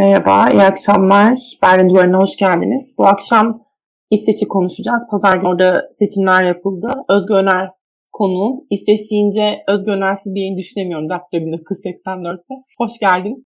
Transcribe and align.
Merhaba, 0.00 0.50
iyi 0.50 0.62
akşamlar. 0.62 1.38
Berlin 1.62 1.88
Duvarı'na 1.88 2.18
hoş 2.18 2.36
geldiniz. 2.36 2.94
Bu 2.98 3.06
akşam 3.06 3.62
İsveç'i 4.10 4.48
konuşacağız. 4.48 5.08
Pazar 5.10 5.36
günü 5.36 5.48
orada 5.48 5.88
seçimler 5.92 6.42
yapıldı. 6.44 6.88
Özgür 7.08 7.34
Öner 7.34 7.70
konu. 8.12 8.66
İsveç 8.70 9.00
deyince 9.10 9.58
Özgür 9.68 9.92
Öner'siz 9.92 10.34
bir 10.34 10.40
yayın 10.40 10.58
düşünemiyorum. 10.58 11.10
Dakika 11.10 11.36
1984'te. 11.36 12.54
Hoş 12.78 12.98
geldin. 13.00 13.46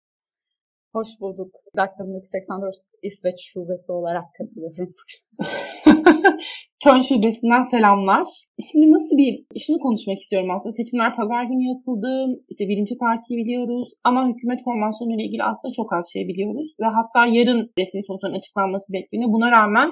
Hoş 0.95 1.07
bulduk. 1.21 1.51
Dakika 1.77 2.03
1984 2.03 2.75
İsveç 3.03 3.39
şubesi 3.51 3.91
olarak 3.91 4.25
katılıyorum. 4.37 4.93
Köln 6.83 7.01
Şubesi'nden 7.01 7.63
selamlar. 7.63 8.27
Şimdi 8.71 8.91
nasıl 8.91 9.17
bir, 9.21 9.33
şunu 9.65 9.79
konuşmak 9.79 10.19
istiyorum 10.21 10.51
aslında. 10.51 10.73
Seçimler 10.73 11.15
pazar 11.15 11.43
günü 11.43 11.63
yapıldı. 11.73 12.11
İşte 12.49 12.63
birinci 12.69 12.97
partiyi 12.97 13.37
biliyoruz. 13.41 13.87
Ama 14.03 14.29
hükümet 14.29 14.63
formasyonu 14.63 15.15
ile 15.15 15.23
ilgili 15.27 15.43
aslında 15.43 15.73
çok 15.73 15.93
az 15.93 16.05
şey 16.13 16.27
biliyoruz. 16.27 16.69
Ve 16.81 16.85
hatta 16.97 17.19
yarın 17.37 17.61
resmi 17.79 18.01
sonuçların 18.07 18.39
açıklanması 18.39 18.93
bekleniyor. 18.93 19.31
Buna 19.31 19.51
rağmen 19.51 19.89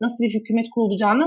nasıl 0.00 0.24
bir 0.24 0.34
hükümet 0.34 0.66
kurulacağını 0.74 1.26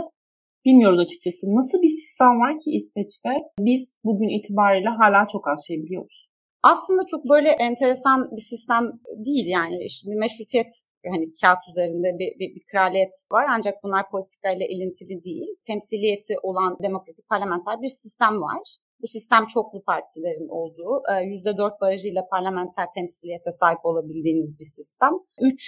bilmiyoruz 0.66 1.00
açıkçası. 1.00 1.56
Nasıl 1.56 1.82
bir 1.82 1.94
sistem 2.02 2.40
var 2.44 2.54
ki 2.62 2.70
İsveç'te? 2.80 3.30
Biz 3.60 3.84
bugün 4.04 4.30
itibariyle 4.38 4.90
hala 4.90 5.28
çok 5.32 5.48
az 5.48 5.68
şey 5.68 5.78
biliyoruz. 5.84 6.33
Aslında 6.64 7.02
çok 7.08 7.30
böyle 7.30 7.50
enteresan 7.50 8.32
bir 8.32 8.42
sistem 8.42 8.92
değil 9.26 9.48
yani. 9.48 9.84
İşte 9.84 10.12
bir 10.12 10.16
meşrutiyet 10.16 10.74
hani 11.12 11.26
kağıt 11.42 11.60
üzerinde 11.70 12.20
bir, 12.20 12.40
bir, 12.40 12.56
bir 12.56 12.64
kraliyet 12.72 13.14
var 13.32 13.46
ancak 13.50 13.84
bunlar 13.84 14.10
politikayla 14.12 14.66
ilintili 14.66 15.24
değil. 15.24 15.48
Temsiliyeti 15.68 16.36
olan 16.44 16.78
demokratik 16.84 17.30
parlamenter 17.30 17.82
bir 17.82 17.90
sistem 17.90 18.42
var. 18.42 18.62
Bu 19.02 19.08
sistem 19.08 19.46
çoklu 19.48 19.84
partilerin 19.84 20.48
olduğu, 20.50 21.04
%4 21.08 21.82
barajıyla 21.82 22.28
parlamenter 22.32 22.88
temsiliyete 22.96 23.52
sahip 23.52 23.80
olabildiğiniz 23.84 24.60
bir 24.60 24.66
sistem. 24.66 25.12
Üç 25.42 25.64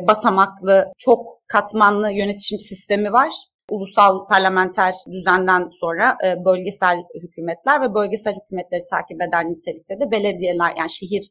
basamaklı, 0.00 0.92
çok 0.98 1.20
katmanlı 1.48 2.10
yönetişim 2.10 2.58
sistemi 2.58 3.12
var 3.12 3.32
ulusal 3.70 4.26
parlamenter 4.26 4.94
düzenden 5.12 5.68
sonra 5.80 6.16
bölgesel 6.44 6.96
hükümetler 7.22 7.82
ve 7.82 7.94
bölgesel 7.94 8.34
hükümetleri 8.40 8.84
takip 8.90 9.22
eden 9.22 9.52
nitelikte 9.52 10.00
de 10.00 10.10
belediyeler 10.10 10.74
yani 10.78 10.90
şehir 10.90 11.24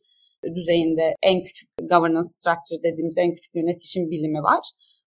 düzeyinde 0.55 1.15
en 1.23 1.41
küçük 1.41 1.69
governance 1.89 2.29
structure 2.29 2.83
dediğimiz 2.83 3.17
en 3.17 3.33
küçük 3.35 3.55
yönetişim 3.55 4.11
bilimi 4.11 4.43
var. 4.43 4.61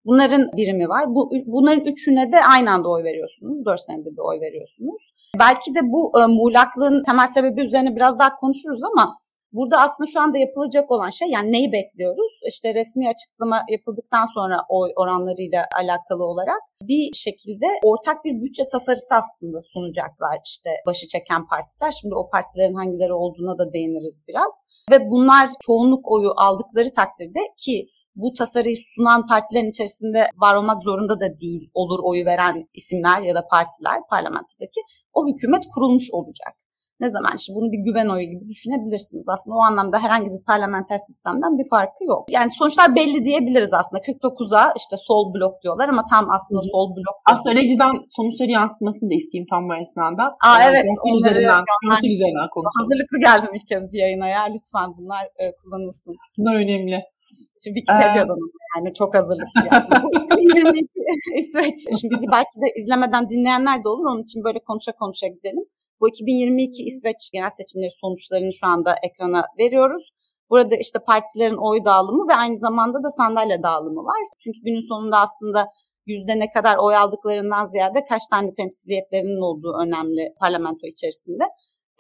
Bunların 0.06 0.52
birimi 0.58 0.90
var. 0.90 1.16
Bu, 1.16 1.32
bunların 1.46 1.86
üçüne 1.86 2.32
de 2.32 2.38
aynı 2.54 2.72
anda 2.72 2.90
oy 2.90 3.04
veriyorsunuz. 3.04 3.66
Dört 3.66 3.82
senede 3.82 4.12
bir 4.12 4.22
oy 4.30 4.42
veriyorsunuz. 4.42 5.14
Belki 5.40 5.76
de 5.76 5.80
bu 5.84 6.22
e, 6.22 6.26
muğlaklığın 6.26 7.04
temel 7.04 7.28
sebebi 7.28 7.62
üzerine 7.62 7.96
biraz 7.96 8.20
daha 8.20 8.36
konuşuruz 8.36 8.84
ama 8.84 9.18
Burada 9.54 9.78
aslında 9.82 10.08
şu 10.14 10.22
anda 10.22 10.38
yapılacak 10.38 10.92
olan 10.92 11.10
şey 11.10 11.28
yani 11.30 11.52
neyi 11.52 11.72
bekliyoruz? 11.72 12.34
İşte 12.48 12.74
resmi 12.74 13.10
açıklama 13.10 13.62
yapıldıktan 13.70 14.26
sonra 14.36 14.58
oy 14.70 14.92
oranlarıyla 14.96 15.66
alakalı 15.82 16.24
olarak 16.24 16.62
bir 16.82 17.14
şekilde 17.14 17.66
ortak 17.84 18.26
bir 18.26 18.42
bütçe 18.42 18.64
tasarısı 18.72 19.14
aslında 19.22 19.62
sunacaklar 19.62 20.40
işte 20.46 20.70
başı 20.86 21.08
çeken 21.08 21.48
partiler. 21.48 21.92
Şimdi 22.02 22.16
o 22.16 22.30
partilerin 22.30 22.74
hangileri 22.74 23.14
olduğuna 23.14 23.58
da 23.58 23.74
değiniriz 23.74 24.26
biraz. 24.28 24.54
Ve 24.92 25.10
bunlar 25.12 25.50
çoğunluk 25.66 26.12
oyu 26.12 26.32
aldıkları 26.38 26.94
takdirde 26.94 27.40
ki 27.58 27.88
bu 28.16 28.34
tasarıyı 28.34 28.78
sunan 28.96 29.28
partilerin 29.28 29.70
içerisinde 29.70 30.22
var 30.36 30.56
olmak 30.56 30.84
zorunda 30.84 31.20
da 31.20 31.38
değil 31.42 31.70
olur 31.74 32.00
oyu 32.04 32.26
veren 32.26 32.68
isimler 32.74 33.22
ya 33.22 33.36
da 33.36 33.48
partiler 33.48 34.00
parlamentodaki 34.10 34.82
o 35.14 35.28
hükümet 35.28 35.64
kurulmuş 35.74 36.08
olacak. 36.12 36.54
Ne 37.04 37.10
zaman? 37.16 37.34
İşte 37.40 37.52
bunu 37.58 37.68
bir 37.74 37.82
güven 37.88 38.10
oyu 38.16 38.26
gibi 38.34 38.44
düşünebilirsiniz. 38.52 39.26
Aslında 39.36 39.56
o 39.60 39.62
anlamda 39.70 39.98
herhangi 40.06 40.30
bir 40.36 40.44
parlamenter 40.52 40.98
sistemden 40.98 41.54
bir 41.60 41.68
farkı 41.70 42.04
yok. 42.14 42.22
Yani 42.38 42.50
sonuçlar 42.60 42.96
belli 42.96 43.26
diyebiliriz 43.28 43.74
aslında. 43.80 44.02
49'a 44.02 44.64
işte 44.82 44.96
sol 45.08 45.24
blok 45.34 45.54
diyorlar 45.64 45.90
ama 45.90 46.04
tam 46.14 46.26
aslında 46.36 46.62
sol 46.74 46.88
blok. 46.96 47.16
Aslında 47.32 47.56
rejiden 47.56 47.94
sonuçları 48.18 48.52
yansıtmasını 48.60 49.10
da 49.12 49.16
isteyeyim 49.22 49.48
tam 49.54 49.62
bu 49.70 49.74
esnada. 49.84 50.24
Aa 50.48 50.60
yani 50.62 50.76
evet. 50.76 50.86
Onları 51.08 51.40
üzerinden, 51.40 51.64
yani, 51.90 52.14
üzerinden 52.16 52.50
konuşalım. 52.56 52.80
Hazırlıklı 52.82 53.18
geldim 53.28 53.52
ilk 53.58 53.68
kez 53.72 53.84
bir 53.92 54.00
yayına 54.06 54.28
ya. 54.36 54.44
Lütfen 54.54 54.90
bunlar 54.98 55.24
e, 55.42 55.44
kullanılsın. 55.60 56.14
Bunlar 56.38 56.56
önemli. 56.64 56.98
Şimdi 57.62 57.76
Wikipedia'dan 57.80 58.40
ee... 58.46 58.60
yani 58.76 58.90
çok 59.00 59.12
hazırlıklı 59.18 59.60
yani. 59.72 59.86
Bu 60.04 60.08
2022 60.18 61.00
İsveç. 61.42 61.78
Şimdi 62.00 62.14
bizi 62.14 62.28
belki 62.36 62.56
de 62.62 62.68
izlemeden 62.80 63.30
dinleyenler 63.30 63.84
de 63.84 63.88
olur. 63.90 64.06
Onun 64.12 64.24
için 64.24 64.44
böyle 64.44 64.60
konuşa 64.60 64.92
konuşa 64.92 65.28
gidelim. 65.28 65.66
Bu 66.02 66.10
2022 66.10 66.84
İsveç 66.84 67.32
genel 67.34 67.50
seçimleri 67.50 67.92
sonuçlarını 68.02 68.54
şu 68.54 68.68
anda 68.68 68.96
ekrana 69.08 69.42
veriyoruz. 69.60 70.06
Burada 70.50 70.76
işte 70.76 71.00
partilerin 71.08 71.64
oy 71.70 71.86
dağılımı 71.86 72.28
ve 72.30 72.36
aynı 72.36 72.58
zamanda 72.58 73.04
da 73.04 73.10
sandalye 73.10 73.64
dağılımı 73.64 74.04
var. 74.04 74.22
Çünkü 74.44 74.60
günün 74.66 74.88
sonunda 74.90 75.18
aslında 75.18 75.68
yüzde 76.06 76.40
ne 76.40 76.50
kadar 76.50 76.78
oy 76.78 76.96
aldıklarından 76.96 77.66
ziyade 77.66 78.06
kaç 78.10 78.22
tane 78.32 78.54
temsiliyetlerinin 78.54 79.42
olduğu 79.42 79.74
önemli 79.84 80.34
parlamento 80.40 80.88
içerisinde. 80.88 81.44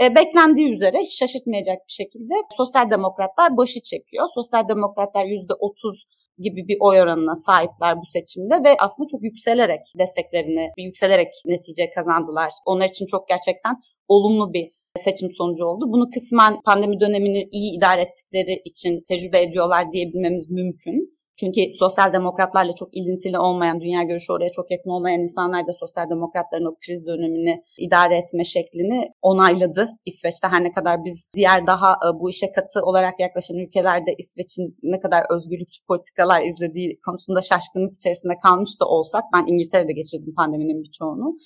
E, 0.01 0.15
beklendiği 0.15 0.73
üzere 0.75 0.97
şaşırtmayacak 1.19 1.77
bir 1.87 1.95
şekilde 2.01 2.33
sosyal 2.57 2.89
demokratlar 2.89 3.57
başı 3.57 3.81
çekiyor. 3.81 4.25
Sosyal 4.35 4.67
demokratlar 4.67 5.25
yüzde 5.25 5.53
30 5.53 6.05
gibi 6.39 6.67
bir 6.67 6.77
oy 6.79 7.01
oranına 7.01 7.35
sahipler 7.35 7.97
bu 7.97 8.05
seçimde 8.13 8.55
ve 8.63 8.75
aslında 8.79 9.07
çok 9.11 9.23
yükselerek 9.23 9.81
desteklerini, 9.99 10.69
yükselerek 10.77 11.31
netice 11.45 11.89
kazandılar. 11.89 12.51
Onlar 12.65 12.89
için 12.89 13.05
çok 13.05 13.27
gerçekten 13.27 13.75
olumlu 14.07 14.53
bir 14.53 14.71
seçim 14.97 15.29
sonucu 15.31 15.65
oldu. 15.65 15.85
Bunu 15.87 16.09
kısmen 16.09 16.61
pandemi 16.65 16.99
dönemini 16.99 17.47
iyi 17.51 17.77
idare 17.77 18.01
ettikleri 18.01 18.61
için 18.65 19.03
tecrübe 19.07 19.41
ediyorlar 19.41 19.91
diyebilmemiz 19.91 20.49
mümkün. 20.49 21.18
Çünkü 21.39 21.61
sosyal 21.79 22.13
demokratlarla 22.13 22.75
çok 22.75 22.97
ilintili 22.97 23.39
olmayan, 23.39 23.81
dünya 23.81 24.03
görüşü 24.03 24.33
oraya 24.33 24.51
çok 24.51 24.71
yakın 24.71 24.89
olmayan 24.89 25.21
insanlar 25.21 25.67
da 25.67 25.73
sosyal 25.73 26.09
demokratların 26.09 26.65
o 26.65 26.75
kriz 26.85 27.07
dönemini 27.07 27.63
idare 27.77 28.17
etme 28.17 28.43
şeklini 28.43 29.09
onayladı. 29.21 29.89
İsveç'te 30.05 30.47
her 30.47 30.63
ne 30.63 30.71
kadar 30.71 31.05
biz 31.05 31.27
diğer 31.33 31.67
daha 31.67 31.91
e, 31.93 32.19
bu 32.19 32.29
işe 32.29 32.51
katı 32.51 32.79
olarak 32.81 33.19
yaklaşan 33.19 33.57
ülkelerde 33.57 34.15
İsveç'in 34.17 34.77
ne 34.83 34.99
kadar 34.99 35.23
özgürlükçü 35.35 35.85
politikalar 35.85 36.41
izlediği 36.41 36.99
konusunda 37.05 37.41
şaşkınlık 37.41 37.93
içerisinde 37.95 38.33
kalmış 38.43 38.79
da 38.81 38.85
olsak, 38.85 39.23
ben 39.33 39.53
İngiltere'de 39.53 39.93
geçirdim 39.93 40.33
pandeminin 40.35 40.83
birçoğunu. 40.83 41.37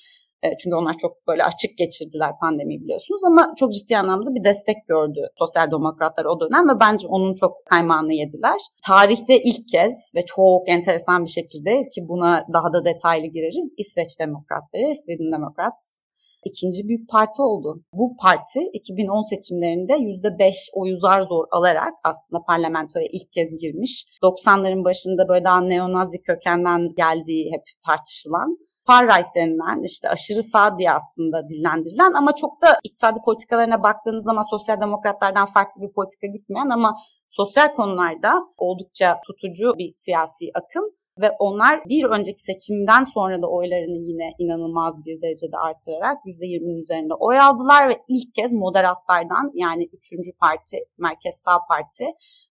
E, 0.43 0.57
çünkü 0.57 0.75
onlar 0.75 0.97
çok 0.97 1.27
böyle 1.27 1.43
açık 1.43 1.77
geçirdiler 1.77 2.31
pandemiyi 2.41 2.81
biliyorsunuz 2.81 3.21
ama 3.23 3.53
çok 3.57 3.73
ciddi 3.73 3.97
anlamda 3.97 4.35
bir 4.35 4.43
destek 4.43 4.87
gördü 4.87 5.21
sosyal 5.39 5.71
demokratlar 5.71 6.25
o 6.25 6.39
dönem 6.39 6.69
ve 6.69 6.79
bence 6.79 7.07
onun 7.07 7.33
çok 7.33 7.65
kaymağını 7.65 8.13
yediler. 8.13 8.59
Tarihte 8.87 9.41
ilk 9.41 9.67
kez 9.67 10.11
ve 10.15 10.25
çok 10.25 10.69
enteresan 10.69 11.23
bir 11.25 11.29
şekilde 11.29 11.89
ki 11.89 12.07
buna 12.07 12.45
daha 12.53 12.73
da 12.73 12.85
detaylı 12.85 13.27
gireriz 13.27 13.73
İsveç 13.77 14.19
Demokratları, 14.19 14.95
Sweden 14.95 15.31
Democrats 15.31 16.03
ikinci 16.45 16.87
büyük 16.87 17.09
parti 17.09 17.41
oldu. 17.41 17.83
Bu 17.93 18.15
parti 18.21 18.59
2010 18.73 19.21
seçimlerinde 19.29 19.93
%5 19.93 20.53
oyu 20.73 20.97
zar 20.97 21.21
zor 21.21 21.45
alarak 21.51 21.93
aslında 22.03 22.43
parlamentoya 22.47 23.07
ilk 23.11 23.33
kez 23.33 23.57
girmiş. 23.61 24.05
90'ların 24.23 24.83
başında 24.83 25.27
böyle 25.27 25.43
daha 25.43 25.61
neonazi 25.61 26.21
kökenden 26.21 26.81
geldiği 26.97 27.51
hep 27.53 27.63
tartışılan 27.85 28.57
far 28.87 29.05
right 29.05 29.35
denilen 29.35 29.83
işte 29.83 30.09
aşırı 30.09 30.43
sağ 30.43 30.77
diye 30.77 30.91
aslında 30.91 31.49
dillendirilen 31.49 32.13
ama 32.13 32.35
çok 32.35 32.61
da 32.61 32.67
iktisadi 32.83 33.19
politikalarına 33.25 33.83
baktığınız 33.83 34.23
zaman 34.23 34.49
sosyal 34.49 34.81
demokratlardan 34.81 35.53
farklı 35.53 35.81
bir 35.81 35.93
politika 35.93 36.27
gitmeyen 36.27 36.69
ama 36.69 36.97
sosyal 37.29 37.75
konularda 37.75 38.31
oldukça 38.57 39.19
tutucu 39.27 39.73
bir 39.77 39.91
siyasi 39.95 40.45
akım 40.53 40.83
ve 41.21 41.31
onlar 41.39 41.85
bir 41.85 42.03
önceki 42.03 42.41
seçimden 42.41 43.03
sonra 43.03 43.41
da 43.41 43.47
oylarını 43.47 43.97
yine 43.97 44.33
inanılmaz 44.39 45.05
bir 45.05 45.21
derecede 45.21 45.57
artırarak 45.57 46.17
%20'nin 46.25 46.81
üzerinde 46.81 47.13
oy 47.13 47.39
aldılar 47.39 47.89
ve 47.89 48.01
ilk 48.07 48.35
kez 48.35 48.53
moderatlardan 48.53 49.51
yani 49.53 49.83
üçüncü 49.93 50.31
parti, 50.39 50.77
Merkez 50.97 51.35
Sağ 51.35 51.57
Parti 51.67 52.05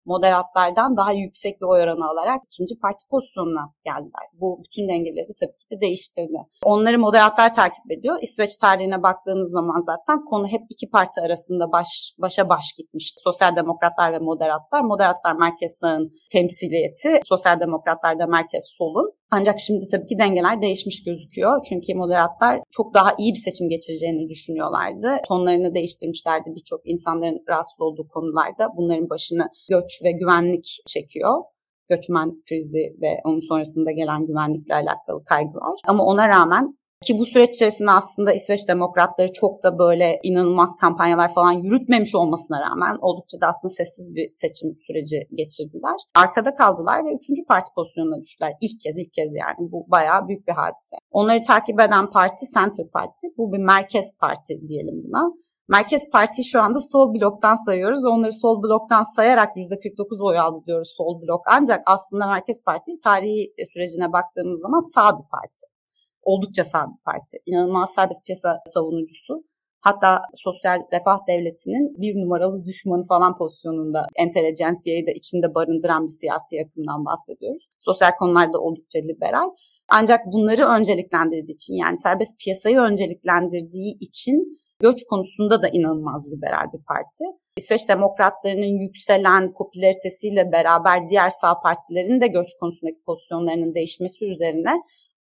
moderatlardan 0.05 0.97
daha 0.97 1.13
yüksek 1.13 1.61
bir 1.61 1.67
oy 1.67 1.81
oranı 1.83 2.05
alarak 2.11 2.41
ikinci 2.49 2.75
parti 2.83 3.03
pozisyonuna 3.11 3.65
geldiler. 3.85 4.27
Bu 4.41 4.61
bütün 4.65 4.89
dengeleri 4.89 5.33
tabii 5.41 5.59
ki 5.61 5.67
de 5.71 5.81
değiştirdi. 5.81 6.39
Onları 6.65 6.99
moderatlar 6.99 7.55
takip 7.55 7.91
ediyor. 7.91 8.19
İsveç 8.23 8.57
tarihine 8.57 9.03
baktığınız 9.03 9.51
zaman 9.51 9.81
zaten 9.91 10.25
konu 10.25 10.47
hep 10.47 10.63
iki 10.71 10.91
parti 10.91 11.21
arasında 11.21 11.73
baş, 11.73 11.89
başa 12.19 12.49
baş 12.49 12.65
gitmişti. 12.79 13.21
Sosyal 13.25 13.57
demokratlar 13.57 14.13
ve 14.13 14.19
moderatlar. 14.19 14.81
Moderatlar 14.81 15.33
merkez 15.33 15.73
sağın 15.81 16.13
temsiliyeti, 16.33 17.21
sosyal 17.29 17.61
demokratlar 17.61 18.19
da 18.19 18.27
merkez 18.27 18.65
solun. 18.79 19.13
Ancak 19.35 19.61
şimdi 19.61 19.89
tabii 19.91 20.07
ki 20.07 20.19
dengeler 20.19 20.63
değişmiş 20.63 21.05
gözüküyor. 21.05 21.65
Çünkü 21.69 21.95
moderatlar 21.95 22.61
çok 22.71 22.95
daha 22.95 23.11
iyi 23.19 23.33
bir 23.33 23.39
seçim 23.39 23.69
geçireceğini 23.69 24.29
düşünüyorlardı. 24.29 25.09
Tonlarını 25.29 25.75
değiştirmişlerdi 25.75 26.51
birçok 26.57 26.81
insanların 26.85 27.45
rahatsız 27.49 27.81
olduğu 27.81 28.09
konularda. 28.09 28.69
Bunların 28.77 29.11
başını 29.11 29.49
göç 29.69 29.91
ve 30.05 30.13
güvenlik 30.13 30.67
çekiyor 30.87 31.43
göçmen 31.89 32.43
krizi 32.49 32.85
ve 33.03 33.21
onun 33.25 33.41
sonrasında 33.49 33.91
gelen 33.91 34.27
güvenlikle 34.27 34.75
alakalı 34.75 35.25
kaygılar. 35.25 35.77
Ama 35.87 36.05
ona 36.05 36.29
rağmen 36.29 36.79
Ki 37.07 37.19
bu 37.19 37.25
süreç 37.25 37.55
içerisinde 37.55 37.91
aslında 37.91 38.33
İsveç 38.33 38.69
demokratları 38.69 39.33
çok 39.33 39.63
da 39.63 39.79
böyle 39.79 40.21
inanılmaz 40.23 40.77
kampanyalar 40.81 41.35
falan 41.35 41.53
yürütmemiş 41.53 42.15
olmasına 42.15 42.61
rağmen 42.61 42.99
oldukça 43.01 43.41
da 43.41 43.47
aslında 43.47 43.73
sessiz 43.73 44.15
bir 44.15 44.31
seçim 44.35 44.77
süreci 44.87 45.19
geçirdiler. 45.35 45.97
Arkada 46.15 46.55
kaldılar 46.55 47.05
ve 47.05 47.15
üçüncü 47.15 47.45
parti 47.49 47.71
pozisyonuna 47.75 48.21
düştüler. 48.21 48.53
İlk 48.61 48.81
kez 48.81 48.99
ilk 48.99 49.13
kez 49.13 49.35
yani 49.35 49.73
bu 49.73 49.87
bayağı 49.91 50.29
büyük 50.29 50.49
bir 50.49 50.53
hadise. 50.53 50.97
Onları 51.11 51.43
takip 51.43 51.81
eden 51.81 52.11
parti 52.11 52.47
Center 52.55 52.87
Parti. 52.93 53.27
Bu 53.39 53.53
bir 53.53 53.59
merkez 53.59 54.19
parti 54.21 54.69
diyelim 54.69 55.03
buna. 55.05 55.33
Merkez 55.69 56.11
Parti 56.11 56.45
şu 56.45 56.61
anda 56.61 56.79
sol 56.79 57.15
bloktan 57.15 57.55
sayıyoruz 57.55 58.05
ve 58.05 58.09
onları 58.09 58.33
sol 58.33 58.63
bloktan 58.63 59.03
sayarak 59.17 59.57
%49 59.57 60.29
oy 60.29 60.39
aldı 60.39 60.59
diyoruz 60.67 60.95
sol 60.97 61.23
blok. 61.23 61.43
Ancak 61.47 61.83
aslında 61.87 62.27
Merkez 62.27 62.65
Parti 62.65 62.99
tarihi 63.05 63.53
sürecine 63.73 64.13
baktığımız 64.13 64.61
zaman 64.61 64.95
sağ 64.95 65.19
bir 65.19 65.29
parti. 65.31 65.72
Oldukça 66.23 66.65
sağ 66.65 66.87
bir 66.87 67.03
parti. 67.05 67.39
İnanılmaz 67.47 67.95
serbest 67.95 68.27
piyasa 68.27 68.59
savunucusu. 68.75 69.45
Hatta 69.81 70.23
sosyal 70.35 70.79
refah 70.93 71.19
devletinin 71.29 72.01
bir 72.01 72.15
numaralı 72.21 72.65
düşmanı 72.65 73.07
falan 73.07 73.39
pozisyonunda 73.39 74.07
entelejansiyayı 74.17 75.07
da 75.07 75.11
içinde 75.11 75.55
barındıran 75.55 76.03
bir 76.03 76.09
siyasi 76.09 76.57
akımdan 76.67 77.05
bahsediyoruz. 77.05 77.69
Sosyal 77.79 78.11
konularda 78.19 78.59
oldukça 78.59 78.99
liberal. 78.99 79.51
Ancak 79.89 80.27
bunları 80.27 80.65
önceliklendirdiği 80.67 81.55
için 81.55 81.75
yani 81.75 81.97
serbest 81.97 82.41
piyasayı 82.45 82.79
önceliklendirdiği 82.79 83.99
için 84.01 84.59
göç 84.81 85.05
konusunda 85.11 85.63
da 85.63 85.69
inanılmaz 85.69 86.33
liberal 86.33 86.73
bir 86.73 86.85
parti. 86.85 87.25
İsveç 87.57 87.89
demokratlarının 87.89 88.79
yükselen 88.85 89.53
popülaritesiyle 89.53 90.53
beraber 90.53 91.11
diğer 91.11 91.31
sağ 91.31 91.61
partilerin 91.61 92.21
de 92.21 92.27
göç 92.27 92.49
konusundaki 92.61 93.03
pozisyonlarının 93.07 93.75
değişmesi 93.75 94.25
üzerine 94.25 94.75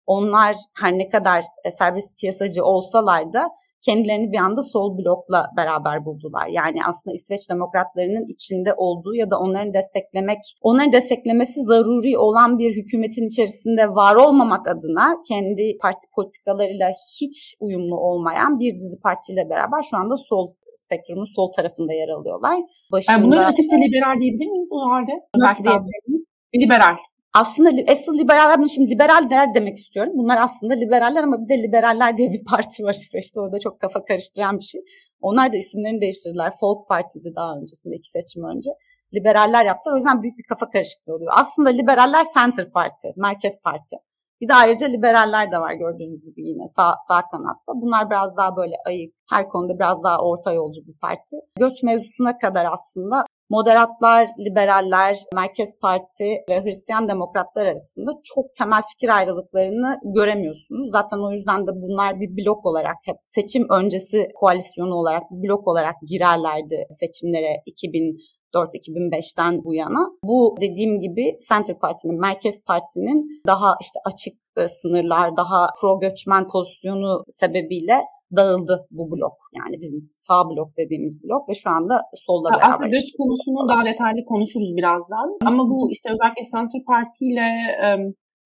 onlar 0.06 0.56
her 0.80 0.92
ne 0.92 1.08
kadar 1.08 1.44
serbest 1.78 2.20
piyasacı 2.20 2.64
olsalar 2.64 3.32
da 3.32 3.48
kendilerini 3.86 4.32
bir 4.32 4.38
anda 4.38 4.62
sol 4.62 4.98
blokla 4.98 5.46
beraber 5.56 6.04
buldular. 6.04 6.46
Yani 6.46 6.78
aslında 6.88 7.14
İsveç 7.14 7.50
demokratlarının 7.50 8.26
içinde 8.34 8.74
olduğu 8.76 9.14
ya 9.14 9.30
da 9.30 9.38
onların 9.38 9.74
desteklemek, 9.74 10.38
onların 10.62 10.92
desteklemesi 10.92 11.62
zaruri 11.62 12.18
olan 12.18 12.58
bir 12.58 12.76
hükümetin 12.76 13.26
içerisinde 13.26 13.88
var 13.88 14.14
olmamak 14.16 14.68
adına 14.68 15.16
kendi 15.28 15.78
parti 15.82 16.06
politikalarıyla 16.16 16.88
hiç 17.20 17.36
uyumlu 17.60 17.96
olmayan 17.96 18.60
bir 18.60 18.74
dizi 18.74 19.00
partiyle 19.00 19.50
beraber 19.50 19.82
şu 19.90 19.96
anda 19.96 20.16
sol 20.16 20.54
spektrumun 20.74 21.34
sol 21.36 21.52
tarafında 21.56 21.92
yer 21.92 22.08
alıyorlar. 22.08 22.58
Başında... 22.92 23.12
Yani 23.12 23.24
bunların 23.26 23.54
liberal 23.84 24.20
diyebilir 24.20 24.50
miyiz 24.50 24.68
o 24.72 24.90
halde? 24.90 25.12
Nasıl 25.36 25.64
diyebiliriz? 25.64 26.24
Liberal 26.62 26.96
aslında 27.34 27.70
asıl 27.92 28.18
liberaller, 28.18 28.60
ben 28.60 28.66
şimdi 28.66 28.90
liberal 28.90 29.30
der 29.30 29.54
demek 29.54 29.76
istiyorum. 29.76 30.12
Bunlar 30.16 30.42
aslında 30.42 30.74
liberaller 30.74 31.22
ama 31.22 31.36
bir 31.44 31.48
de 31.48 31.62
liberaller 31.62 32.16
diye 32.16 32.32
bir 32.32 32.44
parti 32.44 32.84
var 32.84 32.94
İsveç'te. 32.94 33.40
O 33.40 33.52
da 33.52 33.60
çok 33.60 33.80
kafa 33.80 34.04
karıştıran 34.04 34.58
bir 34.58 34.64
şey. 34.64 34.80
Onlar 35.20 35.52
da 35.52 35.56
isimlerini 35.56 36.00
değiştirdiler. 36.00 36.52
Folk 36.60 36.88
Parti'di 36.88 37.34
daha 37.36 37.56
öncesinde 37.56 37.96
iki 37.96 38.10
seçim 38.10 38.44
önce. 38.44 38.70
Liberaller 39.14 39.64
yaptılar. 39.64 39.94
O 39.94 39.96
yüzden 39.96 40.22
büyük 40.22 40.38
bir 40.38 40.44
kafa 40.48 40.70
karışıklığı 40.70 41.14
oluyor. 41.14 41.32
Aslında 41.36 41.68
liberaller 41.68 42.24
Center 42.34 42.70
Parti, 42.70 43.12
Merkez 43.16 43.62
Parti. 43.64 43.96
Bir 44.40 44.48
de 44.48 44.54
ayrıca 44.54 44.86
liberaller 44.86 45.52
de 45.52 45.58
var 45.58 45.72
gördüğünüz 45.72 46.24
gibi 46.24 46.42
yine 46.42 46.68
sağ, 46.68 46.94
sağ 47.08 47.22
kanatta. 47.30 47.72
Bunlar 47.74 48.10
biraz 48.10 48.36
daha 48.36 48.56
böyle 48.56 48.74
ayık, 48.86 49.14
her 49.30 49.48
konuda 49.48 49.74
biraz 49.74 50.02
daha 50.02 50.18
orta 50.18 50.52
yolcu 50.52 50.80
bir 50.86 50.98
parti. 50.98 51.36
Göç 51.58 51.82
mevzusuna 51.82 52.38
kadar 52.38 52.66
aslında 52.72 53.24
moderatlar, 53.54 54.28
liberaller, 54.38 55.18
Merkez 55.34 55.80
Parti 55.80 56.28
ve 56.48 56.64
Hristiyan 56.64 57.08
demokratlar 57.08 57.66
arasında 57.66 58.10
çok 58.34 58.54
temel 58.58 58.82
fikir 58.92 59.08
ayrılıklarını 59.16 60.00
göremiyorsunuz. 60.04 60.90
Zaten 60.90 61.18
o 61.18 61.32
yüzden 61.32 61.66
de 61.66 61.70
bunlar 61.74 62.20
bir 62.20 62.36
blok 62.36 62.66
olarak 62.66 62.96
hep 63.04 63.16
seçim 63.26 63.66
öncesi 63.70 64.28
koalisyonu 64.34 64.94
olarak 64.94 65.22
bir 65.30 65.48
blok 65.48 65.68
olarak 65.68 65.94
girerlerdi 66.08 66.86
seçimlere 66.90 67.62
2000 67.66 68.18
2004-2005'ten 68.54 69.64
bu 69.64 69.74
yana. 69.74 70.10
Bu 70.24 70.56
dediğim 70.60 71.00
gibi 71.00 71.38
Center 71.48 71.78
Parti'nin, 71.78 72.20
Merkez 72.20 72.64
Parti'nin 72.64 73.42
daha 73.46 73.76
işte 73.80 73.98
açık 74.04 74.34
e, 74.56 74.68
sınırlar, 74.68 75.36
daha 75.36 75.66
pro 75.80 76.00
göçmen 76.00 76.48
pozisyonu 76.48 77.24
sebebiyle 77.28 77.94
dağıldı 78.36 78.86
bu 78.90 79.04
blok. 79.12 79.36
Yani 79.58 79.76
bizim 79.82 80.00
sağ 80.26 80.40
blok 80.50 80.70
dediğimiz 80.80 81.14
blok 81.24 81.48
ve 81.48 81.54
şu 81.54 81.70
anda 81.70 81.94
solla 82.26 82.48
beraber. 82.50 82.70
Aslında 82.70 82.88
göç 82.88 83.08
konusunu 83.18 83.68
daha 83.68 83.82
detaylı 83.90 84.20
konuşuruz 84.32 84.70
birazdan. 84.78 85.28
Ama 85.50 85.62
bu 85.70 85.78
işte 85.94 86.06
özellikle 86.14 86.44
Center 86.54 86.82
Parti 86.90 87.24
ile 87.32 87.48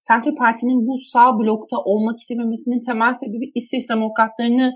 Center 0.08 0.34
Parti'nin 0.42 0.80
bu 0.88 0.94
sağ 1.12 1.38
blokta 1.38 1.76
olmak 1.90 2.16
istememesinin 2.20 2.80
temel 2.88 3.12
sebebi 3.12 3.46
İsveç 3.54 3.84
demokratlarını 3.94 4.66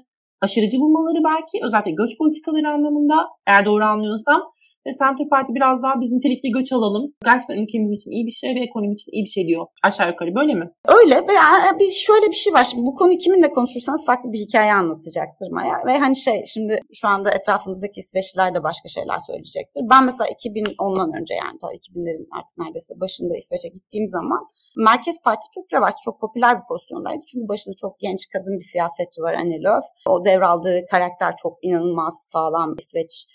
aşırıcı 0.44 0.76
bulmaları 0.82 1.20
belki 1.30 1.54
özellikle 1.66 1.94
göç 2.02 2.12
politikaları 2.18 2.68
anlamında 2.74 3.16
eğer 3.46 3.62
doğru 3.66 3.84
anlıyorsam 3.84 4.40
ve 4.86 4.90
Center 5.00 5.28
Parti 5.28 5.54
biraz 5.54 5.82
daha 5.82 6.00
biz 6.00 6.10
nitelikli 6.12 6.50
göç 6.50 6.72
alalım. 6.72 7.04
Gerçekten 7.24 7.62
ülkemiz 7.62 7.90
için 7.98 8.10
iyi 8.10 8.26
bir 8.26 8.36
şey 8.42 8.54
ve 8.54 8.60
ekonomi 8.60 8.94
için 8.94 9.12
iyi 9.12 9.24
bir 9.24 9.34
şey 9.36 9.46
diyor. 9.46 9.66
Aşağı 9.82 10.08
yukarı 10.08 10.34
böyle 10.34 10.54
mi? 10.54 10.70
Öyle 10.98 11.16
bir 11.78 11.90
şöyle 11.90 12.26
bir 12.32 12.40
şey 12.44 12.52
var. 12.54 12.64
Şimdi 12.64 12.86
bu 12.86 12.94
konuyu 12.94 13.18
kiminle 13.18 13.50
konuşursanız 13.50 14.06
farklı 14.06 14.32
bir 14.32 14.38
hikaye 14.38 14.72
anlatacaktır 14.72 15.48
Maya. 15.50 15.76
Ve 15.86 15.98
hani 15.98 16.16
şey 16.16 16.44
şimdi 16.46 16.74
şu 16.92 17.08
anda 17.08 17.30
etrafınızdaki 17.30 17.98
İsveçliler 18.00 18.54
de 18.54 18.62
başka 18.62 18.88
şeyler 18.88 19.18
söyleyecektir. 19.18 19.82
Ben 19.90 20.04
mesela 20.04 20.30
2010'dan 20.30 21.20
önce 21.20 21.34
yani 21.34 21.58
ta 21.62 21.66
2000'lerin 21.66 22.26
artık 22.38 22.58
neredeyse 22.58 22.94
başında 23.00 23.36
İsveç'e 23.36 23.68
gittiğim 23.68 24.08
zaman 24.08 24.40
Merkez 24.76 25.22
Parti 25.22 25.46
çok 25.54 25.72
revaç, 25.72 25.94
çok 26.04 26.20
popüler 26.20 26.58
bir 26.58 26.66
pozisyondaydı. 26.68 27.22
Çünkü 27.26 27.48
başında 27.48 27.74
çok 27.74 28.00
genç 28.00 28.28
kadın 28.32 28.54
bir 28.58 28.70
siyasetçi 28.72 29.22
var 29.22 29.34
Annie 29.34 29.62
Lööf. 29.62 29.84
O 30.08 30.24
devraldığı 30.24 30.86
karakter 30.90 31.34
çok 31.42 31.58
inanılmaz 31.62 32.14
sağlam 32.32 32.74
İsveç 32.78 33.26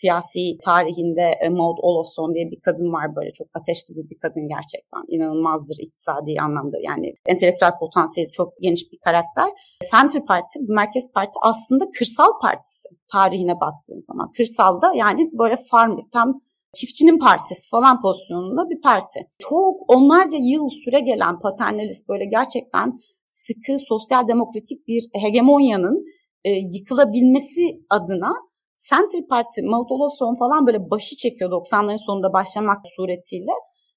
siyasi 0.00 0.58
tarihinde 0.64 1.26
e, 1.44 1.48
Maud 1.48 1.78
Olofsson 1.80 2.34
diye 2.34 2.50
bir 2.50 2.60
kadın 2.60 2.92
var 2.92 3.16
böyle 3.16 3.32
çok 3.32 3.46
ateş 3.54 3.86
gibi 3.88 4.10
bir 4.10 4.18
kadın 4.18 4.48
gerçekten. 4.48 5.02
inanılmazdır 5.08 5.76
iktisadi 5.78 6.34
anlamda 6.40 6.76
yani 6.82 7.14
entelektüel 7.26 7.78
potansiyeli 7.80 8.30
çok 8.30 8.52
geniş 8.60 8.92
bir 8.92 8.98
karakter. 8.98 9.48
Center 9.92 10.24
Parti, 10.24 10.58
Merkez 10.68 11.12
Parti 11.12 11.38
aslında 11.42 11.84
kırsal 11.98 12.30
partisi 12.42 12.88
tarihine 13.12 13.60
baktığın 13.60 13.98
zaman. 13.98 14.32
Kırsalda 14.36 14.92
yani 14.94 15.30
böyle 15.32 15.56
farm, 15.70 15.98
tam 16.12 16.40
çiftçinin 16.74 17.18
partisi 17.18 17.70
falan 17.70 18.02
pozisyonunda 18.02 18.70
bir 18.70 18.80
parti. 18.80 19.20
Çok 19.38 19.74
onlarca 19.88 20.38
yıl 20.40 20.68
süre 20.84 21.00
gelen 21.00 21.38
paternalist 21.38 22.08
böyle 22.08 22.24
gerçekten 22.24 23.00
sıkı 23.26 23.78
sosyal 23.88 24.28
demokratik 24.28 24.88
bir 24.88 25.08
hegemonyanın 25.12 26.04
e, 26.44 26.50
yıkılabilmesi 26.50 27.80
adına 27.90 28.32
Center 28.88 29.22
Parti, 29.28 29.62
Mautolosson 29.62 30.36
falan 30.38 30.66
böyle 30.66 30.90
başı 30.90 31.16
çekiyor 31.16 31.50
90'ların 31.50 32.04
sonunda 32.06 32.32
başlamak 32.32 32.80
suretiyle. 32.96 33.52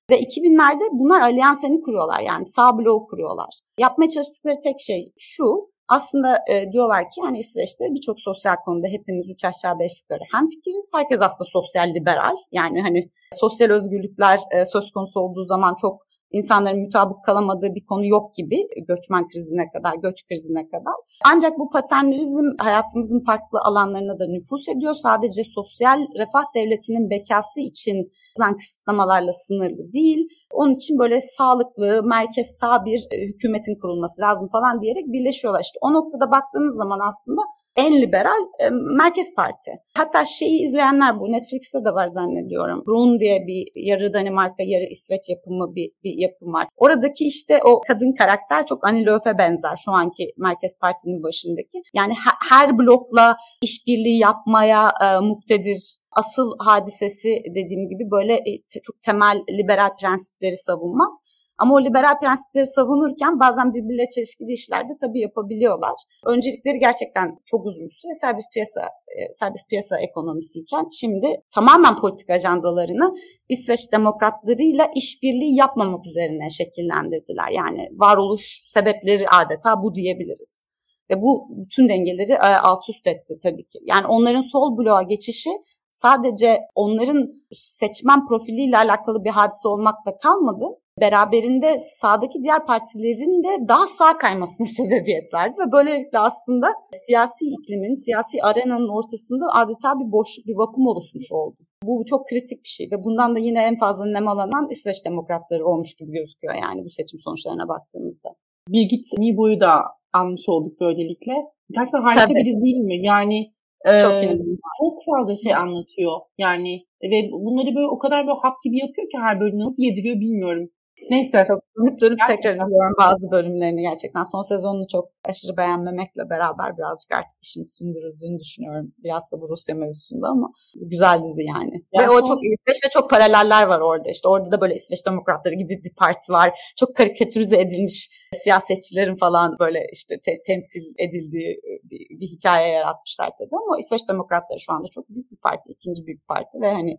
Ve 0.10 0.16
2000'lerde 0.22 0.86
bunlar 0.92 1.22
alyanseni 1.22 1.82
kuruyorlar 1.82 2.22
yani 2.22 2.46
sağ 2.46 2.78
bloğu 2.78 3.06
kuruyorlar. 3.06 3.50
Yapmaya 3.80 4.10
çalıştıkları 4.10 4.56
tek 4.64 4.80
şey 4.80 5.12
şu, 5.18 5.46
aslında 5.88 6.30
e, 6.52 6.72
diyorlar 6.72 7.04
ki 7.04 7.18
yani 7.24 7.38
İsveç'te 7.38 7.86
birçok 7.96 8.20
sosyal 8.20 8.56
konuda 8.66 8.88
hepimiz 8.88 9.30
üç 9.30 9.46
aşağı 9.46 9.80
beş 9.80 9.94
yukarı 10.02 10.24
hem 10.34 10.50
fikiriz. 10.50 10.92
Herkes 10.96 11.22
aslında 11.22 11.50
sosyal 11.58 11.88
liberal. 11.96 12.36
Yani 12.52 12.82
hani 12.82 13.10
sosyal 13.32 13.70
özgürlükler 13.70 14.40
e, 14.52 14.66
söz 14.66 14.92
konusu 14.92 15.20
olduğu 15.20 15.46
zaman 15.46 15.76
çok 15.82 15.96
insanların 16.34 16.82
mutabık 16.82 17.24
kalamadığı 17.26 17.76
bir 17.76 17.86
konu 17.86 18.06
yok 18.06 18.36
gibi 18.36 18.58
göçmen 18.88 19.28
krizine 19.28 19.66
kadar, 19.74 19.94
göç 20.06 20.28
krizine 20.28 20.68
kadar. 20.68 20.94
Ancak 21.26 21.60
bu 21.60 21.70
paternalizm 21.70 22.48
hayatımızın 22.60 23.22
farklı 23.26 23.60
alanlarına 23.60 24.20
da 24.20 24.26
nüfus 24.28 24.68
ediyor. 24.76 24.94
Sadece 24.94 25.44
sosyal 25.44 26.00
refah 26.20 26.46
devletinin 26.56 27.10
bekası 27.10 27.60
için 27.60 28.12
yapılan 28.34 28.58
kısıtlamalarla 28.58 29.32
sınırlı 29.32 29.94
değil. 29.94 30.28
Onun 30.54 30.76
için 30.76 31.00
böyle 31.00 31.22
sağlıklı, 31.22 32.04
merkez 32.04 32.48
sağ 32.60 32.86
bir 32.86 33.00
hükümetin 33.28 33.76
kurulması 33.82 34.22
lazım 34.22 34.50
falan 34.52 34.82
diyerek 34.82 35.06
birleşiyorlar. 35.08 35.62
İşte 35.62 35.80
o 35.82 35.94
noktada 35.94 36.32
baktığınız 36.32 36.76
zaman 36.76 37.00
aslında 37.08 37.42
en 37.76 38.02
liberal 38.02 38.42
e, 38.60 38.70
Merkez 38.70 39.36
Parti. 39.36 39.72
Hatta 39.94 40.26
şeyi 40.26 40.64
izleyenler 40.64 41.20
bu 41.20 41.32
Netflix'te 41.32 41.86
de 41.86 41.90
var 41.94 42.08
zannediyorum. 42.08 42.84
Brun 42.88 43.20
diye 43.20 43.48
bir 43.48 43.68
yarı 43.76 44.14
Danimarka 44.14 44.64
yarı 44.64 44.84
İsveç 44.84 45.22
yapımı 45.30 45.76
bir, 45.76 45.92
bir 46.04 46.14
yapım 46.18 46.54
var. 46.54 46.68
Oradaki 46.78 47.26
işte 47.26 47.60
o 47.64 47.82
kadın 47.88 48.14
karakter 48.18 48.66
çok 48.66 48.88
Annie 48.88 49.06
Lööf'e 49.06 49.38
benzer 49.38 49.76
şu 49.86 49.92
anki 49.92 50.24
Merkez 50.38 50.80
Parti'nin 50.82 51.24
başındaki. 51.24 51.82
Yani 51.94 52.14
her 52.50 52.78
blokla 52.78 53.38
işbirliği 53.62 54.20
yapmaya 54.20 54.92
e, 55.04 55.20
muktedir 55.20 56.04
asıl 56.12 56.52
hadisesi 56.60 57.30
dediğim 57.50 57.90
gibi 57.90 58.12
böyle 58.12 58.34
e, 58.34 58.52
çok 58.84 59.02
temel 59.06 59.38
liberal 59.60 59.90
prensipleri 60.00 60.58
savunmak. 60.58 61.23
Ama 61.64 61.76
o 61.76 61.82
liberal 61.88 62.20
prensipleri 62.20 62.66
savunurken 62.66 63.40
bazen 63.40 63.74
birbirle 63.74 64.06
çelişkili 64.16 64.52
işler 64.52 64.90
de 64.90 64.94
tabii 65.02 65.20
yapabiliyorlar. 65.20 65.96
Öncelikleri 66.26 66.80
gerçekten 66.80 67.28
çok 67.46 67.66
uzun 67.66 67.90
süre 68.00 68.14
serbest 68.14 68.54
piyasa, 68.54 68.82
e, 68.82 69.20
serbest 69.32 69.70
piyasa 69.70 70.00
ekonomisiyken 70.00 70.86
şimdi 71.00 71.28
tamamen 71.56 71.96
politik 72.02 72.30
ajandalarını 72.30 73.16
İsveç 73.50 73.92
demokratlarıyla 73.92 74.86
işbirliği 74.96 75.56
yapmamak 75.56 76.06
üzerine 76.08 76.50
şekillendirdiler. 76.50 77.50
Yani 77.52 77.90
varoluş 77.92 78.44
sebepleri 78.74 79.30
adeta 79.30 79.84
bu 79.84 79.96
diyebiliriz. 79.96 80.64
Ve 81.10 81.22
bu 81.22 81.48
bütün 81.62 81.90
dengeleri 81.90 82.32
e, 82.32 82.58
alt 82.70 82.90
üst 82.90 83.08
etti 83.08 83.34
tabii 83.44 83.68
ki. 83.72 83.80
Yani 83.82 84.08
onların 84.08 84.42
sol 84.42 84.78
bloğa 84.78 85.04
geçişi 85.04 85.50
sadece 85.92 86.60
onların 86.76 87.44
seçmen 87.56 88.28
profiliyle 88.28 88.78
alakalı 88.78 89.24
bir 89.24 89.30
hadise 89.30 89.68
olmakla 89.68 90.18
kalmadı. 90.18 90.66
Beraberinde 91.02 91.76
sağdaki 91.80 92.44
diğer 92.44 92.66
partilerin 92.66 93.44
de 93.44 93.68
daha 93.68 93.88
sağ 93.88 94.18
kaymasına 94.18 94.68
sebebiyet 94.78 95.34
verdi 95.34 95.56
ve 95.60 95.72
böylelikle 95.72 96.20
aslında 96.20 96.68
siyasi 96.92 97.46
iklimin, 97.46 97.94
siyasi 97.94 98.44
arenanın 98.44 98.90
ortasında 98.90 99.46
adeta 99.54 100.00
bir 100.00 100.12
boşluk, 100.12 100.46
bir 100.48 100.56
vakum 100.56 100.88
oluşmuş 100.88 101.32
oldu. 101.32 101.58
Bu 101.84 102.06
çok 102.06 102.28
kritik 102.28 102.64
bir 102.64 102.74
şey 102.78 102.88
ve 102.92 103.04
bundan 103.04 103.36
da 103.36 103.40
yine 103.40 103.64
en 103.64 103.78
fazla 103.78 104.06
nemalanan 104.06 104.68
İsveç 104.72 105.06
demokratları 105.06 105.66
olmuş 105.66 105.96
gibi 106.00 106.12
gözüküyor 106.12 106.54
yani 106.54 106.86
bu 106.86 106.90
seçim 106.90 107.20
sonuçlarına 107.20 107.68
baktığımızda. 107.68 108.30
Birgit 108.70 109.06
Nibo'yu 109.18 109.60
da 109.60 109.74
almış 110.14 110.42
olduk 110.48 110.80
böylelikle. 110.82 111.34
Gerçekten 111.72 112.02
harika 112.02 112.26
Tabii. 112.26 112.34
bir 112.34 112.64
değil 112.66 112.78
mi? 112.78 113.06
Yani 113.06 113.54
çok, 113.86 114.14
ee, 114.14 114.40
çok 114.82 114.96
fazla 115.06 115.36
şey 115.36 115.56
anlatıyor. 115.56 116.14
Yani 116.38 116.74
ve 117.04 117.32
bunları 117.32 117.76
böyle 117.76 117.88
o 117.88 117.98
kadar 118.00 118.28
böyle 118.28 118.40
hap 118.42 118.56
gibi 118.64 118.78
yapıyor 118.78 119.08
ki 119.10 119.18
her 119.18 119.40
bölümde 119.40 119.64
nasıl 119.64 119.84
yediriyor 119.84 120.16
bilmiyorum. 120.16 120.70
Neyse. 121.10 121.44
Çok 121.48 121.60
dönüp 121.78 122.02
dönüp 122.02 122.18
gerçekten. 122.20 122.36
tekrar 122.36 122.54
izliyorum 122.54 122.96
bazı 123.00 123.32
bölümlerini 123.32 123.82
gerçekten. 123.82 124.24
Son 124.24 124.42
sezonunu 124.42 124.88
çok 124.88 125.06
aşırı 125.26 125.58
beğenmemekle 125.58 126.30
beraber 126.30 126.78
birazcık 126.78 127.12
artık 127.12 127.38
işini 127.44 127.66
sündürüldüğünü 127.66 128.40
düşünüyorum. 128.40 128.94
Biraz 129.04 129.32
da 129.32 129.42
bu 129.42 129.50
Rusya 129.50 129.76
mevzusunda 129.76 130.28
ama 130.28 130.52
güzel 130.92 131.24
dizi 131.24 131.44
yani. 131.44 131.76
yani 131.94 132.04
Ve 132.04 132.08
son... 132.08 132.16
o 132.16 132.28
çok 132.28 132.40
İsveç'te 132.44 132.90
çok 132.90 133.10
paraleller 133.10 133.64
var 133.68 133.80
orada. 133.80 134.10
İşte 134.10 134.28
orada 134.28 134.52
da 134.52 134.62
böyle 134.62 134.74
İsveç 134.74 135.06
Demokratları 135.06 135.56
gibi 135.56 135.84
bir 135.84 135.94
parti 135.94 136.32
var. 136.32 136.52
Çok 136.80 136.96
karikatürize 136.96 137.60
edilmiş 137.62 138.10
siyasetçilerin 138.44 139.16
falan 139.16 139.56
böyle 139.60 139.80
işte 139.92 140.20
te- 140.26 140.42
temsil 140.48 140.86
edildiği 140.98 141.62
bir, 141.84 142.20
bir 142.20 142.28
hikaye 142.28 142.74
yaratmışlar 142.74 143.30
tabii 143.38 143.56
ama 143.66 143.78
İsveç 143.80 144.10
Demokratları 144.10 144.60
şu 144.60 144.74
anda 144.74 144.88
çok 144.92 145.10
büyük 145.10 145.32
bir 145.32 145.38
parti, 145.38 145.72
ikinci 145.72 146.06
büyük 146.06 146.28
parti 146.28 146.62
ve 146.62 146.72
hani 146.72 146.98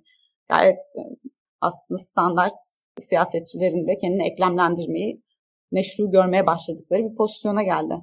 gayet 0.48 0.78
e, 0.78 1.02
aslında 1.60 1.98
standart 1.98 2.54
siyasetçilerin 3.00 3.86
de 3.88 3.96
kendini 3.96 4.26
eklemlendirmeyi 4.26 5.20
meşru 5.72 6.10
görmeye 6.10 6.46
başladıkları 6.46 7.10
bir 7.10 7.16
pozisyona 7.16 7.62
geldi. 7.62 7.94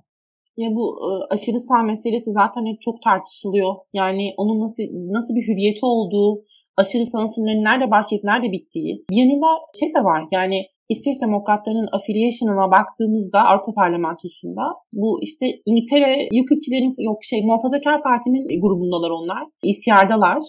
Ya 0.57 0.69
bu 0.77 0.85
e, 1.07 1.09
aşırı 1.33 1.59
sağ 1.59 1.83
meselesi 1.83 2.31
zaten 2.31 2.65
hep 2.65 2.81
çok 2.81 3.01
tartışılıyor. 3.03 3.75
Yani 3.93 4.33
onun 4.37 4.61
nasıl 4.65 4.83
nasıl 5.17 5.35
bir 5.35 5.47
hürriyeti 5.47 5.85
olduğu, 5.85 6.43
aşırı 6.77 7.05
sağ 7.05 7.27
sınırlarının 7.27 7.63
nerede 7.63 7.91
başlayıp 7.91 8.23
nerede 8.23 8.51
bittiği. 8.51 9.05
Bir 9.11 9.17
yanıyla 9.21 9.47
şey 9.79 9.89
de 9.95 10.03
var 10.03 10.21
yani 10.31 10.57
İsveç 10.93 11.21
Demokratlarının 11.21 11.89
affiliation'ına 11.97 12.71
baktığımızda 12.71 13.39
Avrupa 13.49 13.73
Parlamentosu'nda 13.73 14.65
bu 14.93 15.19
işte 15.23 15.45
İngiltere 15.65 16.27
UKIP'çilerin 16.41 16.93
yok 17.09 17.19
şey 17.23 17.45
Muhafazakar 17.45 18.03
Parti'nin 18.03 18.61
grubundalar 18.61 19.09
onlar. 19.09 19.43
İSYAR'dalar. 19.63 20.41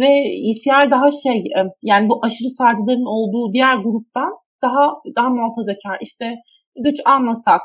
Ve 0.00 0.10
ECR 0.48 0.90
daha 0.90 1.08
şey 1.24 1.38
e, 1.58 1.60
yani 1.82 2.08
bu 2.08 2.14
aşırı 2.26 2.48
sağcıların 2.48 3.08
olduğu 3.16 3.52
diğer 3.52 3.76
gruptan 3.76 4.32
daha 4.64 4.92
daha 5.16 5.28
muhafazakar. 5.28 5.98
İşte 6.00 6.26
güç 6.84 6.98
almasak 7.06 7.60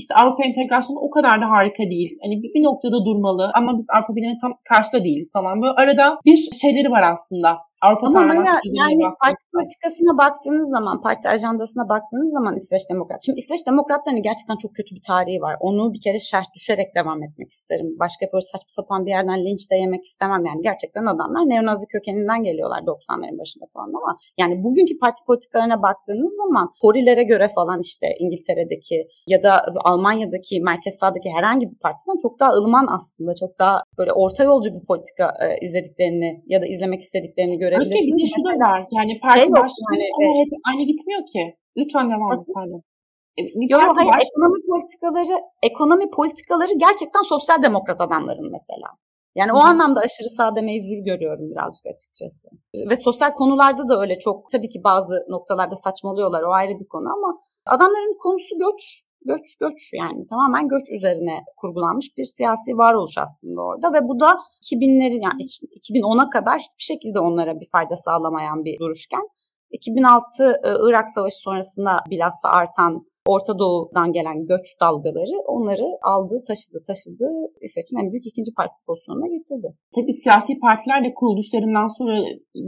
işte 0.00 0.14
Avrupa 0.14 0.44
entegrasyonu 0.44 0.98
o 0.98 1.10
kadar 1.10 1.40
da 1.42 1.46
harika 1.50 1.82
değil. 1.92 2.10
Hani 2.22 2.34
bir, 2.42 2.50
bir 2.54 2.64
noktada 2.64 3.04
durmalı 3.04 3.50
ama 3.54 3.78
biz 3.78 3.86
Avrupa 3.94 4.16
Birliği'ne 4.16 4.38
tam 4.40 4.52
karşıda 4.70 5.04
değiliz 5.04 5.30
falan. 5.32 5.62
Böyle 5.62 5.72
arada 5.72 6.18
bir 6.26 6.36
şeyleri 6.62 6.90
var 6.90 7.12
aslında. 7.12 7.58
Avrupa 7.86 8.06
Ama 8.06 8.34
ya, 8.34 8.60
yani 8.80 9.02
parti 9.22 9.42
politikasına 9.54 10.18
baktığınız 10.18 10.68
zaman, 10.76 11.02
parti 11.06 11.28
ajandasına 11.28 11.88
baktığınız 11.88 12.30
zaman 12.32 12.56
İsveç 12.56 12.82
Demokrat. 12.90 13.18
Şimdi 13.26 13.38
İsveç 13.38 13.66
Demokratlarının 13.66 14.22
gerçekten 14.22 14.56
çok 14.56 14.74
kötü 14.74 14.94
bir 14.96 15.04
tarihi 15.12 15.40
var. 15.46 15.56
Onu 15.60 15.92
bir 15.94 16.00
kere 16.00 16.20
şerh 16.20 16.48
düşerek 16.56 16.88
devam 16.98 17.22
etmek 17.22 17.50
isterim. 17.56 17.88
Başka 18.04 18.22
böyle 18.32 18.46
saçma 18.52 18.72
sapan 18.78 19.06
bir 19.06 19.10
yerden 19.16 19.40
linç 19.46 19.70
de 19.70 19.76
yemek 19.76 20.04
istemem. 20.04 20.42
Yani 20.48 20.60
gerçekten 20.62 21.04
adamlar 21.12 21.42
neonazi 21.52 21.86
kökeninden 21.94 22.42
geliyorlar 22.48 22.80
90'ların 22.92 23.38
başında 23.40 23.66
falan 23.74 23.88
ama 24.00 24.12
yani 24.40 24.64
bugünkü 24.64 24.98
parti 24.98 25.20
politikalarına 25.26 25.82
baktığınız 25.82 26.32
zaman 26.42 26.66
Torilere 26.82 27.24
göre 27.32 27.48
falan 27.54 27.80
işte 27.80 28.06
İngiltere'deki 28.18 29.08
ya 29.26 29.42
da 29.42 29.52
Almanya'daki 29.90 30.60
merkez 30.60 30.94
sağdaki 31.00 31.28
herhangi 31.36 31.70
bir 31.70 31.78
partiden 31.78 32.16
çok 32.22 32.40
daha 32.40 32.50
ılıman 32.50 32.86
aslında. 32.96 33.32
Çok 33.42 33.58
daha 33.58 33.82
böyle 33.98 34.12
orta 34.12 34.44
yolcu 34.44 34.74
bir 34.76 34.86
politika 34.86 35.26
e, 35.44 35.66
izlediklerini 35.66 36.42
ya 36.46 36.60
da 36.62 36.66
izlemek 36.66 37.00
istediklerini 37.00 37.58
görebilirsiniz. 37.76 38.12
Öyle 38.12 38.22
bir 38.22 38.32
şu 38.36 38.40
da 38.44 38.68
var. 38.72 38.80
Yani 38.98 39.12
parti 39.22 39.40
şey 39.40 39.50
başlıyor 39.52 39.92
yani, 39.92 40.06
ama 40.16 40.28
hep 40.40 40.50
aynı 40.68 40.82
gitmiyor 40.90 41.22
ki. 41.32 41.42
Lütfen 41.78 42.06
devam 42.12 42.32
et. 42.32 42.38
Pardon. 42.54 42.82
E, 43.38 43.40
yok 43.72 43.82
yok 43.82 43.96
hayır 43.98 44.12
baş... 44.12 44.22
ekonomi 44.26 44.60
politikaları 44.70 45.36
ekonomi 45.62 46.10
politikaları 46.10 46.72
gerçekten 46.86 47.24
sosyal 47.34 47.62
demokrat 47.62 48.00
adamların 48.00 48.50
mesela. 48.56 48.88
Yani 49.38 49.50
Hı. 49.50 49.56
o 49.56 49.58
anlamda 49.58 50.00
aşırı 50.00 50.28
sağ 50.28 50.56
demeyi 50.56 50.80
zor 50.80 51.04
görüyorum 51.10 51.50
birazcık 51.50 51.86
açıkçası. 51.86 52.48
Ve 52.74 52.96
sosyal 52.96 53.32
konularda 53.32 53.88
da 53.88 54.00
öyle 54.00 54.18
çok 54.18 54.50
tabii 54.52 54.68
ki 54.68 54.80
bazı 54.84 55.14
noktalarda 55.28 55.76
saçmalıyorlar 55.76 56.42
o 56.42 56.52
ayrı 56.52 56.80
bir 56.80 56.88
konu 56.88 57.08
ama 57.16 57.38
adamların 57.66 58.18
konusu 58.22 58.58
göç 58.58 59.05
göç 59.24 59.56
göç 59.60 59.90
yani. 59.94 60.26
Tamamen 60.28 60.68
göç 60.68 60.90
üzerine 60.90 61.44
kurgulanmış 61.56 62.06
bir 62.16 62.24
siyasi 62.24 62.78
varoluş 62.78 63.18
aslında 63.18 63.60
orada 63.62 63.92
ve 63.92 64.08
bu 64.08 64.20
da 64.20 64.38
2000'lerin 64.72 65.22
yani 65.24 65.42
2010'a 65.42 66.30
kadar 66.30 66.58
hiçbir 66.58 66.94
şekilde 66.94 67.20
onlara 67.20 67.60
bir 67.60 67.68
fayda 67.72 67.96
sağlamayan 67.96 68.64
bir 68.64 68.78
duruşken 68.78 69.22
2006 69.70 70.44
e, 70.44 70.68
Irak 70.88 71.12
Savaşı 71.12 71.36
sonrasında 71.36 71.98
bilhassa 72.10 72.48
artan 72.48 73.06
Orta 73.26 73.58
Doğu'dan 73.58 74.12
gelen 74.12 74.38
göç 74.52 74.66
dalgaları 74.82 75.36
onları 75.54 75.88
aldı, 76.12 76.34
taşıdı, 76.48 76.78
taşıdı. 76.88 77.28
İsveç'in 77.66 77.98
en 78.00 78.10
büyük 78.12 78.26
ikinci 78.26 78.50
partisi 78.58 78.86
pozisyonuna 78.86 79.28
getirdi. 79.36 79.68
Tabii 79.94 80.14
siyasi 80.22 80.52
partiler 80.66 81.04
de 81.04 81.14
kuruluşlarından 81.18 81.88
sonra 81.98 82.14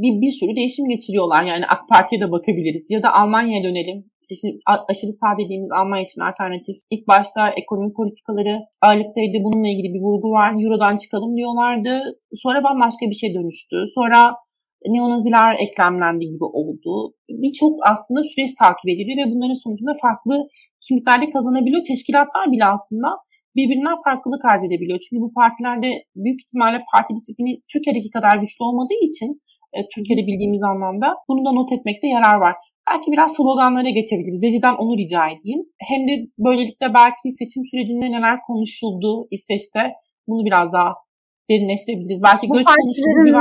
bir, 0.03 0.13
bir 0.23 0.33
sürü 0.39 0.57
değişim 0.57 0.89
geçiriyorlar. 0.89 1.43
Yani 1.53 1.65
AK 1.75 1.83
Parti'ye 1.89 2.21
de 2.23 2.29
bakabiliriz. 2.37 2.87
Ya 2.91 3.03
da 3.03 3.11
Almanya'ya 3.21 3.63
dönelim. 3.65 3.99
İşte 4.23 4.35
şimdi 4.41 4.55
aşırı 4.91 5.13
sağ 5.21 5.31
dediğimiz 5.41 5.71
Almanya 5.79 6.05
için 6.09 6.21
alternatif. 6.29 6.77
İlk 6.93 7.09
başta 7.09 7.41
ekonomi 7.63 7.93
politikaları 7.93 8.55
ağırlıktaydı. 8.83 9.37
Bununla 9.47 9.69
ilgili 9.69 9.89
bir 9.95 10.03
vurgu 10.07 10.29
var. 10.39 10.51
Euro'dan 10.63 10.97
çıkalım 11.03 11.37
diyorlardı. 11.37 11.93
Sonra 12.43 12.59
bambaşka 12.65 13.05
bir 13.11 13.19
şey 13.23 13.35
dönüştü. 13.35 13.77
Sonra 13.97 14.21
neonaziler 14.95 15.57
eklemlendi 15.65 16.25
gibi 16.33 16.45
oldu. 16.45 17.15
Birçok 17.43 17.73
aslında 17.93 18.21
süreç 18.33 18.51
takip 18.63 18.89
ediliyor 18.93 19.19
ve 19.21 19.31
bunların 19.33 19.59
sonucunda 19.65 19.95
farklı 20.05 20.35
kimliklerde 20.85 21.31
kazanabiliyor. 21.31 21.83
Teşkilatlar 21.91 22.47
bile 22.53 22.65
aslında 22.77 23.09
birbirinden 23.57 23.97
farklılık 24.05 24.45
arz 24.45 24.63
edebiliyor. 24.65 24.99
Çünkü 25.05 25.21
bu 25.25 25.31
partilerde 25.39 25.91
büyük 26.23 26.41
ihtimalle 26.43 26.79
parti 26.93 27.11
disiplini 27.19 27.53
Türkiye'deki 27.73 28.11
kadar 28.17 28.35
güçlü 28.43 28.61
olmadığı 28.69 29.01
için 29.09 29.31
e, 29.77 29.79
Türkiye'de 29.93 30.23
bildiğimiz 30.29 30.63
anlamda 30.71 31.09
bunu 31.29 31.41
da 31.47 31.51
not 31.53 31.73
etmekte 31.77 32.07
yarar 32.17 32.37
var. 32.45 32.55
Belki 32.91 33.13
biraz 33.15 33.37
sloganlara 33.37 33.91
geçebiliriz. 33.99 34.43
Rejiden 34.43 34.75
onu 34.83 34.93
rica 35.03 35.23
edeyim. 35.33 35.63
Hem 35.91 36.01
de 36.09 36.13
böylelikle 36.47 36.87
belki 36.95 37.27
seçim 37.41 37.63
sürecinde 37.71 38.07
neler 38.17 38.37
konuşuldu 38.47 39.29
İsveç'te 39.31 39.83
bunu 40.29 40.45
biraz 40.49 40.73
daha 40.73 40.91
derinleştirebiliriz. 41.51 42.23
Belki 42.23 42.49
bu 42.49 42.55
göç 42.55 42.67
konuşuldu. 42.81 43.39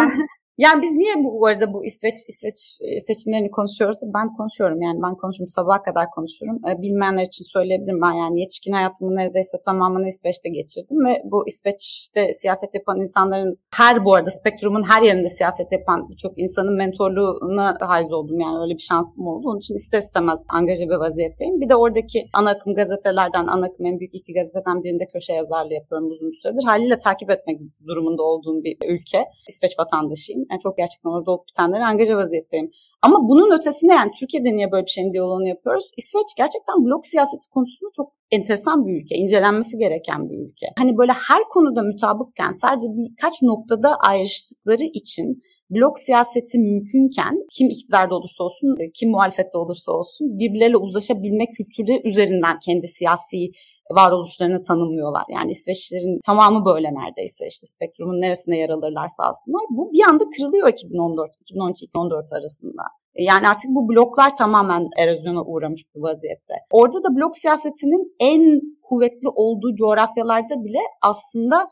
Yani 0.58 0.82
biz 0.82 0.92
niye 0.92 1.16
bu, 1.24 1.40
bu 1.40 1.46
arada 1.48 1.74
bu 1.74 1.86
İsveç 1.86 2.18
İsveç 2.28 2.56
e, 2.82 3.00
seçimlerini 3.00 3.52
konuşuyoruz? 3.52 3.98
Ben 4.04 4.36
konuşuyorum 4.38 4.82
yani 4.82 5.00
ben 5.04 5.16
konuşurum 5.16 5.50
sabaha 5.50 5.84
kadar 5.84 6.06
konuşurum. 6.16 6.58
E, 6.70 6.82
bilmeyenler 6.82 7.26
için 7.26 7.46
söyleyebilirim 7.54 8.02
ben 8.02 8.14
yani 8.14 8.40
yetişkin 8.40 8.74
hayatımın 8.74 9.16
neredeyse 9.16 9.58
tamamını 9.66 10.08
İsveç'te 10.08 10.50
geçirdim 10.50 11.06
ve 11.06 11.22
bu 11.32 11.48
İsveç'te 11.48 12.34
siyaset 12.34 12.74
yapan 12.74 13.02
insanların 13.02 13.58
her 13.74 14.06
bu 14.06 14.14
arada 14.16 14.30
spektrumun 14.30 14.84
her 14.84 15.02
yerinde 15.02 15.30
siyaset 15.30 15.72
yapan 15.72 16.10
birçok 16.10 16.40
insanın 16.40 16.76
mentorluğuna 16.78 17.78
haiz 17.80 18.12
oldum 18.12 18.40
yani 18.40 18.60
öyle 18.64 18.74
bir 18.74 18.88
şansım 18.92 19.28
oldu. 19.28 19.50
Onun 19.50 19.58
için 19.58 19.76
ister 19.76 19.98
istemez 19.98 20.46
angaje 20.50 20.86
bir 20.90 20.96
vaziyetteyim. 20.96 21.62
Bir 21.62 21.70
de 21.70 21.76
oradaki 21.76 22.26
ana 22.34 22.50
akım 22.50 22.76
gazetelerden 22.76 23.48
ana 23.48 23.66
akım 23.66 23.86
en 23.86 24.00
büyük 24.00 24.16
iki 24.16 24.34
gazeteden 24.34 24.84
birinde 24.84 25.06
köşe 25.14 25.34
yazarlığı 25.34 25.74
yapıyorum 25.74 26.12
uzun 26.12 26.32
süredir. 26.42 26.64
Haliyle 26.64 26.98
takip 26.98 27.30
etmek 27.30 27.60
durumunda 27.88 28.24
olduğum 28.24 28.64
bir 28.64 28.78
ülke. 28.88 29.26
İsveç 29.50 29.72
vatandaşıyım. 29.80 30.47
Yani 30.52 30.62
çok 30.64 30.78
gerçekten 30.78 31.10
orada 31.10 31.32
olup 31.32 31.48
bitenlere 31.48 31.84
angaja 31.84 32.18
vaziyetteyim. 32.18 32.72
Ama 33.02 33.30
bunun 33.30 33.58
ötesinde 33.58 33.94
yani 33.94 34.12
Türkiye'de 34.20 34.52
niye 34.56 34.72
böyle 34.72 34.86
bir 34.86 34.92
şeyin 34.92 35.14
diyaloğunu 35.14 35.48
yapıyoruz? 35.48 35.86
İsveç 35.98 36.30
gerçekten 36.38 36.86
blok 36.86 37.06
siyaseti 37.06 37.50
konusunda 37.54 37.90
çok 37.96 38.14
enteresan 38.32 38.86
bir 38.86 39.02
ülke, 39.02 39.16
incelenmesi 39.16 39.78
gereken 39.78 40.30
bir 40.30 40.38
ülke. 40.46 40.68
Hani 40.78 40.98
böyle 40.98 41.12
her 41.12 41.44
konuda 41.44 41.84
mutabıkken 41.84 42.52
sadece 42.52 42.88
birkaç 42.88 43.42
noktada 43.42 43.96
ayrıştıkları 43.96 44.84
için 44.94 45.44
blok 45.70 46.00
siyaseti 46.00 46.60
mümkünken 46.60 47.36
kim 47.52 47.70
iktidarda 47.70 48.16
olursa 48.16 48.44
olsun, 48.44 48.78
kim 48.94 49.10
muhalefette 49.10 49.58
olursa 49.58 49.92
olsun 49.92 50.40
birbirleriyle 50.40 50.78
uzlaşabilme 50.78 51.46
kültürü 51.46 52.10
üzerinden 52.10 52.60
kendi 52.66 52.88
siyasi 52.88 53.52
varoluşlarını 53.92 54.64
tanımlıyorlar. 54.64 55.24
Yani 55.30 55.52
İsveçlilerin 55.52 56.20
tamamı 56.26 56.66
böyle 56.66 56.90
neredeyse 56.94 57.46
işte 57.48 57.68
spektrumun 57.68 58.22
neresinde 58.22 58.56
yer 58.56 58.70
alırlarsa 58.70 59.24
alsınlar. 59.24 59.62
Bu 59.70 59.92
bir 59.94 60.04
anda 60.10 60.24
kırılıyor 60.38 60.68
2014, 60.70 61.32
2013-2014 61.52 62.40
arasında. 62.40 62.84
Yani 63.16 63.48
artık 63.48 63.70
bu 63.70 63.90
bloklar 63.90 64.36
tamamen 64.36 64.88
erozyona 64.98 65.44
uğramış 65.44 65.82
bir 65.96 66.02
vaziyette. 66.02 66.54
Orada 66.72 67.04
da 67.04 67.16
blok 67.16 67.38
siyasetinin 67.38 68.16
en 68.20 68.62
kuvvetli 68.82 69.30
olduğu 69.30 69.76
coğrafyalarda 69.76 70.64
bile 70.64 70.80
aslında 71.02 71.70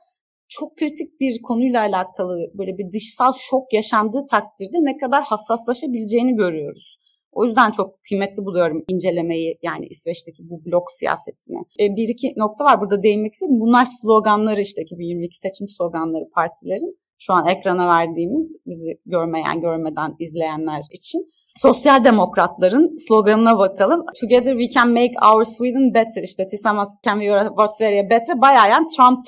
çok 0.47 0.77
kritik 0.77 1.19
bir 1.19 1.41
konuyla 1.41 1.81
alakalı 1.81 2.37
böyle 2.53 2.77
bir 2.77 2.91
dışsal 2.91 3.33
şok 3.37 3.73
yaşandığı 3.73 4.25
takdirde 4.31 4.77
ne 4.77 4.97
kadar 4.97 5.23
hassaslaşabileceğini 5.23 6.35
görüyoruz. 6.35 6.97
O 7.35 7.45
yüzden 7.45 7.71
çok 7.71 8.03
kıymetli 8.03 8.45
buluyorum 8.45 8.83
incelemeyi 8.87 9.57
yani 9.63 9.85
İsveç'teki 9.89 10.49
bu 10.49 10.65
blok 10.65 10.91
siyasetini. 10.91 11.57
E, 11.79 11.83
bir 11.95 12.07
iki 12.09 12.33
nokta 12.37 12.65
var 12.65 12.81
burada 12.81 13.03
değinmek 13.03 13.31
istedim. 13.33 13.59
Bunlar 13.59 13.85
sloganları 13.85 14.61
işte 14.61 14.81
2022 14.81 15.39
seçim 15.39 15.67
sloganları 15.67 16.29
partilerin. 16.35 16.97
Şu 17.19 17.33
an 17.33 17.47
ekrana 17.47 17.87
verdiğimiz 17.87 18.55
bizi 18.65 18.99
görmeyen 19.05 19.61
görmeden 19.61 20.15
izleyenler 20.19 20.81
için. 20.91 21.21
Sosyal 21.55 22.03
demokratların 22.03 23.07
sloganına 23.07 23.57
bakalım. 23.59 24.05
Together 24.21 24.57
we 24.57 24.69
can 24.69 24.89
make 24.89 25.13
our 25.33 25.43
Sweden 25.43 25.93
better. 25.93 26.23
İşte 26.23 26.47
Tillsammans 26.47 26.89
can 27.05 27.19
we 27.19 27.67
Sverige 27.67 28.09
better. 28.09 28.41
Bayağı 28.41 28.69
yani 28.69 28.87
Trump 28.97 29.25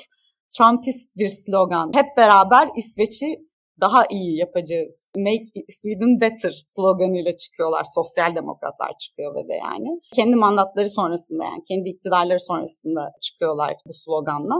Trumpist 0.58 1.16
bir 1.16 1.28
slogan. 1.28 1.90
Hep 1.94 2.06
beraber 2.16 2.68
İsveç'i 2.76 3.47
daha 3.80 4.06
iyi 4.10 4.38
yapacağız. 4.38 5.12
Make 5.16 5.66
Sweden 5.68 6.20
better 6.20 6.62
sloganıyla 6.66 7.36
çıkıyorlar. 7.36 7.84
Sosyal 7.94 8.34
demokratlar 8.34 8.92
çıkıyor 8.98 9.34
ve 9.34 9.48
de 9.48 9.54
yani. 9.54 10.00
Kendi 10.14 10.36
mandatları 10.36 10.90
sonrasında 10.90 11.44
yani 11.44 11.62
kendi 11.68 11.88
iktidarları 11.88 12.40
sonrasında 12.40 13.12
çıkıyorlar 13.20 13.74
bu 13.86 13.94
sloganla. 13.94 14.54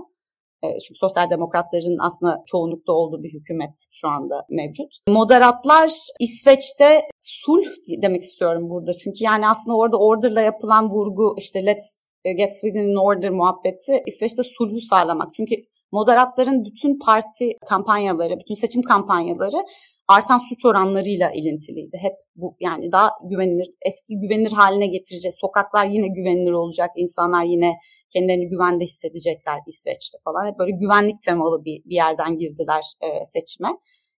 E, 0.63 0.67
çünkü 0.79 0.99
sosyal 0.99 1.31
demokratların 1.31 1.99
aslında 1.99 2.43
çoğunlukta 2.47 2.93
olduğu 2.93 3.23
bir 3.23 3.33
hükümet 3.33 3.87
şu 3.91 4.09
anda 4.09 4.47
mevcut. 4.51 4.93
Moderatlar 5.09 5.91
İsveç'te 6.21 7.01
sulh 7.21 7.67
demek 8.03 8.23
istiyorum 8.23 8.71
burada. 8.71 8.97
Çünkü 8.97 9.25
yani 9.25 9.49
aslında 9.49 9.77
orada 9.77 9.99
order'la 9.99 10.41
yapılan 10.41 10.91
vurgu 10.91 11.35
işte 11.39 11.67
let's 11.67 12.05
get 12.25 12.61
Sweden 12.61 12.89
in 12.89 12.95
order 12.95 13.31
muhabbeti 13.31 14.03
İsveç'te 14.07 14.43
sulhu 14.43 14.81
sağlamak. 14.81 15.35
Çünkü 15.35 15.55
Moderatların 15.93 16.65
bütün 16.65 16.99
parti 16.99 17.53
kampanyaları, 17.69 18.39
bütün 18.39 18.55
seçim 18.55 18.83
kampanyaları 18.83 19.65
artan 20.09 20.39
suç 20.39 20.65
oranlarıyla 20.65 21.31
ilintiliydi. 21.31 21.97
Hep 22.01 22.13
bu 22.37 22.57
yani 22.61 22.93
daha 22.93 23.11
güvenilir, 23.31 23.69
eski 23.87 24.21
güvenilir 24.21 24.53
haline 24.53 24.87
getireceğiz. 24.87 25.37
Sokaklar 25.41 25.85
yine 25.85 26.09
güvenilir 26.09 26.53
olacak. 26.53 26.91
insanlar 26.97 27.45
yine 27.45 27.75
kendilerini 28.13 28.49
güvende 28.49 28.85
hissedecekler 28.85 29.59
İsveç'te 29.67 30.19
falan. 30.25 30.47
Hep 30.47 30.59
böyle 30.59 30.73
güvenlik 30.73 31.23
temalı 31.23 31.65
bir, 31.65 31.85
bir 31.85 31.95
yerden 31.95 32.39
girdiler 32.39 32.85
e, 33.01 33.25
seçime. 33.25 33.69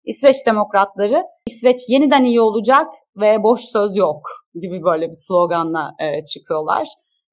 İsveç 0.05 0.35
demokratları 0.47 1.23
İsveç 1.47 1.79
yeniden 1.87 2.23
iyi 2.23 2.41
olacak 2.41 2.87
ve 3.17 3.43
boş 3.43 3.61
söz 3.61 3.95
yok 3.95 4.21
gibi 4.61 4.83
böyle 4.83 5.07
bir 5.07 5.17
sloganla 5.27 5.95
e, 5.99 6.25
çıkıyorlar. 6.25 6.87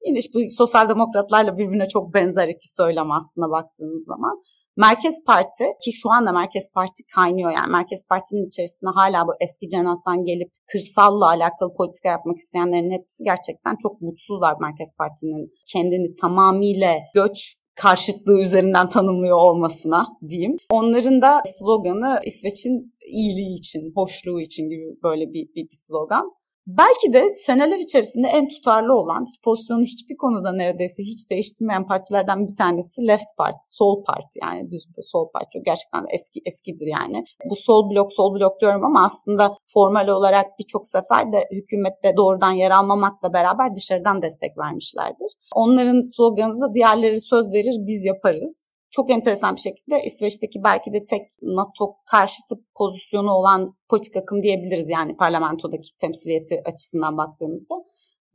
Yine 0.07 0.19
işte 0.19 0.31
bu 0.35 0.39
sosyal 0.51 0.89
demokratlarla 0.89 1.59
birbirine 1.59 1.89
çok 1.89 2.15
benzer 2.15 2.49
iki 2.49 2.75
söylem 2.75 3.11
aslında 3.11 3.51
baktığınız 3.51 4.05
zaman. 4.05 4.43
Merkez 4.77 5.25
Parti 5.27 5.65
ki 5.85 5.93
şu 5.93 6.11
anda 6.11 6.33
Merkez 6.33 6.73
Parti 6.75 7.03
kaynıyor 7.15 7.51
yani 7.51 7.71
Merkez 7.73 8.09
Parti'nin 8.09 8.47
içerisinde 8.47 8.91
hala 8.91 9.27
bu 9.27 9.33
eski 9.41 9.69
cenahtan 9.69 10.25
gelip 10.25 10.51
kırsalla 10.73 11.27
alakalı 11.27 11.75
politika 11.77 12.09
yapmak 12.09 12.39
isteyenlerin 12.39 12.91
hepsi 12.91 13.25
gerçekten 13.25 13.77
çok 13.83 14.01
mutsuzlar 14.01 14.55
Merkez 14.61 14.97
Parti'nin 14.99 15.53
kendini 15.73 16.15
tamamıyla 16.15 16.95
göç 17.15 17.57
karşıtlığı 17.75 18.41
üzerinden 18.41 18.89
tanımlıyor 18.89 19.37
olmasına 19.37 20.07
diyeyim. 20.29 20.57
Onların 20.71 21.23
da 21.23 21.43
sloganı 21.45 22.21
İsveç'in 22.25 22.95
iyiliği 23.09 23.59
için, 23.59 23.93
hoşluğu 23.95 24.41
için 24.41 24.65
gibi 24.71 24.87
böyle 25.03 25.27
bir, 25.27 25.49
bir, 25.55 25.65
bir 25.71 25.79
slogan. 25.87 26.31
Belki 26.69 27.13
de 27.13 27.33
seneler 27.33 27.79
içerisinde 27.79 28.29
en 28.29 28.49
tutarlı 28.49 28.95
olan, 28.95 29.27
pozisyonu 29.45 29.83
hiçbir 29.83 30.17
konuda 30.17 30.53
neredeyse 30.53 31.03
hiç 31.03 31.31
değiştirmeyen 31.31 31.87
partilerden 31.87 32.49
bir 32.49 32.57
tanesi 32.57 33.07
Left 33.07 33.37
Party, 33.39 33.59
Sol 33.63 34.05
Parti 34.05 34.39
yani 34.43 34.71
düz 34.71 34.85
bir 34.97 35.03
Sol 35.03 35.29
Parti. 35.33 35.49
Çok 35.53 35.65
gerçekten 35.65 36.05
eski 36.15 36.41
eskidir 36.47 36.87
yani. 36.87 37.25
Bu 37.51 37.57
Sol 37.57 37.91
Blok, 37.91 38.13
Sol 38.13 38.35
Blok 38.35 38.61
diyorum 38.61 38.85
ama 38.85 39.05
aslında 39.05 39.57
formal 39.75 40.09
olarak 40.09 40.47
birçok 40.59 40.87
sefer 40.87 41.33
de 41.33 41.49
hükümette 41.53 42.17
doğrudan 42.17 42.53
yer 42.53 42.71
almamakla 42.71 43.33
beraber 43.33 43.75
dışarıdan 43.75 44.23
destek 44.23 44.59
vermişlerdir. 44.59 45.31
Onların 45.55 46.03
sloganı 46.17 46.61
da 46.61 46.75
diğerleri 46.75 47.21
söz 47.21 47.53
verir 47.53 47.77
biz 47.87 48.05
yaparız 48.05 48.68
çok 48.91 49.11
enteresan 49.11 49.57
bir 49.57 49.61
şekilde 49.61 50.03
İsveç'teki 50.05 50.65
belki 50.65 50.93
de 50.93 51.05
tek 51.05 51.23
NATO 51.43 51.95
karşıtı 52.11 52.55
pozisyonu 52.77 53.31
olan 53.31 53.75
politik 53.89 54.17
akım 54.17 54.43
diyebiliriz 54.43 54.89
yani 54.89 55.17
parlamentodaki 55.17 55.99
temsiliyeti 56.01 56.63
açısından 56.65 57.17
baktığımızda. 57.17 57.75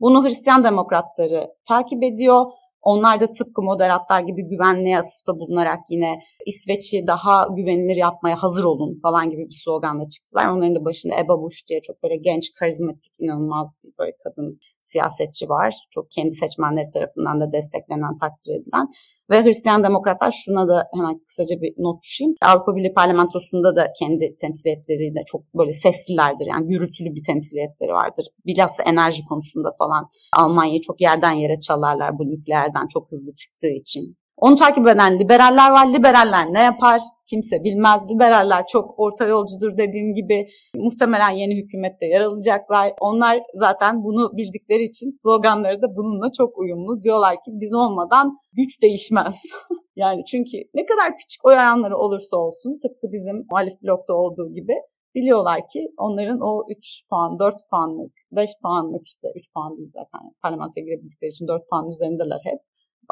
Bunu 0.00 0.24
Hristiyan 0.24 0.64
demokratları 0.64 1.48
takip 1.68 2.02
ediyor. 2.02 2.46
Onlar 2.82 3.20
da 3.20 3.32
tıpkı 3.32 3.62
moderatlar 3.62 4.20
gibi 4.20 4.48
güvenliğe 4.48 4.98
atıfta 4.98 5.38
bulunarak 5.38 5.80
yine 5.90 6.18
İsveç'i 6.46 7.06
daha 7.06 7.46
güvenilir 7.56 7.96
yapmaya 7.96 8.42
hazır 8.42 8.64
olun 8.64 9.00
falan 9.02 9.30
gibi 9.30 9.42
bir 9.48 9.60
sloganla 9.64 10.08
çıktılar. 10.08 10.46
Onların 10.46 10.74
da 10.74 10.84
başında 10.84 11.14
Ebba 11.14 11.42
Bush 11.42 11.68
diye 11.68 11.80
çok 11.80 12.02
böyle 12.02 12.16
genç, 12.16 12.52
karizmatik, 12.54 13.12
inanılmaz 13.20 13.72
bir 13.84 13.92
böyle 13.98 14.12
kadın 14.24 14.58
siyasetçi 14.80 15.48
var. 15.48 15.74
Çok 15.90 16.10
kendi 16.10 16.32
seçmenleri 16.32 16.88
tarafından 16.88 17.40
da 17.40 17.52
desteklenen, 17.52 18.16
takdir 18.16 18.54
edilen. 18.60 18.86
Ve 19.30 19.42
Hristiyan 19.42 19.84
Demokratlar 19.84 20.34
şuna 20.44 20.68
da 20.68 20.88
hemen 20.94 21.18
kısaca 21.18 21.60
bir 21.62 21.74
not 21.78 22.02
düşeyim. 22.02 22.34
Avrupa 22.42 22.76
Birliği 22.76 22.94
Parlamentosu'nda 22.94 23.76
da 23.76 23.92
kendi 23.98 24.36
temsiliyetleriyle 24.40 25.22
çok 25.26 25.40
böyle 25.54 25.72
seslilerdir. 25.72 26.46
Yani 26.46 26.68
gürültülü 26.68 27.14
bir 27.14 27.24
temsiliyetleri 27.24 27.92
vardır. 27.92 28.26
Bilhassa 28.46 28.82
enerji 28.82 29.24
konusunda 29.28 29.70
falan 29.78 30.08
Almanya'yı 30.32 30.80
çok 30.80 31.00
yerden 31.00 31.32
yere 31.32 31.60
çalarlar 31.60 32.18
bu 32.18 32.24
nükleerden 32.30 32.86
çok 32.94 33.12
hızlı 33.12 33.34
çıktığı 33.34 33.74
için. 33.82 34.16
Onu 34.36 34.54
takip 34.54 34.88
eden 34.88 35.18
liberaller 35.18 35.70
var. 35.70 35.92
Liberaller 35.92 36.52
ne 36.52 36.62
yapar? 36.62 37.00
Kimse 37.30 37.64
bilmez. 37.64 38.00
Liberaller 38.10 38.64
çok 38.72 38.98
orta 38.98 39.26
yolcudur 39.26 39.76
dediğim 39.76 40.14
gibi. 40.14 40.48
Muhtemelen 40.74 41.30
yeni 41.30 41.56
hükümette 41.56 42.06
yer 42.06 42.20
alacaklar. 42.20 42.92
Onlar 43.00 43.38
zaten 43.54 44.04
bunu 44.04 44.36
bildikleri 44.36 44.84
için 44.84 45.22
sloganları 45.22 45.82
da 45.82 45.96
bununla 45.96 46.32
çok 46.38 46.58
uyumlu. 46.58 47.02
Diyorlar 47.02 47.34
ki 47.34 47.50
biz 47.54 47.74
olmadan 47.74 48.38
güç 48.52 48.82
değişmez. 48.82 49.42
yani 49.96 50.24
çünkü 50.24 50.56
ne 50.74 50.86
kadar 50.86 51.16
küçük 51.18 51.44
oy 51.44 51.54
oranları 51.54 51.96
olursa 51.96 52.36
olsun 52.36 52.78
tıpkı 52.82 53.12
bizim 53.12 53.46
muhalif 53.50 53.82
blokta 53.82 54.14
olduğu 54.14 54.54
gibi 54.54 54.74
biliyorlar 55.14 55.60
ki 55.72 55.80
onların 55.96 56.40
o 56.40 56.64
3 56.70 57.08
puan, 57.10 57.38
4 57.38 57.54
puanlık, 57.70 58.12
5 58.32 58.50
puanlık 58.62 59.06
işte 59.06 59.28
3 59.36 59.52
puan 59.54 59.76
değil 59.76 59.90
zaten 59.92 60.20
parlamentoya 60.42 60.84
girebildikleri 60.86 61.30
için 61.30 61.48
4 61.48 61.68
puan 61.70 61.90
üzerindeler 61.90 62.40
hep. 62.44 62.60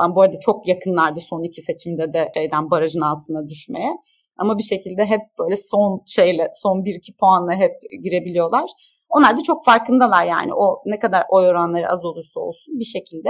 Ben 0.00 0.14
bu 0.14 0.22
arada 0.22 0.40
çok 0.40 0.68
yakınlardı 0.68 1.20
son 1.20 1.42
iki 1.42 1.62
seçimde 1.62 2.12
de 2.12 2.30
şeyden 2.34 2.70
barajın 2.70 3.00
altına 3.00 3.48
düşmeye. 3.48 3.92
Ama 4.36 4.58
bir 4.58 4.62
şekilde 4.62 5.04
hep 5.04 5.20
böyle 5.38 5.56
son 5.56 6.02
şeyle, 6.06 6.48
son 6.52 6.84
bir 6.84 6.94
iki 6.94 7.16
puanla 7.16 7.54
hep 7.54 7.72
girebiliyorlar. 8.02 8.70
Onlar 9.08 9.36
da 9.36 9.42
çok 9.42 9.64
farkındalar 9.64 10.24
yani 10.24 10.54
o 10.54 10.82
ne 10.86 10.98
kadar 10.98 11.24
oy 11.30 11.46
oranları 11.48 11.88
az 11.90 12.04
olursa 12.04 12.40
olsun 12.40 12.78
bir 12.80 12.84
şekilde 12.84 13.28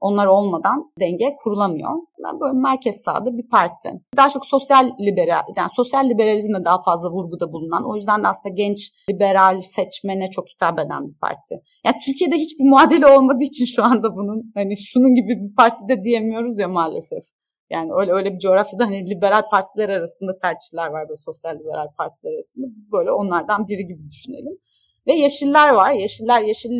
onlar 0.00 0.26
olmadan 0.26 0.90
denge 1.00 1.36
kurulamıyor. 1.42 1.90
Yani 2.24 2.40
böyle 2.40 2.58
merkez 2.58 2.96
sağda 2.96 3.36
bir 3.38 3.48
parti. 3.48 3.90
Daha 4.16 4.28
çok 4.28 4.46
sosyal 4.46 4.90
liberal, 5.00 5.42
yani 5.56 5.70
sosyal 5.76 6.08
liberalizme 6.08 6.64
daha 6.64 6.82
fazla 6.82 7.10
vurguda 7.10 7.52
bulunan, 7.52 7.90
o 7.90 7.96
yüzden 7.96 8.22
de 8.22 8.28
aslında 8.28 8.54
genç 8.54 8.78
liberal 9.10 9.60
seçmene 9.60 10.30
çok 10.30 10.48
hitap 10.48 10.78
eden 10.78 11.08
bir 11.08 11.18
parti. 11.18 11.54
Yani 11.84 11.96
Türkiye'de 12.06 12.36
hiçbir 12.36 12.64
muadili 12.64 13.06
olmadığı 13.06 13.44
için 13.44 13.66
şu 13.66 13.84
anda 13.84 14.16
bunun 14.16 14.52
hani 14.54 14.76
şunun 14.76 15.14
gibi 15.14 15.28
bir 15.28 15.54
parti 15.56 15.88
de 15.88 16.04
diyemiyoruz 16.04 16.58
ya 16.58 16.68
maalesef. 16.68 17.24
Yani 17.70 17.90
öyle 18.00 18.12
öyle 18.12 18.34
bir 18.34 18.38
coğrafyada 18.38 18.84
hani 18.84 19.10
liberal 19.10 19.42
partiler 19.50 19.88
arasında 19.88 20.38
tercihler 20.38 20.86
var 20.86 21.08
böyle 21.08 21.16
sosyal 21.16 21.54
liberal 21.58 21.88
partiler 21.98 22.32
arasında. 22.32 22.66
Böyle 22.92 23.12
onlardan 23.12 23.68
biri 23.68 23.86
gibi 23.86 24.08
düşünelim. 24.10 24.58
Ve 25.06 25.12
yeşiller 25.12 25.68
var. 25.68 25.92
Yeşiller 25.92 26.42
yeşil 26.42 26.72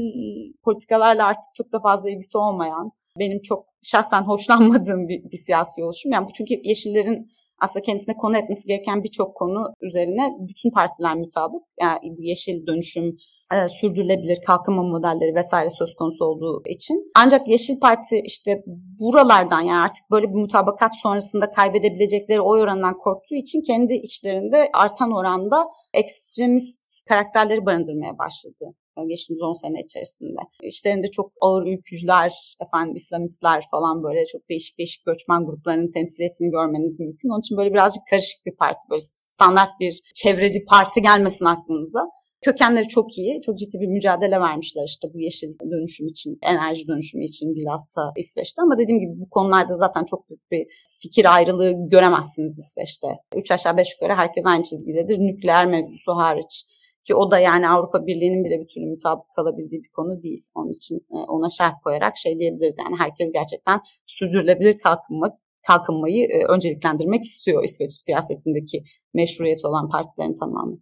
politikalarla 0.65 1.27
artık 1.27 1.55
çok 1.55 1.73
da 1.73 1.81
fazla 1.81 2.11
ilgisi 2.11 2.39
olmayan, 2.39 2.91
benim 3.19 3.43
çok 3.43 3.67
şahsen 3.83 4.23
hoşlanmadığım 4.23 5.09
bir, 5.09 5.31
bir 5.31 5.37
siyasi 5.37 5.85
oluşum. 5.85 6.13
Yani 6.13 6.27
bu 6.29 6.33
çünkü 6.33 6.55
Yeşillerin 6.65 7.31
aslında 7.59 7.83
kendisine 7.83 8.15
konu 8.17 8.39
etmesi 8.39 8.67
gereken 8.67 9.05
birçok 9.05 9.35
konu 9.35 9.75
üzerine 9.81 10.37
bütün 10.49 10.71
partiler 10.71 11.15
mutabık. 11.15 11.63
Yani 11.81 11.99
yeşil 12.19 12.67
dönüşüm, 12.67 13.17
e, 13.55 13.69
sürdürülebilir 13.69 14.39
kalkınma 14.47 14.83
modelleri 14.83 15.35
vesaire 15.35 15.71
söz 15.71 15.95
konusu 15.95 16.25
olduğu 16.25 16.63
için. 16.67 17.05
Ancak 17.15 17.49
Yeşil 17.49 17.81
Parti 17.81 18.21
işte 18.25 18.63
buralardan 18.99 19.61
yani 19.61 19.81
artık 19.81 20.11
böyle 20.11 20.29
bir 20.29 20.35
mutabakat 20.35 20.93
sonrasında 21.03 21.51
kaybedebilecekleri 21.51 22.41
oy 22.41 22.61
oranından 22.61 22.99
korktuğu 22.99 23.35
için 23.35 23.63
kendi 23.63 23.95
içlerinde 23.95 24.71
artan 24.75 25.13
oranda 25.13 25.67
ekstremist 25.95 27.05
karakterleri 27.09 27.67
barındırmaya 27.67 28.19
başladı. 28.19 28.65
geçtiğimiz 29.09 29.43
10 29.43 29.53
sene 29.53 29.81
içerisinde. 29.81 30.41
İşlerinde 30.63 31.11
çok 31.11 31.33
ağır 31.41 31.67
ülkücüler, 31.67 32.57
efendim 32.67 32.95
İslamistler 32.95 33.65
falan 33.71 34.03
böyle 34.03 34.27
çok 34.33 34.49
değişik 34.49 34.79
değişik 34.79 35.07
göçmen 35.07 35.45
gruplarının 35.47 35.93
temsiliyetini 35.93 36.51
görmeniz 36.51 37.01
mümkün. 37.01 37.29
Onun 37.29 37.41
için 37.41 37.57
böyle 37.57 37.73
birazcık 37.73 38.03
karışık 38.11 38.47
bir 38.47 38.57
parti. 38.57 38.91
Böyle 38.91 39.03
standart 39.25 39.81
bir 39.81 40.01
çevreci 40.15 40.65
parti 40.65 41.03
gelmesin 41.03 41.45
aklınıza. 41.45 42.18
Kökenleri 42.41 42.89
çok 42.89 43.19
iyi. 43.19 43.41
Çok 43.41 43.59
ciddi 43.59 43.81
bir 43.81 43.87
mücadele 43.87 44.41
vermişler 44.41 44.85
işte 44.87 45.09
bu 45.15 45.21
yeşil 45.21 45.49
dönüşüm 45.71 46.07
için, 46.07 46.39
enerji 46.43 46.89
dönüşümü 46.89 47.25
için 47.25 47.55
bilhassa 47.55 48.13
İsveç'te. 48.17 48.63
Ama 48.63 48.79
dediğim 48.79 49.01
gibi 49.01 49.21
bu 49.21 49.31
konularda 49.31 49.75
zaten 49.75 50.05
çok 50.05 50.29
büyük 50.31 50.51
bir 50.51 50.67
fikir 51.03 51.35
ayrılığı 51.35 51.89
göremezsiniz 51.91 52.59
İsveç'te. 52.59 53.09
Üç 53.37 53.51
aşağı 53.51 53.77
beş 53.77 53.89
yukarı 53.95 54.15
herkes 54.15 54.47
aynı 54.47 54.63
çizgidedir. 54.63 55.19
Nükleer 55.19 55.67
mevzusu 55.67 56.13
hariç. 56.13 56.65
Ki 57.07 57.15
o 57.15 57.31
da 57.31 57.39
yani 57.39 57.69
Avrupa 57.69 58.07
Birliği'nin 58.07 58.45
bile 58.45 58.61
bir 58.61 58.69
türlü 58.75 58.87
mutabık 58.87 59.27
kalabildiği 59.37 59.83
bir 59.83 59.91
konu 59.91 60.23
değil. 60.23 60.45
Onun 60.55 60.73
için 60.73 60.97
e, 60.97 61.17
ona 61.17 61.51
şerh 61.51 61.73
koyarak 61.85 62.17
şey 62.17 62.39
diyebiliriz. 62.39 62.77
Yani 62.79 62.97
herkes 62.99 63.33
gerçekten 63.33 63.81
sürdürülebilir 64.07 64.79
kalkınma, 64.79 65.27
kalkınmayı 65.67 66.25
e, 66.27 66.45
önceliklendirmek 66.45 67.23
istiyor 67.23 67.65
İsveç 67.65 67.93
siyasetindeki 67.93 68.83
meşruiyeti 69.15 69.67
olan 69.67 69.89
partilerin 69.89 70.39
tamamı 70.39 70.79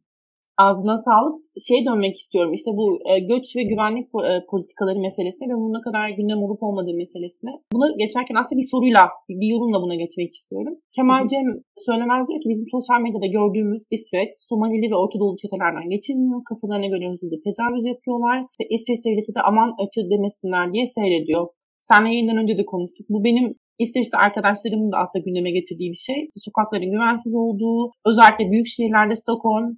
ağzına 0.64 0.96
sağlık. 1.06 1.36
Şeye 1.66 1.82
dönmek 1.88 2.16
istiyorum. 2.22 2.52
İşte 2.58 2.70
bu 2.78 2.86
e, 3.10 3.12
göç 3.32 3.46
ve 3.56 3.62
güvenlik 3.72 4.06
e, 4.30 4.32
politikaları 4.50 4.98
meselesine 5.06 5.46
ve 5.50 5.56
bunun 5.60 5.74
ne 5.78 5.82
kadar 5.86 6.04
gündem 6.18 6.40
olup 6.46 6.62
olmadığı 6.66 6.96
meselesine. 7.02 7.52
Buna 7.74 7.86
geçerken 8.02 8.36
aslında 8.40 8.58
bir 8.60 8.68
soruyla, 8.72 9.02
bir, 9.28 9.48
yorumla 9.54 9.78
buna 9.84 9.94
geçmek 10.02 10.30
istiyorum. 10.38 10.74
Kemal 10.96 11.22
Cem 11.32 11.46
söylemez 11.86 12.22
diyor 12.28 12.40
ki 12.42 12.48
bizim 12.52 12.66
sosyal 12.76 13.00
medyada 13.04 13.28
gördüğümüz 13.38 13.82
İsveç, 13.96 14.30
Somalili 14.50 14.86
ve 14.92 14.96
Orta 15.02 15.16
Doğu 15.20 15.36
çetelerden 15.42 15.88
geçilmiyor. 15.94 16.40
Kafalarına 16.48 16.88
göre 16.92 17.04
hızlı 17.12 17.36
tecavüz 17.46 17.84
yapıyorlar. 17.92 18.38
Ve 18.58 18.64
İsveç 18.74 19.00
devleti 19.06 19.32
de 19.36 19.40
aman 19.50 19.70
açı 19.82 20.00
demesinler 20.12 20.66
diye 20.72 20.86
seyrediyor. 20.96 21.44
Sen 21.88 22.04
yayından 22.06 22.36
önce 22.42 22.54
de 22.58 22.64
konuştuk. 22.72 23.06
Bu 23.14 23.24
benim 23.24 23.46
İsveç'te 23.84 24.16
arkadaşlarımın 24.26 24.92
da 24.92 24.96
aslında 25.02 25.24
gündeme 25.26 25.50
getirdiği 25.58 25.90
bir 25.94 26.02
şey. 26.08 26.20
Sokakların 26.46 26.90
güvensiz 26.94 27.34
olduğu, 27.34 27.90
özellikle 28.08 28.50
büyük 28.50 28.66
şehirlerde 28.66 29.16
Stockholm, 29.16 29.68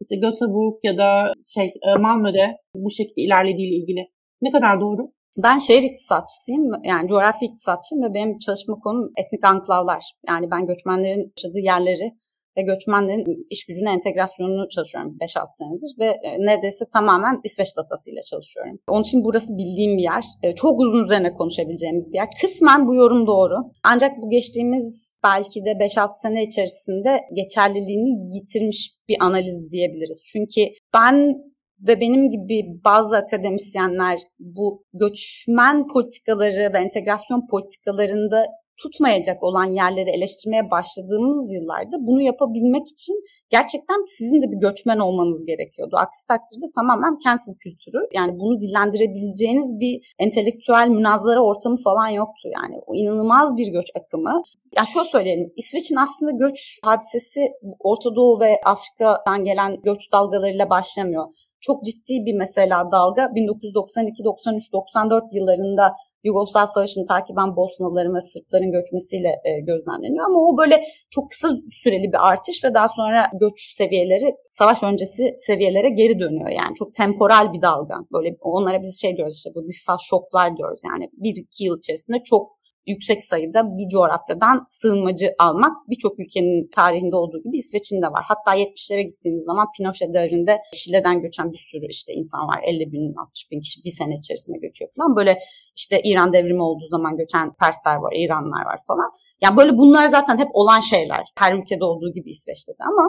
işte 0.00 0.16
Göteborg 0.16 0.74
ya 0.82 0.98
da 0.98 1.32
şey 1.54 1.66
e, 1.66 1.98
Malmö'de 1.98 2.56
bu 2.74 2.90
şekilde 2.90 3.22
ilerlediğiyle 3.22 3.76
ilgili. 3.76 4.06
Ne 4.42 4.50
kadar 4.50 4.80
doğru? 4.80 5.12
Ben 5.36 5.58
şehir 5.58 5.82
iktisatçısıyım. 5.82 6.64
Yani 6.84 7.08
coğrafi 7.08 7.44
iktisatçıyım 7.44 8.04
ve 8.04 8.14
benim 8.14 8.38
çalışma 8.38 8.74
konum 8.74 9.12
etnik 9.16 9.44
anklavlar. 9.44 10.04
Yani 10.28 10.50
ben 10.50 10.66
göçmenlerin 10.66 11.32
yaşadığı 11.36 11.58
yerleri 11.58 12.12
ve 12.60 12.72
göçmenlerin 12.72 13.46
iş 13.50 13.66
gücüne 13.66 13.92
entegrasyonunu 13.92 14.68
çalışıyorum 14.68 15.16
5-6 15.20 15.46
senedir 15.50 15.92
ve 15.98 16.06
e, 16.06 16.38
neredeyse 16.38 16.84
tamamen 16.92 17.40
İsveç 17.44 17.76
datasıyla 17.76 18.22
çalışıyorum. 18.22 18.78
Onun 18.88 19.02
için 19.02 19.24
burası 19.24 19.58
bildiğim 19.58 19.96
bir 19.98 20.02
yer. 20.02 20.24
E, 20.42 20.54
çok 20.54 20.80
uzun 20.80 21.04
üzerine 21.04 21.32
konuşabileceğimiz 21.32 22.12
bir 22.12 22.16
yer. 22.16 22.28
Kısmen 22.40 22.88
bu 22.88 22.94
yorum 22.94 23.26
doğru. 23.26 23.54
Ancak 23.84 24.12
bu 24.22 24.30
geçtiğimiz 24.30 25.18
belki 25.24 25.64
de 25.64 25.70
5-6 25.70 26.08
sene 26.22 26.42
içerisinde 26.42 27.20
geçerliliğini 27.34 28.36
yitirmiş 28.36 28.90
bir 29.08 29.16
analiz 29.20 29.72
diyebiliriz. 29.72 30.22
Çünkü 30.32 30.60
ben 30.94 31.36
ve 31.80 32.00
benim 32.00 32.30
gibi 32.30 32.66
bazı 32.84 33.16
akademisyenler 33.16 34.18
bu 34.38 34.84
göçmen 34.94 35.86
politikaları 35.86 36.72
ve 36.74 36.78
entegrasyon 36.78 37.46
politikalarında 37.50 38.46
tutmayacak 38.82 39.42
olan 39.42 39.68
yerleri 39.80 40.10
eleştirmeye 40.10 40.70
başladığımız 40.70 41.54
yıllarda 41.54 41.96
bunu 42.06 42.22
yapabilmek 42.22 42.88
için 42.88 43.16
gerçekten 43.50 44.04
sizin 44.06 44.42
de 44.42 44.46
bir 44.52 44.60
göçmen 44.66 44.98
olmanız 44.98 45.46
gerekiyordu. 45.46 45.96
Aksi 45.96 46.26
takdirde 46.28 46.66
tamamen 46.74 47.18
cancel 47.24 47.54
kültürü 47.64 48.00
yani 48.12 48.32
bunu 48.40 48.60
dillendirebileceğiniz 48.60 49.80
bir 49.80 50.14
entelektüel 50.18 50.88
münazara 50.88 51.40
ortamı 51.44 51.76
falan 51.84 52.08
yoktu 52.08 52.48
yani. 52.58 52.76
O 52.86 52.94
inanılmaz 52.94 53.56
bir 53.56 53.68
göç 53.72 53.86
akımı. 53.98 54.42
Yani 54.76 54.88
şöyle 54.88 55.04
söyleyelim 55.04 55.52
İsveç'in 55.56 55.96
aslında 55.96 56.30
göç 56.30 56.78
hadisesi 56.84 57.40
Orta 57.78 58.14
Doğu 58.16 58.40
ve 58.40 58.60
Afrika'dan 58.64 59.44
gelen 59.44 59.76
göç 59.82 60.12
dalgalarıyla 60.12 60.70
başlamıyor. 60.70 61.26
Çok 61.60 61.84
ciddi 61.84 62.14
bir 62.26 62.34
mesela 62.34 62.90
dalga 62.92 63.34
1992, 63.34 64.24
93, 64.24 64.72
94 64.72 65.24
yıllarında 65.32 65.94
Yugoslav 66.24 66.66
Savaşı'nı 66.66 67.06
takiben 67.06 67.56
Bosnalıların 67.56 68.14
ve 68.14 68.20
Sırpların 68.20 68.72
göçmesiyle 68.72 69.28
e, 69.28 69.60
gözlemleniyor. 69.60 70.24
Ama 70.24 70.38
o 70.38 70.58
böyle 70.58 70.84
çok 71.10 71.30
kısa 71.30 71.48
süreli 71.70 72.12
bir 72.12 72.28
artış 72.28 72.64
ve 72.64 72.74
daha 72.74 72.88
sonra 72.88 73.30
göç 73.40 73.60
seviyeleri 73.60 74.34
savaş 74.48 74.82
öncesi 74.82 75.34
seviyelere 75.38 75.90
geri 75.90 76.18
dönüyor. 76.18 76.50
Yani 76.50 76.74
çok 76.74 76.94
temporal 76.94 77.52
bir 77.52 77.62
dalga. 77.62 77.94
Böyle 78.12 78.36
onlara 78.40 78.82
biz 78.82 79.00
şey 79.00 79.16
diyoruz 79.16 79.36
işte 79.36 79.50
bu 79.54 79.66
dışsal 79.66 79.96
şoklar 80.02 80.56
diyoruz. 80.56 80.80
Yani 80.84 81.10
bir 81.12 81.36
iki 81.42 81.64
yıl 81.64 81.78
içerisinde 81.78 82.22
çok 82.24 82.60
yüksek 82.86 83.22
sayıda 83.22 83.60
bir 83.78 83.88
coğrafyadan 83.88 84.66
sığınmacı 84.70 85.34
almak 85.38 85.72
birçok 85.90 86.20
ülkenin 86.20 86.70
tarihinde 86.76 87.16
olduğu 87.16 87.42
gibi 87.42 87.56
İsveç'in 87.56 88.02
de 88.02 88.06
var. 88.06 88.24
Hatta 88.28 88.58
70'lere 88.58 89.02
gittiğiniz 89.02 89.44
zaman 89.44 89.66
Pinochet 89.76 90.14
devrinde 90.14 90.58
Şile'den 90.74 91.22
göçen 91.22 91.52
bir 91.52 91.62
sürü 91.70 91.86
işte 91.90 92.12
insan 92.12 92.48
var. 92.48 92.60
50 92.64 92.92
bin, 92.92 93.14
60 93.14 93.50
bin 93.50 93.60
kişi 93.60 93.84
bir 93.84 93.90
sene 93.90 94.14
içerisinde 94.14 94.58
göçüyor 94.58 94.90
falan. 94.96 95.16
Böyle 95.16 95.38
işte 95.80 96.00
İran 96.04 96.32
devrimi 96.32 96.62
olduğu 96.62 96.86
zaman 96.86 97.16
göçen 97.16 97.46
Persler 97.60 97.96
var, 98.04 98.12
İranlar 98.16 98.64
var 98.70 98.80
falan. 98.86 99.10
Yani 99.42 99.56
böyle 99.56 99.72
bunlar 99.78 100.06
zaten 100.06 100.38
hep 100.38 100.48
olan 100.52 100.80
şeyler. 100.80 101.24
Her 101.38 101.54
ülkede 101.54 101.84
olduğu 101.84 102.12
gibi 102.12 102.30
İsveç'te 102.30 102.72
de 102.72 102.84
ama 102.90 103.04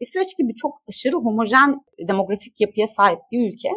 İsveç 0.00 0.38
gibi 0.38 0.54
çok 0.54 0.72
aşırı 0.88 1.16
homojen 1.16 1.80
demografik 2.08 2.60
yapıya 2.60 2.86
sahip 2.86 3.20
bir 3.32 3.52
ülke 3.52 3.68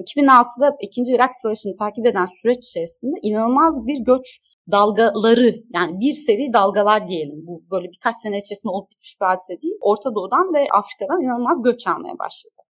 2006'da 0.00 0.76
2. 0.80 1.02
Irak 1.14 1.30
Savaşı'nı 1.42 1.74
takip 1.78 2.06
eden 2.06 2.28
süreç 2.42 2.66
içerisinde 2.66 3.16
inanılmaz 3.22 3.86
bir 3.86 4.04
göç 4.04 4.26
dalgaları 4.70 5.54
yani 5.74 6.00
bir 6.00 6.12
seri 6.12 6.52
dalgalar 6.52 7.08
diyelim. 7.08 7.46
Bu 7.46 7.62
böyle 7.70 7.88
birkaç 7.94 8.16
sene 8.16 8.38
içerisinde 8.38 8.72
olup 8.72 8.90
bitmiş 8.90 9.16
bir 9.20 9.26
hadise 9.26 9.62
değil. 9.62 9.74
Orta 9.80 10.14
Doğu'dan 10.14 10.54
ve 10.54 10.66
Afrika'dan 10.80 11.22
inanılmaz 11.22 11.62
göç 11.62 11.86
almaya 11.86 12.18
başladı. 12.18 12.60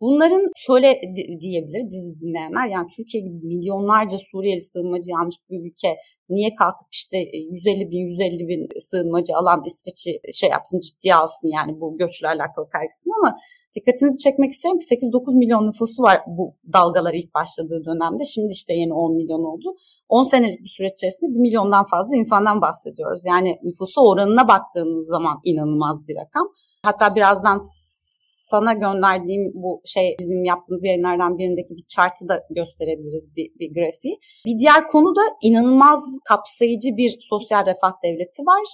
Bunların 0.00 0.42
şöyle 0.56 1.00
diyebilir 1.40 1.82
bizi 1.90 2.20
dinleyenler 2.20 2.66
yani 2.66 2.88
Türkiye 2.96 3.22
gibi 3.22 3.46
milyonlarca 3.46 4.18
Suriyeli 4.30 4.60
sığınmacı 4.60 5.10
almış 5.20 5.36
bir 5.50 5.60
ülke 5.66 5.96
niye 6.28 6.54
kalkıp 6.54 6.88
işte 6.92 7.16
150 7.18 7.82
e, 7.82 7.90
bin 7.90 7.98
150 7.98 8.48
bin 8.48 8.68
sığınmacı 8.78 9.32
alan 9.36 9.62
İsveç'i 9.66 10.10
şey 10.32 10.50
yapsın 10.50 10.80
ciddiye 10.80 11.14
alsın 11.14 11.48
yani 11.48 11.80
bu 11.80 11.98
göçle 11.98 12.28
alakalı 12.28 12.70
kaygısını 12.70 13.12
ama 13.20 13.36
dikkatinizi 13.74 14.18
çekmek 14.18 14.50
isterim 14.50 14.78
ki 14.78 14.84
8-9 14.84 15.38
milyon 15.38 15.66
nüfusu 15.66 16.02
var 16.02 16.18
bu 16.26 16.54
dalgalar 16.72 17.14
ilk 17.14 17.34
başladığı 17.34 17.84
dönemde. 17.84 18.24
Şimdi 18.24 18.52
işte 18.52 18.74
yeni 18.74 18.94
10 18.94 19.16
milyon 19.16 19.44
oldu. 19.44 19.76
10 20.08 20.22
senelik 20.22 20.60
bir 20.60 20.68
süreç 20.76 20.92
içerisinde 20.92 21.34
1 21.34 21.40
milyondan 21.40 21.84
fazla 21.84 22.16
insandan 22.16 22.60
bahsediyoruz. 22.60 23.22
Yani 23.26 23.58
nüfusu 23.62 24.00
oranına 24.00 24.48
baktığımız 24.48 25.06
zaman 25.06 25.40
inanılmaz 25.44 26.08
bir 26.08 26.16
rakam. 26.16 26.46
Hatta 26.82 27.14
birazdan 27.14 27.58
sana 28.50 28.72
gönderdiğim 28.72 29.52
bu 29.54 29.82
şey 29.84 30.16
bizim 30.20 30.44
yaptığımız 30.44 30.84
yayınlardan 30.84 31.38
birindeki 31.38 31.76
bir 31.76 31.84
chartı 31.94 32.28
da 32.28 32.34
gösterebiliriz 32.50 33.36
bir, 33.36 33.48
bir 33.60 33.74
grafiği. 33.74 34.16
Bir 34.46 34.58
diğer 34.58 34.88
konu 34.92 35.16
da 35.16 35.24
inanılmaz 35.42 36.00
kapsayıcı 36.28 36.96
bir 36.96 37.16
sosyal 37.30 37.66
refah 37.66 37.92
devleti 38.04 38.42
var. 38.42 38.64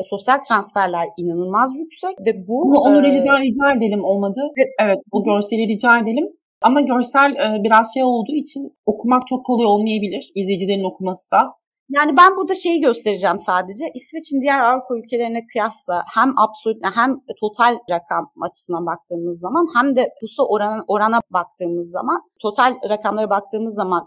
E, 0.00 0.02
sosyal 0.12 0.38
transferler 0.48 1.06
inanılmaz 1.16 1.70
yüksek 1.76 2.14
ve 2.26 2.32
bu... 2.48 2.56
Bunu 2.64 2.78
onu 2.78 2.98
e, 2.98 3.02
rica, 3.02 3.32
rica 3.46 3.66
edelim 3.76 4.04
olmadı. 4.04 4.40
Evet 4.80 4.98
bu 5.12 5.24
görseli 5.24 5.68
rica 5.68 5.98
edelim. 5.98 6.26
Ama 6.62 6.80
görsel 6.80 7.30
e, 7.30 7.62
biraz 7.64 7.94
şey 7.94 8.04
olduğu 8.04 8.34
için 8.34 8.72
okumak 8.86 9.26
çok 9.26 9.46
kolay 9.46 9.66
olmayabilir. 9.66 10.30
İzleyicilerin 10.34 10.84
okuması 10.84 11.30
da. 11.30 11.59
Yani 11.96 12.16
ben 12.16 12.36
burada 12.36 12.54
şeyi 12.54 12.80
göstereceğim 12.80 13.38
sadece. 13.38 13.84
İsveç'in 13.94 14.40
diğer 14.40 14.60
Avrupa 14.60 14.98
ülkelerine 14.98 15.46
kıyasla 15.52 16.04
hem 16.14 16.38
absolut 16.38 16.78
hem 16.94 17.10
total 17.40 17.74
rakam 17.90 18.32
açısından 18.46 18.86
baktığımız 18.86 19.40
zaman 19.40 19.66
hem 19.76 19.96
de 19.96 20.02
pusu 20.20 20.42
oran, 20.54 20.84
orana 20.88 21.20
baktığımız 21.30 21.90
zaman 21.90 22.20
total 22.42 22.72
rakamlara 22.88 23.30
baktığımız 23.30 23.74
zaman 23.74 24.02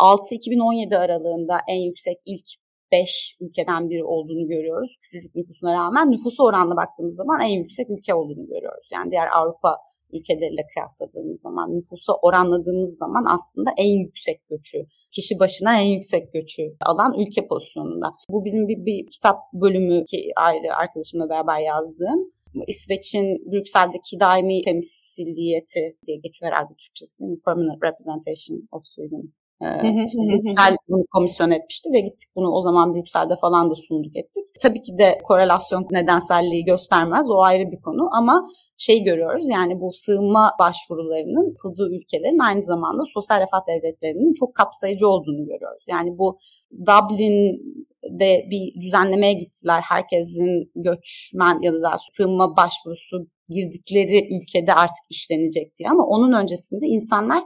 2006-2017 0.00 0.96
aralığında 0.96 1.56
en 1.68 1.80
yüksek 1.88 2.16
ilk 2.26 2.48
5 2.92 3.36
ülkeden 3.40 3.90
biri 3.90 4.04
olduğunu 4.04 4.48
görüyoruz. 4.48 4.96
Küçücük 5.02 5.34
nüfusuna 5.34 5.74
rağmen 5.74 6.10
nüfusu 6.10 6.44
oranla 6.44 6.76
baktığımız 6.76 7.16
zaman 7.16 7.40
en 7.40 7.54
yüksek 7.62 7.90
ülke 7.90 8.14
olduğunu 8.14 8.46
görüyoruz. 8.46 8.88
Yani 8.92 9.10
diğer 9.10 9.28
Avrupa 9.36 9.76
ülkeleriyle 10.12 10.66
kıyasladığımız 10.74 11.40
zaman, 11.40 11.76
nüfusa 11.76 12.12
oranladığımız 12.22 12.98
zaman 12.98 13.24
aslında 13.34 13.70
en 13.76 13.98
yüksek 13.98 14.48
göçü, 14.48 14.78
kişi 15.10 15.38
başına 15.38 15.80
en 15.80 15.86
yüksek 15.86 16.32
göçü 16.32 16.62
alan 16.80 17.14
ülke 17.18 17.46
pozisyonunda. 17.48 18.14
Bu 18.30 18.44
bizim 18.44 18.68
bir, 18.68 18.86
bir 18.86 19.10
kitap 19.10 19.38
bölümü 19.52 20.04
ki 20.04 20.32
ayrı 20.36 20.76
arkadaşımla 20.76 21.28
beraber 21.28 21.58
yazdığım. 21.58 22.32
İsveç'in 22.66 23.52
Brüksel'deki 23.52 24.20
daimi 24.20 24.62
temsiliyeti 24.62 25.96
diye 26.06 26.16
geçiyor 26.16 26.52
herhalde 26.52 26.74
Türkçesi 26.74 27.18
değil 27.18 27.30
mi? 27.30 27.40
Permanent 27.44 27.82
Representation 27.82 28.68
of 28.72 28.82
Sweden 28.86 29.22
ee, 29.62 30.04
işte 30.06 30.22
Brüksel 30.28 30.76
bunu 30.88 31.04
komisyon 31.12 31.50
etmişti 31.50 31.88
ve 31.92 32.00
gittik 32.00 32.30
bunu 32.36 32.50
o 32.50 32.60
zaman 32.62 32.94
Brüksel'de 32.94 33.36
falan 33.40 33.70
da 33.70 33.74
sunduk 33.74 34.16
ettik. 34.16 34.44
Tabii 34.62 34.82
ki 34.82 34.98
de 34.98 35.18
korelasyon 35.24 35.86
nedenselliği 35.90 36.64
göstermez 36.64 37.30
o 37.30 37.40
ayrı 37.42 37.70
bir 37.72 37.80
konu 37.80 38.08
ama 38.12 38.48
şey 38.80 39.04
görüyoruz. 39.04 39.44
Yani 39.48 39.80
bu 39.80 39.92
sığınma 39.92 40.52
başvurularının 40.58 41.48
yapıldığı 41.48 41.88
ülkelerin 41.96 42.38
aynı 42.38 42.62
zamanda 42.62 43.02
sosyal 43.14 43.40
refah 43.40 43.66
devletlerinin 43.68 44.32
çok 44.32 44.54
kapsayıcı 44.54 45.08
olduğunu 45.08 45.46
görüyoruz. 45.46 45.84
Yani 45.88 46.18
bu 46.18 46.38
Dublin'de 46.72 48.46
bir 48.50 48.82
düzenlemeye 48.82 49.32
gittiler. 49.32 49.80
Herkesin 49.88 50.72
göçmen 50.74 51.62
ya 51.62 51.72
da 51.72 51.96
sığınma 52.08 52.56
başvurusu 52.56 53.26
girdikleri 53.48 54.36
ülkede 54.36 54.74
artık 54.74 55.04
işlenecek 55.10 55.78
diye. 55.78 55.88
Ama 55.90 56.06
onun 56.06 56.32
öncesinde 56.32 56.86
insanlar 56.86 57.42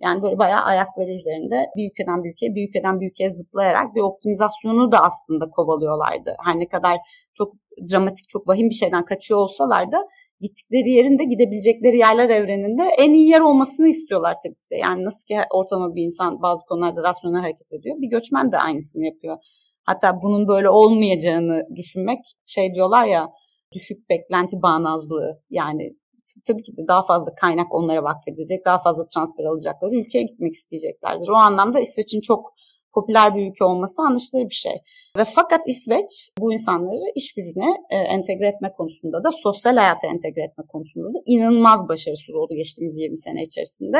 yani 0.00 0.22
böyle 0.22 0.38
bayağı 0.38 0.62
ayakları 0.62 1.10
üzerinde 1.10 1.66
bir 1.76 1.90
ülkeden 1.90 2.24
bir 2.24 2.30
ülkeye, 2.30 2.54
bir 2.54 2.68
ülkeden 2.68 3.00
bir 3.00 3.10
ülkeye 3.10 3.30
zıplayarak 3.30 3.94
bir 3.94 4.00
optimizasyonu 4.00 4.92
da 4.92 4.98
aslında 4.98 5.50
kovalıyorlardı. 5.50 6.36
Her 6.44 6.58
ne 6.58 6.68
kadar 6.68 6.96
çok 7.34 7.52
dramatik, 7.92 8.28
çok 8.28 8.48
vahim 8.48 8.68
bir 8.68 8.74
şeyden 8.74 9.04
kaçıyor 9.04 9.40
olsalar 9.40 9.92
da 9.92 10.08
gittikleri 10.40 10.90
yerinde 10.90 11.24
gidebilecekleri 11.24 11.98
yerler 11.98 12.28
evreninde 12.30 12.82
en 12.98 13.12
iyi 13.14 13.28
yer 13.28 13.40
olmasını 13.40 13.88
istiyorlar 13.88 14.36
tabii 14.42 14.54
ki 14.54 14.70
de. 14.72 14.76
Yani 14.76 15.04
nasıl 15.04 15.26
ki 15.26 15.36
ortalama 15.50 15.94
bir 15.94 16.02
insan 16.02 16.42
bazı 16.42 16.66
konularda 16.66 17.02
rasyonel 17.02 17.40
hareket 17.40 17.72
ediyor. 17.72 17.96
Bir 17.98 18.10
göçmen 18.10 18.52
de 18.52 18.58
aynısını 18.58 19.04
yapıyor. 19.04 19.36
Hatta 19.84 20.22
bunun 20.22 20.48
böyle 20.48 20.70
olmayacağını 20.70 21.62
düşünmek 21.76 22.18
şey 22.46 22.74
diyorlar 22.74 23.06
ya 23.06 23.28
düşük 23.72 24.10
beklenti 24.10 24.62
bağnazlığı 24.62 25.40
yani 25.50 25.96
tabii 26.46 26.62
ki 26.62 26.76
de 26.76 26.82
daha 26.88 27.02
fazla 27.02 27.34
kaynak 27.34 27.74
onlara 27.74 28.02
vakfedilecek, 28.04 28.64
daha 28.64 28.78
fazla 28.78 29.06
transfer 29.14 29.44
alacakları 29.44 29.94
ülkeye 29.94 30.22
gitmek 30.22 30.52
isteyeceklerdir. 30.52 31.28
O 31.28 31.34
anlamda 31.34 31.80
İsveç'in 31.80 32.20
çok 32.20 32.52
popüler 32.94 33.34
bir 33.34 33.50
ülke 33.50 33.64
olması 33.64 34.02
anlaşılır 34.02 34.44
bir 34.44 34.54
şey. 34.54 34.76
Ve 35.16 35.24
fakat 35.34 35.60
İsveç 35.66 36.30
bu 36.38 36.52
insanları 36.52 37.12
iş 37.14 37.34
gücüne 37.34 37.70
e, 37.90 37.96
entegre 37.96 38.48
etme 38.48 38.72
konusunda 38.76 39.24
da 39.24 39.30
sosyal 39.32 39.76
hayata 39.76 40.06
entegre 40.06 40.42
etme 40.42 40.64
konusunda 40.68 41.08
da 41.08 41.18
inanılmaz 41.26 41.88
başarısız 41.88 42.34
oldu 42.34 42.54
geçtiğimiz 42.54 42.98
20 42.98 43.18
sene 43.18 43.42
içerisinde. 43.42 43.98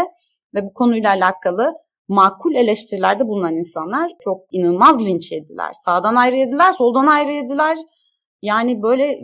Ve 0.55 0.65
bu 0.65 0.73
konuyla 0.75 1.11
alakalı 1.11 1.75
makul 2.09 2.55
eleştirilerde 2.55 3.29
bulunan 3.29 3.57
insanlar 3.57 4.11
çok 4.25 4.41
inanılmaz 4.53 5.07
linç 5.07 5.33
yediler. 5.33 5.71
Sağdan 5.73 6.15
ayrı 6.15 6.37
yediler, 6.37 6.73
soldan 6.73 7.07
ayrı 7.07 7.33
yediler. 7.33 7.77
Yani 8.43 8.83
böyle 8.83 9.21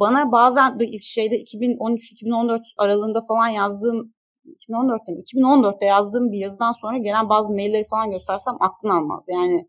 bana 0.00 0.32
bazen 0.32 0.78
şeyde 1.00 1.42
2013-2014 1.42 2.60
aralığında 2.78 3.20
falan 3.28 3.48
yazdığım 3.48 4.12
2014'te 4.52 5.12
2014'te 5.12 5.86
yazdığım 5.86 6.32
bir 6.32 6.38
yazıdan 6.38 6.72
sonra 6.72 6.98
gelen 6.98 7.28
bazı 7.28 7.52
mailleri 7.52 7.84
falan 7.84 8.10
göstersem 8.10 8.54
aklın 8.60 8.90
almaz. 8.90 9.24
Yani 9.28 9.68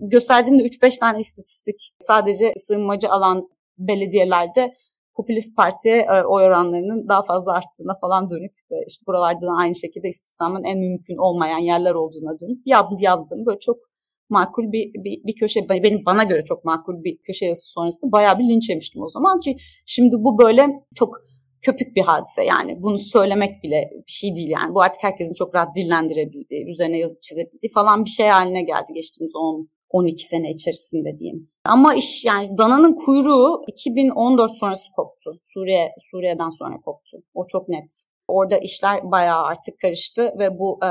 gösterdiğimde 0.00 0.62
3-5 0.62 0.98
tane 1.00 1.18
istatistik 1.18 1.94
sadece 1.98 2.52
sığınmacı 2.56 3.10
alan 3.10 3.48
belediyelerde 3.78 4.74
popülist 5.14 5.56
partiye 5.56 5.96
e, 5.96 6.24
oy 6.24 6.44
oranlarının 6.44 7.08
daha 7.08 7.22
fazla 7.22 7.52
arttığına 7.52 7.94
falan 8.00 8.30
dönük 8.30 8.52
ve 8.70 8.76
işte 8.88 9.06
buralarda 9.06 9.46
da 9.46 9.52
aynı 9.52 9.74
şekilde 9.74 10.08
istihdamın 10.08 10.64
en 10.64 10.78
mümkün 10.78 11.16
olmayan 11.16 11.58
yerler 11.58 11.94
olduğuna 11.94 12.40
dönük 12.40 12.62
yaz 12.66 13.02
yazdım. 13.02 13.46
Böyle 13.46 13.58
çok 13.58 13.76
makul 14.28 14.72
bir, 14.72 14.94
bir, 15.04 15.24
bir 15.26 15.34
köşe, 15.40 15.68
benim 15.68 16.06
bana 16.06 16.24
göre 16.24 16.44
çok 16.44 16.64
makul 16.64 17.04
bir 17.04 17.18
köşe 17.26 17.46
yazısı 17.46 17.72
sonrasında 17.72 18.12
bayağı 18.12 18.38
bir 18.38 18.44
linç 18.44 18.70
yemiştim 18.70 19.02
o 19.02 19.08
zaman 19.08 19.40
ki 19.40 19.56
şimdi 19.86 20.16
bu 20.18 20.38
böyle 20.38 20.66
çok 20.94 21.16
köpük 21.62 21.96
bir 21.96 22.02
hadise 22.02 22.44
yani 22.44 22.82
bunu 22.82 22.98
söylemek 22.98 23.62
bile 23.62 23.90
bir 24.06 24.12
şey 24.12 24.34
değil 24.34 24.48
yani 24.48 24.74
bu 24.74 24.82
artık 24.82 25.02
herkesin 25.02 25.34
çok 25.34 25.54
rahat 25.54 25.76
dillendirebildiği, 25.76 26.70
üzerine 26.70 26.98
yazıp 26.98 27.22
çizebildiği 27.22 27.72
falan 27.72 28.04
bir 28.04 28.10
şey 28.10 28.28
haline 28.28 28.62
geldi 28.62 28.92
geçtiğimiz 28.94 29.36
10 29.36 29.68
12 29.92 30.26
sene 30.26 30.50
içerisinde 30.50 31.18
diyeyim. 31.18 31.48
Ama 31.64 31.94
iş 31.94 32.24
yani 32.24 32.58
dananın 32.58 32.94
kuyruğu 32.94 33.64
2014 33.66 34.54
sonrası 34.54 34.92
koptu. 34.92 35.40
Suriye 35.54 35.92
Suriye'den 36.10 36.50
sonra 36.50 36.80
koptu. 36.84 37.18
O 37.34 37.46
çok 37.46 37.68
net. 37.68 38.02
Orada 38.28 38.58
işler 38.58 39.10
bayağı 39.10 39.42
artık 39.42 39.80
karıştı 39.80 40.34
ve 40.38 40.58
bu 40.58 40.80
e, 40.84 40.90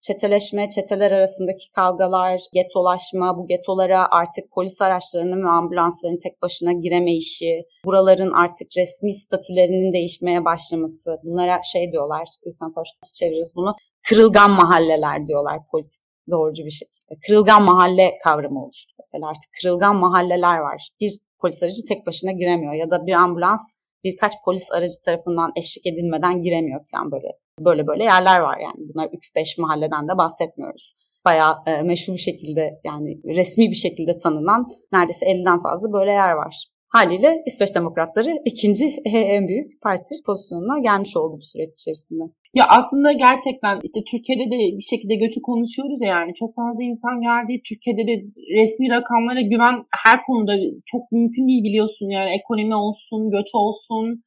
çeteleşme, 0.00 0.70
çeteler 0.70 1.10
arasındaki 1.10 1.72
kavgalar, 1.72 2.40
getolaşma, 2.52 3.38
bu 3.38 3.46
getolara 3.46 4.08
artık 4.10 4.50
polis 4.52 4.82
araçlarının 4.82 5.44
ve 5.44 5.48
ambulansların 5.48 6.18
tek 6.22 6.42
başına 6.42 6.72
giremeyişi, 6.72 7.64
buraların 7.84 8.32
artık 8.32 8.68
resmi 8.76 9.14
statülerinin 9.14 9.92
değişmeye 9.92 10.44
başlaması, 10.44 11.18
bunlara 11.24 11.60
şey 11.72 11.92
diyorlar, 11.92 12.28
lütfen 12.46 12.72
nasıl 12.76 13.16
çeviririz 13.18 13.52
bunu, 13.56 13.74
kırılgan 14.08 14.50
mahalleler 14.50 15.28
diyorlar 15.28 15.58
politik 15.70 16.00
doğrucu 16.30 16.64
bir 16.64 16.70
şekilde. 16.70 17.20
Kırılgan 17.26 17.62
mahalle 17.62 18.18
kavramı 18.24 18.64
oluştu 18.64 18.92
mesela 18.98 19.28
artık 19.28 19.50
kırılgan 19.60 19.96
mahalleler 19.96 20.58
var. 20.58 20.88
Bir 21.00 21.12
polis 21.40 21.62
aracı 21.62 21.84
tek 21.88 22.06
başına 22.06 22.32
giremiyor 22.32 22.74
ya 22.74 22.90
da 22.90 23.06
bir 23.06 23.12
ambulans 23.12 23.60
birkaç 24.04 24.32
polis 24.44 24.72
aracı 24.72 25.00
tarafından 25.04 25.52
eşlik 25.56 25.86
edilmeden 25.86 26.42
giremiyor 26.42 26.80
falan 26.90 27.12
böyle 27.12 27.28
böyle 27.64 27.86
böyle 27.86 28.04
yerler 28.04 28.40
var 28.40 28.58
yani. 28.58 28.88
Bunlar 28.94 29.06
3-5 29.06 29.60
mahalleden 29.60 30.08
de 30.08 30.18
bahsetmiyoruz. 30.18 30.94
Bayağı 31.24 31.54
e, 31.66 31.82
meşhur 31.82 32.12
bir 32.12 32.18
şekilde 32.18 32.80
yani 32.84 33.20
resmi 33.24 33.70
bir 33.70 33.80
şekilde 33.86 34.18
tanınan 34.18 34.66
neredeyse 34.92 35.26
50'den 35.26 35.62
fazla 35.62 35.92
böyle 35.92 36.10
yer 36.10 36.32
var. 36.32 36.54
Haliyle 36.88 37.42
İsveç 37.46 37.74
Demokratları 37.74 38.30
ikinci 38.44 38.84
en 39.04 39.48
büyük 39.48 39.82
parti 39.82 40.14
pozisyonuna 40.26 40.78
gelmiş 40.78 41.16
oldu 41.16 41.36
bu 41.36 41.42
süreç 41.42 41.70
içerisinde. 41.80 42.22
Ya 42.54 42.64
aslında 42.68 43.12
gerçekten 43.12 43.78
işte 43.86 44.00
Türkiye'de 44.10 44.46
de 44.54 44.58
bir 44.78 44.88
şekilde 44.92 45.14
göçü 45.14 45.40
konuşuyoruz 45.42 45.98
ya 46.00 46.08
yani 46.08 46.32
çok 46.34 46.54
fazla 46.54 46.82
insan 46.82 47.16
geldi. 47.28 47.62
Türkiye'de 47.68 48.02
de 48.10 48.14
resmi 48.58 48.90
rakamlara 48.90 49.40
güven 49.40 49.76
her 50.04 50.18
konuda 50.26 50.54
çok 50.86 51.12
mümkün 51.12 51.48
değil 51.48 51.64
biliyorsun 51.64 52.08
yani 52.16 52.30
ekonomi 52.38 52.74
olsun, 52.74 53.30
göç 53.30 53.50
olsun. 53.54 54.22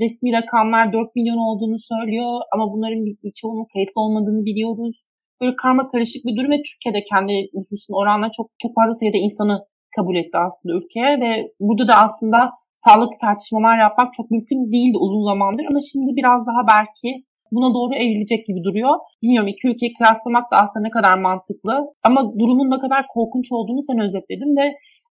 Resmi 0.00 0.32
rakamlar 0.32 0.92
4 0.92 1.16
milyon 1.16 1.36
olduğunu 1.48 1.78
söylüyor 1.78 2.40
ama 2.52 2.72
bunların 2.72 3.04
bir 3.06 3.32
çoğunun 3.40 3.66
kayıtlı 3.72 4.00
olmadığını 4.00 4.44
biliyoruz. 4.44 4.96
Böyle 5.40 5.56
karma 5.56 5.88
karışık 5.88 6.24
bir 6.26 6.36
durum 6.36 6.50
ve 6.50 6.62
Türkiye'de 6.68 7.04
kendi 7.10 7.32
nüfusun 7.54 7.94
oranla 8.00 8.28
çok 8.36 8.46
çok 8.62 8.72
fazla 8.74 8.94
sayıda 8.94 9.18
insanı 9.18 9.56
kabul 9.96 10.16
etti 10.16 10.36
aslında 10.46 10.74
ülkeye 10.78 11.12
ve 11.22 11.52
burada 11.60 11.88
da 11.88 11.94
aslında 12.04 12.38
sağlıklı 12.84 13.18
tartışmalar 13.20 13.78
yapmak 13.78 14.12
çok 14.12 14.30
mümkün 14.30 14.72
değildi 14.72 14.98
uzun 14.98 15.24
zamandır 15.30 15.64
ama 15.70 15.78
şimdi 15.92 16.10
biraz 16.16 16.46
daha 16.46 16.60
belki 16.74 17.24
buna 17.52 17.74
doğru 17.74 17.94
evrilecek 17.94 18.46
gibi 18.46 18.60
duruyor. 18.64 18.94
Bilmiyorum 19.22 19.48
iki 19.48 19.68
ülkeyi 19.68 19.92
kıyaslamak 19.98 20.50
da 20.52 20.56
aslında 20.62 20.82
ne 20.86 20.90
kadar 20.90 21.18
mantıklı 21.18 21.74
ama 22.02 22.20
durumun 22.38 22.70
ne 22.70 22.78
kadar 22.78 23.06
korkunç 23.14 23.46
olduğunu 23.52 23.82
sen 23.82 23.98
özetledin 24.06 24.56
ve 24.60 24.66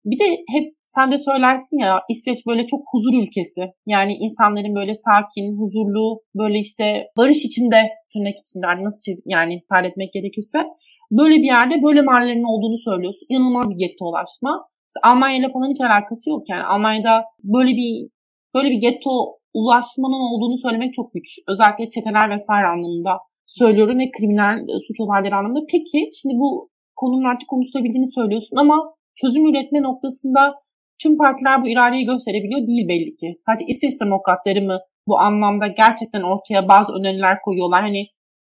bir 0.04 0.18
de 0.18 0.24
hep 0.54 0.74
sen 0.84 1.12
de 1.12 1.18
söylersin 1.18 1.78
ya 1.78 2.00
İsveç 2.10 2.46
böyle 2.46 2.66
çok 2.66 2.80
huzur 2.92 3.14
ülkesi. 3.22 3.62
Yani 3.86 4.12
insanların 4.14 4.74
böyle 4.74 4.94
sakin, 4.94 5.58
huzurlu, 5.58 6.20
böyle 6.34 6.58
işte 6.58 7.06
barış 7.16 7.44
içinde 7.44 7.76
tırnak 8.12 8.36
içinde 8.42 8.66
hani 8.66 8.84
nasıl 8.84 9.12
yani 9.26 9.54
ifade 9.54 9.86
etmek 9.86 10.12
gerekirse 10.12 10.58
böyle 11.18 11.34
bir 11.34 11.50
yerde 11.56 11.82
böyle 11.82 12.02
mahallelerin 12.02 12.52
olduğunu 12.52 12.78
söylüyorsun. 12.78 13.26
İnanılmaz 13.28 13.70
bir 13.70 13.78
gettolaşma. 13.86 14.52
Almanya 15.02 15.36
ile 15.36 15.52
falan 15.52 15.70
hiç 15.70 15.80
alakası 15.80 16.30
yok 16.30 16.42
yani. 16.48 16.62
Almanya'da 16.62 17.24
böyle 17.44 17.72
bir 17.80 18.08
böyle 18.54 18.70
bir 18.70 18.80
getto 18.86 19.10
ulaşmanın 19.54 20.22
olduğunu 20.32 20.58
söylemek 20.58 20.94
çok 20.94 21.12
güç. 21.14 21.28
Özellikle 21.48 21.88
çeteler 21.88 22.30
vesaire 22.30 22.66
anlamında 22.66 23.18
söylüyorum 23.44 23.98
ve 23.98 24.10
kriminal 24.16 24.54
suç 24.86 25.00
olayları 25.00 25.36
anlamında. 25.36 25.64
Peki 25.72 26.10
şimdi 26.18 26.34
bu 26.42 26.70
konunun 26.96 27.24
artık 27.24 27.48
konuşulabildiğini 27.48 28.12
söylüyorsun 28.12 28.56
ama 28.56 28.76
çözüm 29.20 29.46
üretme 29.46 29.82
noktasında 29.82 30.54
tüm 31.02 31.18
partiler 31.18 31.62
bu 31.62 31.68
iradeyi 31.68 32.04
gösterebiliyor 32.04 32.66
değil 32.66 32.88
belli 32.88 33.14
ki. 33.16 33.28
Hadi 33.46 33.64
İsveç 33.68 34.00
demokratları 34.00 34.62
mı 34.62 34.78
bu 35.08 35.18
anlamda 35.18 35.66
gerçekten 35.66 36.22
ortaya 36.22 36.68
bazı 36.68 36.92
öneriler 36.92 37.36
koyuyorlar. 37.44 37.82
Hani 37.82 38.06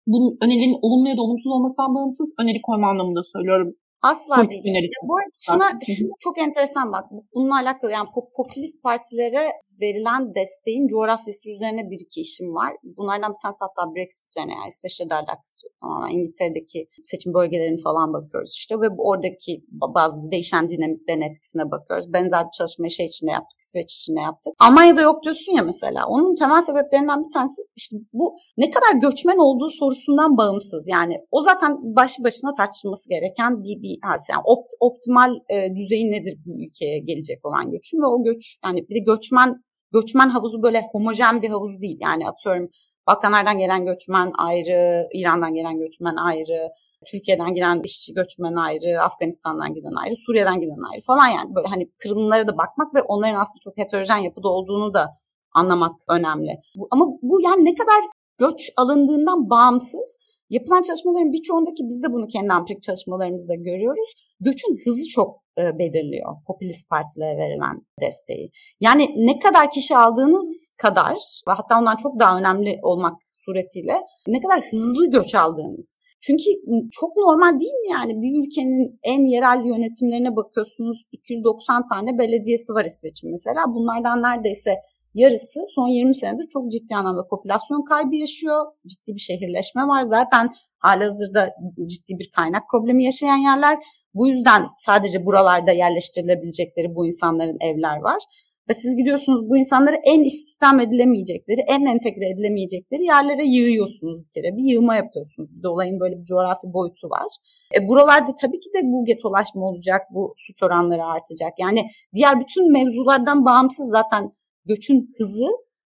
bu 0.07 0.37
önerilerin 0.43 0.79
olumlu 0.83 1.09
ya 1.09 1.17
da 1.17 1.23
olumsuz 1.23 1.53
olmasından 1.53 1.95
bağımsız 1.95 2.35
öneri 2.41 2.63
koyma 2.63 2.91
anlamında 2.91 3.23
söylüyorum. 3.25 3.75
Asla 4.03 4.51
değil. 4.51 4.63
Ya 4.65 5.09
bu 5.09 5.17
arada 5.17 5.31
şuna, 5.47 5.69
şu 5.97 6.05
çok 6.21 6.39
enteresan 6.39 6.93
bak. 6.93 7.05
Bununla 7.35 7.57
alakalı 7.57 7.91
yani 7.91 8.09
popülist 8.37 8.83
partilere 8.83 9.53
verilen 9.81 10.35
desteğin 10.35 10.87
coğrafyası 10.89 11.51
üzerine 11.51 11.91
bir 11.91 12.01
iki 12.07 12.21
işim 12.21 12.55
var. 12.55 12.73
Bunlardan 12.97 13.33
bir 13.35 13.41
tanesi 13.43 13.59
hatta 13.67 13.95
Brexit 13.95 14.25
üzerine 14.31 14.53
yani 14.53 14.69
İsveç'te 14.69 15.15
alakası 15.15 15.67
yok 15.67 15.75
tamamen. 15.81 16.11
İngiltere'deki 16.15 16.79
seçim 17.05 17.35
bölgelerini 17.35 17.81
falan 17.83 18.13
bakıyoruz 18.13 18.53
işte 18.61 18.75
ve 18.83 18.89
bu 18.97 19.09
oradaki 19.11 19.53
bazı 19.99 20.31
değişen 20.31 20.65
dinamiklerin 20.71 21.21
etkisine 21.21 21.71
bakıyoruz. 21.71 22.13
Benzer 22.13 22.45
bir 22.47 22.57
çalışmayı 22.59 22.91
şey 22.91 23.07
içinde 23.07 23.31
yaptık, 23.31 23.61
İsveç 23.61 23.93
içinde 23.99 24.21
yaptık. 24.21 24.53
Almanya'da 24.59 25.01
yok 25.01 25.23
diyorsun 25.25 25.53
ya 25.59 25.63
mesela. 25.63 26.01
Onun 26.09 26.35
temel 26.37 26.61
sebeplerinden 26.61 27.25
bir 27.25 27.33
tanesi 27.37 27.61
işte 27.77 27.97
bu 28.13 28.37
ne 28.57 28.71
kadar 28.71 28.93
göçmen 29.07 29.39
olduğu 29.47 29.71
sorusundan 29.81 30.37
bağımsız. 30.37 30.89
Yani 30.89 31.15
o 31.31 31.41
zaten 31.41 31.73
başlı 31.99 32.25
başına 32.25 32.55
tartışılması 32.55 33.09
gereken 33.09 33.53
bir, 33.65 33.83
bir. 33.83 33.92
Yani 34.03 34.43
opt, 34.45 34.73
optimal 34.81 35.35
e, 35.49 35.75
düzeyi 35.77 36.11
nedir 36.11 36.39
bir 36.47 36.67
ülkeye 36.67 36.99
gelecek 36.99 37.45
olan 37.45 37.71
göçün 37.71 38.03
ve 38.03 38.07
o 38.07 38.25
göç 38.25 38.59
yani 38.65 38.89
bir 38.89 38.95
de 38.95 38.99
göçmen 38.99 39.63
göçmen 39.93 40.29
havuzu 40.29 40.63
böyle 40.63 40.83
homojen 40.93 41.43
bir 41.43 41.49
havuz 41.49 41.81
değil. 41.81 41.99
Yani 42.01 42.29
atıyorum 42.29 42.69
Balkanlardan 43.07 43.59
gelen 43.59 43.85
göçmen 43.85 44.33
ayrı, 44.39 45.09
İran'dan 45.15 45.55
gelen 45.55 45.79
göçmen 45.79 46.17
ayrı, 46.17 46.69
Türkiye'den 47.11 47.55
gelen 47.55 47.81
işçi 47.85 48.15
göçmen 48.15 48.55
ayrı, 48.55 49.03
Afganistan'dan 49.03 49.75
giden 49.75 49.95
ayrı, 49.95 50.15
Suriye'den 50.17 50.61
giden 50.61 50.91
ayrı 50.93 51.03
falan 51.07 51.29
yani 51.29 51.55
böyle 51.55 51.69
hani 51.69 51.91
kırımlara 52.03 52.47
da 52.47 52.59
bakmak 52.59 52.95
ve 52.95 53.03
onların 53.03 53.41
aslında 53.41 53.61
çok 53.65 53.79
heterojen 53.79 54.17
yapıda 54.17 54.49
olduğunu 54.49 54.95
da 54.95 55.09
anlamak 55.55 55.95
önemli. 56.09 56.59
Bu, 56.77 56.89
ama 56.91 57.07
bu 57.23 57.41
yani 57.41 57.65
ne 57.65 57.75
kadar 57.75 58.01
göç 58.39 58.71
alındığından 58.77 59.51
bağımsız 59.51 60.19
yapılan 60.57 60.83
çalışmaların 60.83 61.33
birçoğundaki 61.33 61.83
biz 61.89 62.03
de 62.03 62.13
bunu 62.13 62.27
kendi 62.27 62.53
ampirik 62.53 62.83
çalışmalarımızda 62.83 63.55
görüyoruz. 63.55 64.11
Göçün 64.41 64.81
hızı 64.85 65.09
çok 65.09 65.43
e, 65.59 65.63
belirliyor 65.79 66.33
popülist 66.47 66.91
partilere 66.91 67.37
verilen 67.39 67.77
desteği. 68.01 68.51
Yani 68.81 69.05
ne 69.17 69.39
kadar 69.39 69.71
kişi 69.71 69.97
aldığınız 69.97 70.73
kadar 70.83 71.17
ve 71.49 71.53
hatta 71.53 71.79
ondan 71.79 71.97
çok 71.97 72.19
daha 72.21 72.39
önemli 72.39 72.79
olmak 72.83 73.17
suretiyle 73.45 73.97
ne 74.27 74.41
kadar 74.41 74.61
hızlı 74.71 75.11
göç 75.11 75.35
aldığınız. 75.35 75.99
Çünkü 76.27 76.45
çok 76.93 77.17
normal 77.17 77.59
değil 77.61 77.79
mi 77.85 77.91
yani 77.93 78.23
bir 78.23 78.47
ülkenin 78.47 78.99
en 79.03 79.21
yerel 79.27 79.65
yönetimlerine 79.65 80.37
bakıyorsunuz 80.37 81.03
290 81.13 81.89
tane 81.89 82.19
belediyesi 82.19 82.73
var 82.73 82.85
İsveç'in 82.85 83.31
mesela. 83.31 83.61
Bunlardan 83.75 84.23
neredeyse 84.23 84.71
yarısı 85.15 85.61
son 85.75 85.89
20 85.89 86.15
senedir 86.15 86.49
çok 86.53 86.73
ciddi 86.73 86.97
anlamda 86.97 87.27
popülasyon 87.31 87.85
kaybı 87.85 88.17
yaşıyor. 88.17 88.67
Ciddi 88.87 89.15
bir 89.15 89.21
şehirleşme 89.21 89.83
var. 89.83 90.03
Zaten 90.03 90.49
halihazırda 90.79 91.55
ciddi 91.87 92.19
bir 92.19 92.31
kaynak 92.37 92.63
problemi 92.71 93.05
yaşayan 93.05 93.37
yerler. 93.37 93.79
Bu 94.15 94.29
yüzden 94.29 94.63
sadece 94.77 95.27
buralarda 95.27 95.73
yerleştirilebilecekleri 95.73 96.95
bu 96.95 97.07
insanların 97.07 97.59
evler 97.61 97.99
var. 98.01 98.23
Ve 98.69 98.75
siz 98.75 98.97
gidiyorsunuz 98.97 99.51
bu 99.51 99.57
insanları 99.57 99.97
en 100.05 100.25
istihdam 100.25 100.81
edilemeyecekleri, 100.81 101.61
en 101.61 101.85
entegre 101.87 102.27
edilemeyecekleri 102.33 103.05
yerlere 103.05 103.45
yığıyorsunuz 103.45 104.19
bir 104.25 104.31
kere. 104.35 104.57
Bir 104.57 104.65
yığma 104.73 104.97
yapıyorsunuz. 104.97 105.51
Bir 105.57 105.63
de 105.63 105.69
olayın 105.69 106.01
böyle 106.01 106.21
bir 106.21 106.25
coğrafi 106.25 106.67
boyutu 106.73 107.11
var. 107.11 107.29
E, 107.77 107.89
buralarda 107.89 108.35
tabii 108.43 108.61
ki 108.61 108.71
de 108.77 108.81
bu 108.83 109.05
getolaşma 109.05 109.63
olacak, 109.63 110.03
bu 110.11 110.35
suç 110.37 110.63
oranları 110.63 111.05
artacak. 111.05 111.53
Yani 111.59 111.81
diğer 112.15 112.41
bütün 112.41 112.73
mevzulardan 112.73 113.45
bağımsız 113.45 113.91
zaten 113.91 114.33
göçün 114.67 115.15
hızı, 115.19 115.47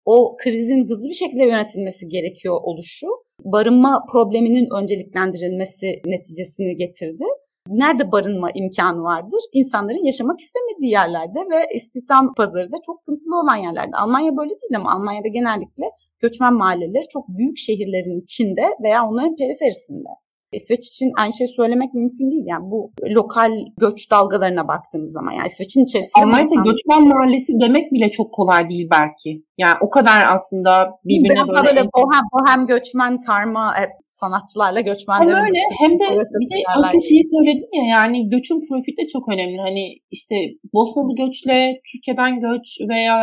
o 0.05 0.35
krizin 0.43 0.89
hızlı 0.89 1.07
bir 1.07 1.13
şekilde 1.13 1.43
yönetilmesi 1.43 2.07
gerekiyor 2.07 2.59
oluşu, 2.63 3.07
barınma 3.43 4.05
probleminin 4.11 4.67
önceliklendirilmesi 4.81 6.01
neticesini 6.05 6.75
getirdi. 6.77 7.23
Nerede 7.67 8.11
barınma 8.11 8.49
imkanı 8.55 9.03
vardır? 9.03 9.39
İnsanların 9.53 10.05
yaşamak 10.05 10.39
istemediği 10.39 10.91
yerlerde 10.91 11.39
ve 11.39 11.75
istihdam 11.75 12.33
pazarı 12.37 12.71
da 12.71 12.77
çok 12.85 12.99
sıkıntılı 12.99 13.39
olan 13.39 13.55
yerlerde. 13.55 13.95
Almanya 13.95 14.37
böyle 14.37 14.49
değil 14.49 14.75
ama 14.75 14.91
Almanya'da 14.93 15.27
genellikle 15.27 15.85
göçmen 16.19 16.53
mahalleleri 16.53 17.07
çok 17.09 17.27
büyük 17.27 17.57
şehirlerin 17.57 18.21
içinde 18.21 18.65
veya 18.83 19.07
onların 19.09 19.35
periferisinde. 19.35 20.09
İsveç 20.53 20.87
için 20.87 21.11
aynı 21.17 21.33
şey 21.33 21.47
söylemek 21.47 21.93
mümkün 21.93 22.31
değil. 22.31 22.43
Yani 22.45 22.71
bu 22.71 22.91
lokal 23.17 23.51
göç 23.77 24.11
dalgalarına 24.11 24.67
baktığımız 24.67 25.11
zaman 25.11 25.31
yani 25.31 25.47
İsveç'in 25.47 25.83
içerisinde 25.83 26.23
Almanya'da 26.23 26.41
insan... 26.43 26.63
göçmen 26.63 27.07
mahallesi 27.07 27.53
demek 27.61 27.91
bile 27.91 28.11
çok 28.11 28.33
kolay 28.33 28.69
değil 28.69 28.87
belki. 28.91 29.43
Yani 29.57 29.77
o 29.81 29.89
kadar 29.89 30.33
aslında 30.35 30.71
birbirine 31.05 31.47
böyle... 31.47 31.67
böyle 31.67 31.83
bohem, 31.97 32.25
bohem 32.33 32.67
göçmen 32.67 33.21
karma 33.21 33.73
hep 33.77 33.89
sanatçılarla 34.23 34.81
göçmenlerin 34.81 35.35
hem 35.35 35.45
öyle 35.45 35.59
hem 35.81 35.91
de 35.99 36.05
bir 36.41 36.49
de 36.49 36.55
o 36.97 36.99
şeyi 37.09 37.23
söyledim 37.33 37.69
ya 37.73 37.85
yani 37.95 38.29
göçün 38.29 38.59
profili 38.67 38.97
de 38.97 39.07
çok 39.13 39.29
önemli. 39.33 39.57
Hani 39.57 39.83
işte 40.11 40.35
Bosnalı 40.73 41.15
göçle 41.15 41.81
Türkiye'den 41.91 42.39
göç 42.39 42.65
veya 42.89 43.15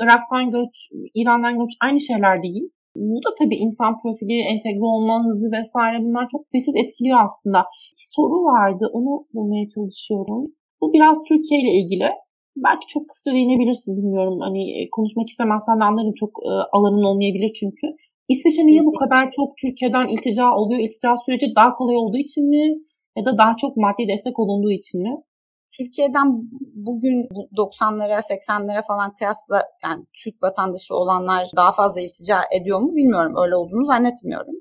Irak'tan 0.00 0.50
göç, 0.50 0.74
İran'dan 1.14 1.58
göç 1.58 1.72
aynı 1.84 2.00
şeyler 2.00 2.42
değil. 2.42 2.64
Bu 2.96 3.16
da 3.24 3.30
tabii 3.38 3.56
insan 3.66 3.92
profili, 4.02 4.36
entegre 4.52 4.86
olma 4.94 5.24
hızı 5.26 5.48
vesaire 5.58 5.98
bunlar 6.04 6.28
çok 6.32 6.54
basit 6.54 6.76
etkiliyor 6.82 7.18
aslında. 7.24 7.58
Bir 7.98 8.08
soru 8.14 8.44
vardı 8.52 8.84
onu 8.92 9.26
bulmaya 9.34 9.66
çalışıyorum. 9.74 10.42
Bu 10.80 10.92
biraz 10.92 11.16
Türkiye 11.28 11.60
ile 11.62 11.72
ilgili. 11.80 12.08
Belki 12.56 12.86
çok 12.94 13.08
kısa 13.08 13.30
değinebilirsin 13.36 13.96
bilmiyorum. 13.96 14.38
Hani 14.40 14.62
e, 14.78 14.90
konuşmak 14.90 15.28
istemezsen 15.28 15.80
de 15.80 15.84
anlarım 15.84 16.14
çok 16.22 16.32
e, 16.48 16.50
alanın 16.76 17.04
olmayabilir 17.10 17.52
çünkü. 17.60 17.86
İsveç'e 18.28 18.66
niye 18.66 18.84
bu 18.84 18.92
kadar 18.92 19.30
çok 19.30 19.48
Türkiye'den 19.62 20.08
iltica 20.14 20.46
oluyor? 20.60 20.80
İltica 20.80 21.16
süreci 21.26 21.46
daha 21.56 21.70
kolay 21.72 21.96
olduğu 21.96 22.16
için 22.26 22.44
mi? 22.48 22.64
Ya 23.16 23.24
da 23.24 23.38
daha 23.38 23.56
çok 23.56 23.76
maddi 23.76 24.08
destek 24.08 24.38
olunduğu 24.38 24.70
için 24.70 25.02
mi? 25.02 25.14
Türkiye'den 25.78 26.28
bugün 26.74 27.28
90'lara 27.56 28.20
80'lere 28.20 28.86
falan 28.86 29.14
kıyasla 29.14 29.62
yani 29.84 30.04
Türk 30.24 30.42
vatandaşı 30.42 30.94
olanlar 30.94 31.48
daha 31.56 31.72
fazla 31.72 32.00
iltica 32.00 32.38
ediyor 32.60 32.78
mu 32.80 32.96
bilmiyorum. 32.96 33.34
Öyle 33.44 33.56
olduğunu 33.56 33.84
zannetmiyorum. 33.84 34.54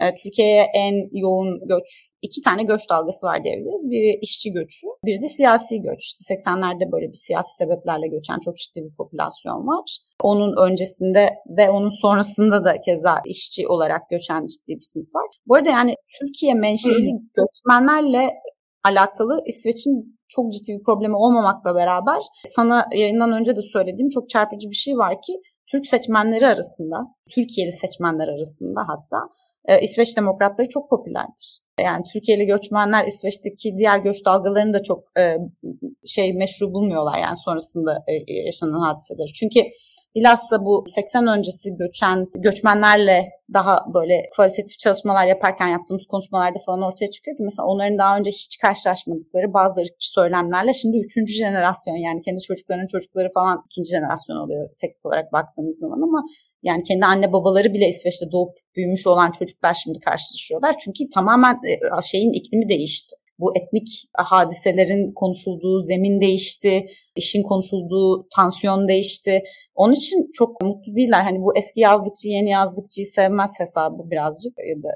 E, 0.00 0.14
Türkiye'ye 0.22 0.66
en 0.74 0.94
yoğun 1.12 1.60
göç, 1.68 1.88
iki 2.22 2.40
tane 2.42 2.62
göç 2.62 2.80
dalgası 2.90 3.26
var 3.26 3.44
diyebiliriz. 3.44 3.90
Biri 3.90 4.18
işçi 4.22 4.52
göçü, 4.52 4.86
biri 5.04 5.22
de 5.22 5.26
siyasi 5.26 5.80
göç. 5.82 6.00
İşte 6.04 6.34
80'lerde 6.34 6.92
böyle 6.92 7.08
bir 7.12 7.20
siyasi 7.26 7.56
sebeplerle 7.56 8.08
göçen 8.08 8.38
çok 8.44 8.56
ciddi 8.56 8.80
bir 8.84 8.94
popülasyon 8.96 9.66
var. 9.66 9.98
Onun 10.22 10.70
öncesinde 10.70 11.28
ve 11.56 11.70
onun 11.70 12.02
sonrasında 12.02 12.64
da 12.64 12.80
keza 12.80 13.14
işçi 13.26 13.68
olarak 13.68 14.10
göçen 14.10 14.46
ciddi 14.46 14.72
bir 14.76 14.88
sınıf 14.92 15.14
var. 15.14 15.28
Bu 15.46 15.54
arada 15.54 15.70
yani 15.70 15.94
Türkiye 16.20 16.54
menşeli 16.54 17.10
göçmenlerle 17.34 18.30
alakalı 18.84 19.42
İsveç'in 19.46 20.17
çok 20.28 20.52
ciddi 20.52 20.72
bir 20.72 20.82
problemi 20.82 21.16
olmamakla 21.16 21.74
beraber 21.74 22.20
sana 22.44 22.86
yayından 22.94 23.32
önce 23.32 23.56
de 23.56 23.62
söylediğim 23.62 24.10
çok 24.10 24.28
çarpıcı 24.28 24.70
bir 24.70 24.74
şey 24.74 24.98
var 24.98 25.14
ki 25.26 25.32
Türk 25.70 25.86
seçmenleri 25.86 26.46
arasında, 26.46 26.96
Türkiye'li 27.34 27.72
seçmenler 27.72 28.28
arasında 28.28 28.80
hatta 28.88 29.28
e, 29.64 29.80
İsveç 29.82 30.16
demokratları 30.16 30.68
çok 30.68 30.90
popülerdir. 30.90 31.60
Yani 31.80 32.04
Türkiye'li 32.12 32.46
göçmenler 32.46 33.06
İsveç'teki 33.06 33.76
diğer 33.78 33.98
göç 33.98 34.24
dalgalarını 34.24 34.72
da 34.74 34.82
çok 34.82 35.04
e, 35.18 35.36
şey 36.06 36.32
meşru 36.32 36.72
bulmuyorlar 36.72 37.18
yani 37.18 37.36
sonrasında 37.36 38.04
e, 38.06 38.32
yaşanan 38.32 38.80
hadiseleri. 38.80 39.32
Çünkü 39.32 39.60
Bilhassa 40.18 40.64
bu 40.64 40.84
80 40.86 41.26
öncesi 41.26 41.76
göçen 41.76 42.26
göçmenlerle 42.34 43.28
daha 43.52 43.84
böyle 43.94 44.14
kvalitatif 44.36 44.78
çalışmalar 44.78 45.26
yaparken 45.26 45.68
yaptığımız 45.68 46.06
konuşmalarda 46.06 46.58
falan 46.66 46.82
ortaya 46.82 47.10
çıkıyor 47.10 47.36
ki 47.36 47.42
mesela 47.42 47.66
onların 47.66 47.98
daha 47.98 48.18
önce 48.18 48.30
hiç 48.30 48.58
karşılaşmadıkları 48.58 49.52
bazı 49.54 49.80
ırkçı 49.80 50.12
söylemlerle 50.18 50.72
şimdi 50.72 50.96
üçüncü 51.06 51.32
jenerasyon 51.32 51.96
yani 51.96 52.20
kendi 52.24 52.40
çocuklarının 52.40 52.86
çocukları 52.86 53.28
falan 53.34 53.64
ikinci 53.70 53.90
jenerasyon 53.90 54.36
oluyor 54.36 54.68
teknik 54.80 55.06
olarak 55.06 55.32
baktığımız 55.32 55.78
zaman 55.78 56.00
ama 56.02 56.20
yani 56.62 56.82
kendi 56.82 57.04
anne 57.04 57.32
babaları 57.32 57.74
bile 57.74 57.88
İsveç'te 57.88 58.26
doğup 58.32 58.52
büyümüş 58.76 59.06
olan 59.06 59.30
çocuklar 59.38 59.74
şimdi 59.74 59.98
karşılaşıyorlar. 60.00 60.74
Çünkü 60.84 61.10
tamamen 61.14 61.54
e, 61.54 61.72
şeyin 62.10 62.32
iklimi 62.32 62.68
değişti. 62.68 63.16
Bu 63.38 63.56
etnik 63.56 63.88
hadiselerin 64.14 65.12
konuşulduğu 65.12 65.80
zemin 65.80 66.20
değişti, 66.20 66.86
işin 67.16 67.42
konuşulduğu 67.42 68.28
tansiyon 68.36 68.88
değişti. 68.88 69.42
Onun 69.82 69.92
için 69.92 70.30
çok 70.34 70.62
mutlu 70.62 70.96
değiller. 70.96 71.22
Hani 71.22 71.38
bu 71.44 71.56
eski 71.56 71.80
yazlıkçı 71.80 72.28
yeni 72.28 72.50
yazlıkçıyı 72.50 73.06
sevmez 73.06 73.52
hesabı 73.58 74.10
birazcık 74.10 74.54
ya 74.70 74.76
da 74.82 74.90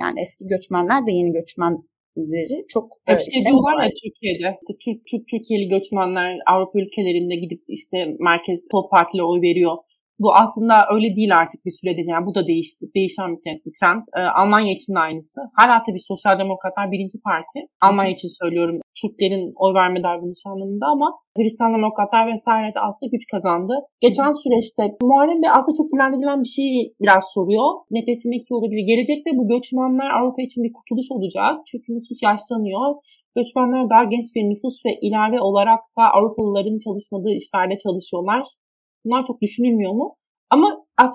yani 0.00 0.20
eski 0.20 0.46
göçmenler 0.46 1.06
de 1.06 1.12
yeni 1.12 1.32
göçmenleri 1.32 2.56
çok 2.68 2.86
Hep 3.04 3.20
şey 3.32 3.44
diyorlar 3.44 3.84
ya 3.84 3.90
Türkiye'de. 4.04 4.58
Türk, 4.84 5.06
Türk 5.10 5.28
Türkiye'li 5.28 5.68
göçmenler 5.68 6.38
Avrupa 6.46 6.78
ülkelerinde 6.80 7.36
gidip 7.36 7.62
işte 7.68 8.16
merkez 8.18 8.60
sol 8.70 8.88
partiler 8.88 9.22
oy 9.22 9.40
veriyor. 9.40 9.76
Bu 10.22 10.28
aslında 10.42 10.74
öyle 10.94 11.08
değil 11.16 11.32
artık 11.40 11.60
bir 11.66 11.74
süredir. 11.80 12.06
Yani 12.12 12.26
bu 12.26 12.34
da 12.34 12.46
değişti. 12.46 12.82
Değişen 12.96 13.30
bir 13.66 13.72
trend. 13.78 14.02
Ee, 14.16 14.20
Almanya 14.40 14.72
için 14.78 14.94
de 14.94 14.98
aynısı. 14.98 15.40
Hala 15.58 15.76
tabii 15.86 16.02
Sosyal 16.10 16.38
Demokratlar 16.38 16.86
birinci 16.92 17.18
parti. 17.28 17.58
Almanya 17.86 18.12
için 18.16 18.30
söylüyorum. 18.40 18.76
Türklerin 19.00 19.44
oy 19.62 19.72
verme 19.74 20.00
davranışı 20.02 20.46
anlamında 20.52 20.86
ama 20.94 21.08
Hristiyan 21.36 21.74
Demokratlar 21.78 22.32
vesaire 22.32 22.74
de 22.74 22.80
aslında 22.86 23.08
güç 23.14 23.24
kazandı. 23.32 23.74
Geçen 24.04 24.32
süreçte 24.42 24.82
Muharrem 25.08 25.42
Bey 25.42 25.50
aslında 25.56 25.76
çok 25.80 25.88
dilendirilen 25.92 26.40
bir 26.44 26.52
şeyi 26.56 26.78
biraz 27.02 27.24
soruyor. 27.34 27.68
Netleştirmek 27.96 28.42
iyi 28.50 28.54
olabilir. 28.58 28.84
Gelecekte 28.92 29.30
bu 29.38 29.42
göçmenler 29.52 30.10
Avrupa 30.16 30.42
için 30.42 30.60
bir 30.64 30.72
kurtuluş 30.76 31.08
olacak. 31.16 31.54
Çünkü 31.70 31.88
nüfus 31.94 32.18
yaşlanıyor. 32.28 32.86
Göçmenler 33.36 33.84
daha 33.92 34.04
genç 34.14 34.28
bir 34.34 34.44
nüfus 34.50 34.76
ve 34.86 34.92
ilave 35.06 35.40
olarak 35.48 35.80
da 35.98 36.04
Avrupalıların 36.16 36.78
çalışmadığı 36.84 37.34
işlerde 37.40 37.78
çalışıyorlar. 37.84 38.44
Bunlar 39.08 39.26
çok 39.26 39.42
düşünülmüyor 39.42 39.92
mu? 39.92 40.14
Ama 40.50 40.66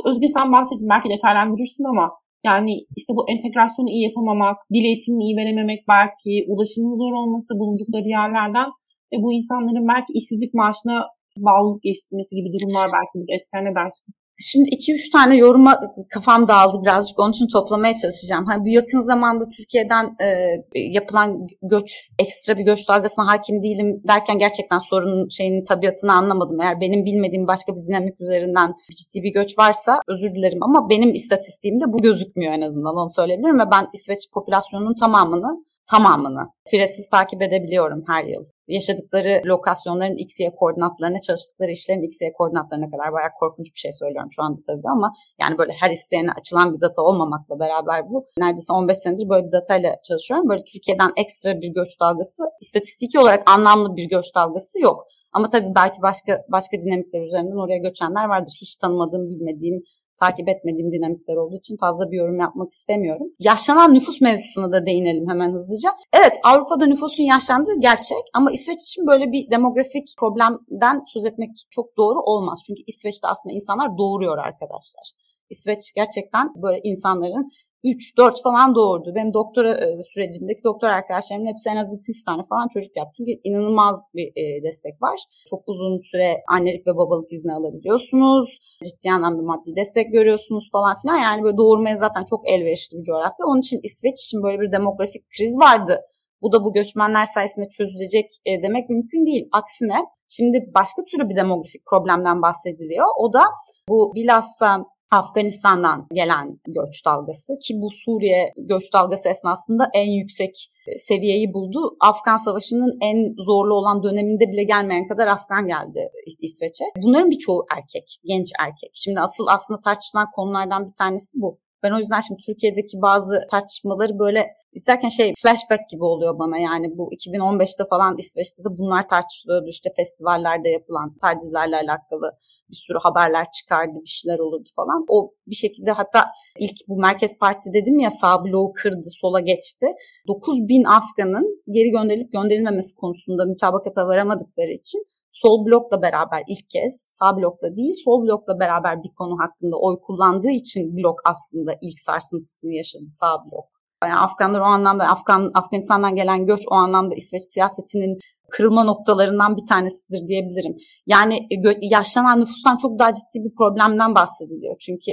Özge 0.05 0.27
sen 0.27 0.51
bahsettin 0.51 0.89
belki 0.89 1.09
detaylandırırsın 1.09 1.83
ama 1.93 2.05
yani 2.45 2.73
işte 2.99 3.11
bu 3.17 3.21
entegrasyonu 3.31 3.89
iyi 3.89 4.03
yapamamak, 4.09 4.57
dil 4.73 4.85
eğitimini 4.89 5.23
iyi 5.23 5.37
verememek 5.37 5.81
belki, 5.87 6.31
ulaşımın 6.51 6.95
zor 7.01 7.13
olması 7.21 7.51
bulundukları 7.59 8.07
yerlerden 8.17 8.69
ve 9.11 9.15
bu 9.23 9.33
insanların 9.33 9.87
belki 9.87 10.11
işsizlik 10.19 10.53
maaşına 10.53 10.97
bağlılık 11.37 11.81
geçirmesi 11.83 12.31
gibi 12.35 12.49
durumlar 12.53 12.87
belki 12.97 13.15
bir 13.21 13.33
etken 13.35 13.65
edersin. 13.71 14.13
Şimdi 14.39 14.69
iki 14.69 14.93
üç 14.93 15.09
tane 15.09 15.35
yoruma 15.35 15.79
kafam 16.09 16.47
dağıldı 16.47 16.83
birazcık 16.83 17.19
onun 17.19 17.31
için 17.31 17.47
toplamaya 17.47 17.93
çalışacağım. 17.93 18.45
Hani 18.45 18.65
bu 18.65 18.67
yakın 18.67 18.99
zamanda 18.99 19.43
Türkiye'den 19.57 20.05
e, 20.05 20.27
yapılan 20.75 21.47
göç, 21.61 22.09
ekstra 22.19 22.57
bir 22.57 22.63
göç 22.63 22.89
dalgasına 22.89 23.27
hakim 23.27 23.63
değilim 23.63 24.01
derken 24.07 24.37
gerçekten 24.37 24.77
sorunun 24.77 25.29
şeyinin 25.29 25.63
tabiatını 25.63 26.13
anlamadım. 26.13 26.61
Eğer 26.61 26.81
benim 26.81 27.05
bilmediğim 27.05 27.47
başka 27.47 27.75
bir 27.75 27.87
dinamik 27.87 28.21
üzerinden 28.21 28.73
ciddi 28.97 29.23
bir 29.23 29.33
göç 29.33 29.57
varsa 29.57 29.99
özür 30.07 30.35
dilerim 30.35 30.63
ama 30.63 30.89
benim 30.89 31.13
istatistiğimde 31.13 31.93
bu 31.93 32.01
gözükmüyor 32.01 32.53
en 32.53 32.61
azından 32.61 32.95
onu 32.95 33.09
söyleyebilirim 33.09 33.59
ve 33.59 33.71
ben 33.71 33.87
İsveç 33.93 34.31
popülasyonunun 34.33 34.95
tamamını 34.99 35.63
tamamını 35.91 36.49
firesiz 36.69 37.09
takip 37.09 37.41
edebiliyorum 37.41 38.03
her 38.07 38.23
yıl. 38.23 38.45
Yaşadıkları 38.67 39.41
lokasyonların 39.45 40.17
XY 40.17 40.47
koordinatlarına, 40.59 41.19
çalıştıkları 41.19 41.71
işlerin 41.71 42.01
XY 42.01 42.25
koordinatlarına 42.37 42.89
kadar 42.91 43.13
bayağı 43.13 43.29
korkunç 43.39 43.65
bir 43.65 43.79
şey 43.79 43.91
söylüyorum 43.91 44.29
şu 44.35 44.43
anda 44.43 44.61
tabii 44.67 44.89
ama 44.91 45.13
yani 45.41 45.57
böyle 45.57 45.73
her 45.79 45.91
isteyene 45.91 46.31
açılan 46.39 46.73
bir 46.73 46.81
data 46.81 47.01
olmamakla 47.01 47.59
beraber 47.59 48.09
bu. 48.09 48.25
Neredeyse 48.37 48.73
15 48.73 48.97
senedir 48.97 49.29
böyle 49.29 49.47
bir 49.47 49.51
datayla 49.51 49.95
çalışıyorum. 50.07 50.49
Böyle 50.49 50.63
Türkiye'den 50.73 51.11
ekstra 51.17 51.61
bir 51.61 51.73
göç 51.73 51.99
dalgası, 52.01 52.43
istatistiki 52.61 53.19
olarak 53.19 53.43
anlamlı 53.49 53.95
bir 53.95 54.09
göç 54.09 54.25
dalgası 54.35 54.81
yok. 54.81 55.07
Ama 55.33 55.49
tabii 55.49 55.75
belki 55.75 56.01
başka 56.01 56.43
başka 56.51 56.77
dinamikler 56.77 57.21
üzerinden 57.21 57.63
oraya 57.65 57.77
göçenler 57.77 58.25
vardır. 58.25 58.53
Hiç 58.61 58.75
tanımadığım, 58.75 59.29
bilmediğim 59.29 59.83
takip 60.23 60.49
etmediğim 60.49 60.91
dinamikler 60.91 61.35
olduğu 61.35 61.57
için 61.57 61.77
fazla 61.77 62.11
bir 62.11 62.17
yorum 62.17 62.39
yapmak 62.39 62.71
istemiyorum. 62.71 63.27
Yaşlanan 63.39 63.93
nüfus 63.93 64.21
mevzusuna 64.21 64.71
da 64.71 64.85
değinelim 64.85 65.29
hemen 65.29 65.51
hızlıca. 65.51 65.89
Evet 66.13 66.33
Avrupa'da 66.43 66.85
nüfusun 66.85 67.23
yaşlandığı 67.23 67.79
gerçek 67.79 68.23
ama 68.33 68.51
İsveç 68.51 68.81
için 68.81 69.07
böyle 69.07 69.31
bir 69.31 69.51
demografik 69.51 70.07
problemden 70.19 71.01
söz 71.13 71.25
etmek 71.25 71.49
çok 71.69 71.97
doğru 71.97 72.19
olmaz. 72.19 72.59
Çünkü 72.67 72.81
İsveç'te 72.87 73.27
aslında 73.27 73.53
insanlar 73.55 73.97
doğuruyor 73.97 74.37
arkadaşlar. 74.37 75.05
İsveç 75.49 75.93
gerçekten 75.95 76.45
böyle 76.63 76.79
insanların 76.83 77.51
3-4 77.83 78.43
falan 78.43 78.75
doğurdu. 78.75 79.15
Benim 79.15 79.33
doktora 79.33 79.71
e, 79.73 80.03
sürecimdeki 80.13 80.63
doktor 80.63 80.87
arkadaşlarımın 80.87 81.47
hepsi 81.47 81.69
en 81.69 81.75
az 81.75 81.93
2-3 81.93 82.25
tane 82.25 82.43
falan 82.49 82.67
çocuk 82.73 82.97
yaptı. 82.97 83.13
Çünkü 83.17 83.31
inanılmaz 83.43 83.97
bir 84.15 84.27
e, 84.41 84.63
destek 84.63 85.01
var. 85.01 85.19
Çok 85.49 85.63
uzun 85.67 85.99
süre 86.11 86.43
annelik 86.47 86.87
ve 86.87 86.95
babalık 86.97 87.31
izni 87.31 87.53
alabiliyorsunuz. 87.53 88.59
Ciddi 88.83 89.11
anlamda 89.11 89.41
maddi 89.41 89.75
destek 89.75 90.11
görüyorsunuz 90.11 90.69
falan 90.71 90.95
filan. 91.01 91.17
Yani 91.17 91.43
böyle 91.43 91.57
doğurmaya 91.57 91.97
zaten 91.97 92.23
çok 92.29 92.49
elverişli 92.49 92.97
bir 92.97 93.03
coğrafya. 93.03 93.45
Onun 93.45 93.59
için 93.59 93.79
İsveç 93.83 94.17
için 94.25 94.43
böyle 94.43 94.61
bir 94.61 94.71
demografik 94.71 95.23
kriz 95.37 95.57
vardı. 95.57 96.01
Bu 96.41 96.51
da 96.51 96.63
bu 96.63 96.73
göçmenler 96.73 97.25
sayesinde 97.25 97.67
çözülecek 97.77 98.25
e, 98.45 98.63
demek 98.63 98.89
mümkün 98.89 99.25
değil. 99.25 99.49
Aksine 99.51 99.99
şimdi 100.27 100.57
başka 100.75 101.01
türlü 101.03 101.29
bir 101.29 101.35
demografik 101.35 101.85
problemden 101.85 102.41
bahsediliyor. 102.41 103.07
O 103.17 103.33
da 103.33 103.43
bu 103.89 104.15
bilhassa 104.15 104.85
Afganistan'dan 105.13 106.07
gelen 106.13 106.59
göç 106.67 107.05
dalgası 107.05 107.53
ki 107.59 107.73
bu 107.81 107.89
Suriye 107.91 108.53
göç 108.57 108.93
dalgası 108.93 109.29
esnasında 109.29 109.89
en 109.93 110.11
yüksek 110.11 110.69
e, 110.87 110.99
seviyeyi 110.99 111.53
buldu. 111.53 111.95
Afgan 111.99 112.35
Savaşı'nın 112.35 112.97
en 113.01 113.35
zorlu 113.37 113.73
olan 113.73 114.03
döneminde 114.03 114.51
bile 114.51 114.63
gelmeyen 114.63 115.07
kadar 115.07 115.27
Afgan 115.27 115.67
geldi 115.67 116.09
İsveç'e. 116.39 116.85
Bunların 117.03 117.31
birçoğu 117.31 117.65
erkek, 117.77 118.19
genç 118.25 118.47
erkek. 118.59 118.91
Şimdi 118.93 119.19
asıl 119.19 119.45
aslında 119.47 119.79
tartışılan 119.79 120.27
konulardan 120.35 120.87
bir 120.87 120.95
tanesi 120.95 121.41
bu. 121.41 121.59
Ben 121.83 121.91
o 121.91 121.97
yüzden 121.97 122.19
şimdi 122.19 122.41
Türkiye'deki 122.45 123.01
bazı 123.01 123.33
tartışmaları 123.51 124.19
böyle 124.19 124.47
isterken 124.73 125.09
şey 125.09 125.33
flashback 125.41 125.89
gibi 125.89 126.03
oluyor 126.03 126.39
bana 126.39 126.57
yani 126.57 126.97
bu 126.97 127.13
2015'te 127.13 127.83
falan 127.89 128.15
İsveç'te 128.17 128.63
de 128.63 128.77
bunlar 128.77 129.09
tartışılıyordu 129.09 129.67
işte 129.67 129.89
festivallerde 129.95 130.69
yapılan 130.69 131.17
tacizlerle 131.21 131.75
alakalı 131.75 132.31
bir 132.73 132.81
sürü 132.85 132.97
haberler 133.07 133.45
çıkardı, 133.57 133.95
bir 134.05 134.15
şeyler 134.19 134.39
olurdu 134.39 134.69
falan. 134.75 135.05
O 135.07 135.31
bir 135.47 135.55
şekilde 135.55 135.91
hatta 135.91 136.19
ilk 136.59 136.77
bu 136.87 136.95
Merkez 137.05 137.39
Parti 137.39 137.73
dedim 137.73 137.99
ya 137.99 138.09
sağ 138.09 138.43
bloğu 138.43 138.73
kırdı, 138.73 139.09
sola 139.21 139.39
geçti. 139.39 139.87
9 140.27 140.67
bin 140.67 140.83
Afgan'ın 140.83 141.63
geri 141.75 141.89
gönderilip 141.89 142.31
gönderilmemesi 142.31 142.95
konusunda 142.95 143.45
mütabakata 143.45 144.07
varamadıkları 144.07 144.71
için 144.71 145.03
sol 145.31 145.65
blokla 145.65 146.01
beraber 146.01 146.43
ilk 146.47 146.69
kez 146.69 147.07
sağ 147.11 147.37
blokla 147.37 147.75
değil 147.75 147.93
sol 148.05 148.23
blokla 148.23 148.59
beraber 148.59 149.03
bir 149.03 149.13
konu 149.17 149.35
hakkında 149.39 149.75
oy 149.77 149.99
kullandığı 150.05 150.51
için 150.51 150.97
blok 150.97 151.19
aslında 151.25 151.71
ilk 151.81 151.99
sarsıntısını 151.99 152.73
yaşadı 152.73 153.07
sağ 153.07 153.45
blok. 153.45 153.65
Yani 154.03 154.19
Afganlar 154.19 154.59
o 154.59 154.63
anlamda 154.63 155.03
Afgan 155.03 155.51
Afganistan'dan 155.53 156.15
gelen 156.15 156.45
göç 156.45 156.61
o 156.71 156.75
anlamda 156.75 157.15
İsveç 157.15 157.43
siyasetinin 157.43 158.19
kırılma 158.57 158.83
noktalarından 158.83 159.57
bir 159.57 159.67
tanesidir 159.69 160.27
diyebilirim. 160.27 160.75
Yani 161.07 161.35
e, 161.35 161.55
yaşlanan 161.81 162.39
nüfustan 162.39 162.77
çok 162.77 162.99
daha 162.99 163.11
ciddi 163.13 163.45
bir 163.45 163.55
problemden 163.55 164.15
bahsediliyor. 164.15 164.75
Çünkü 164.79 165.11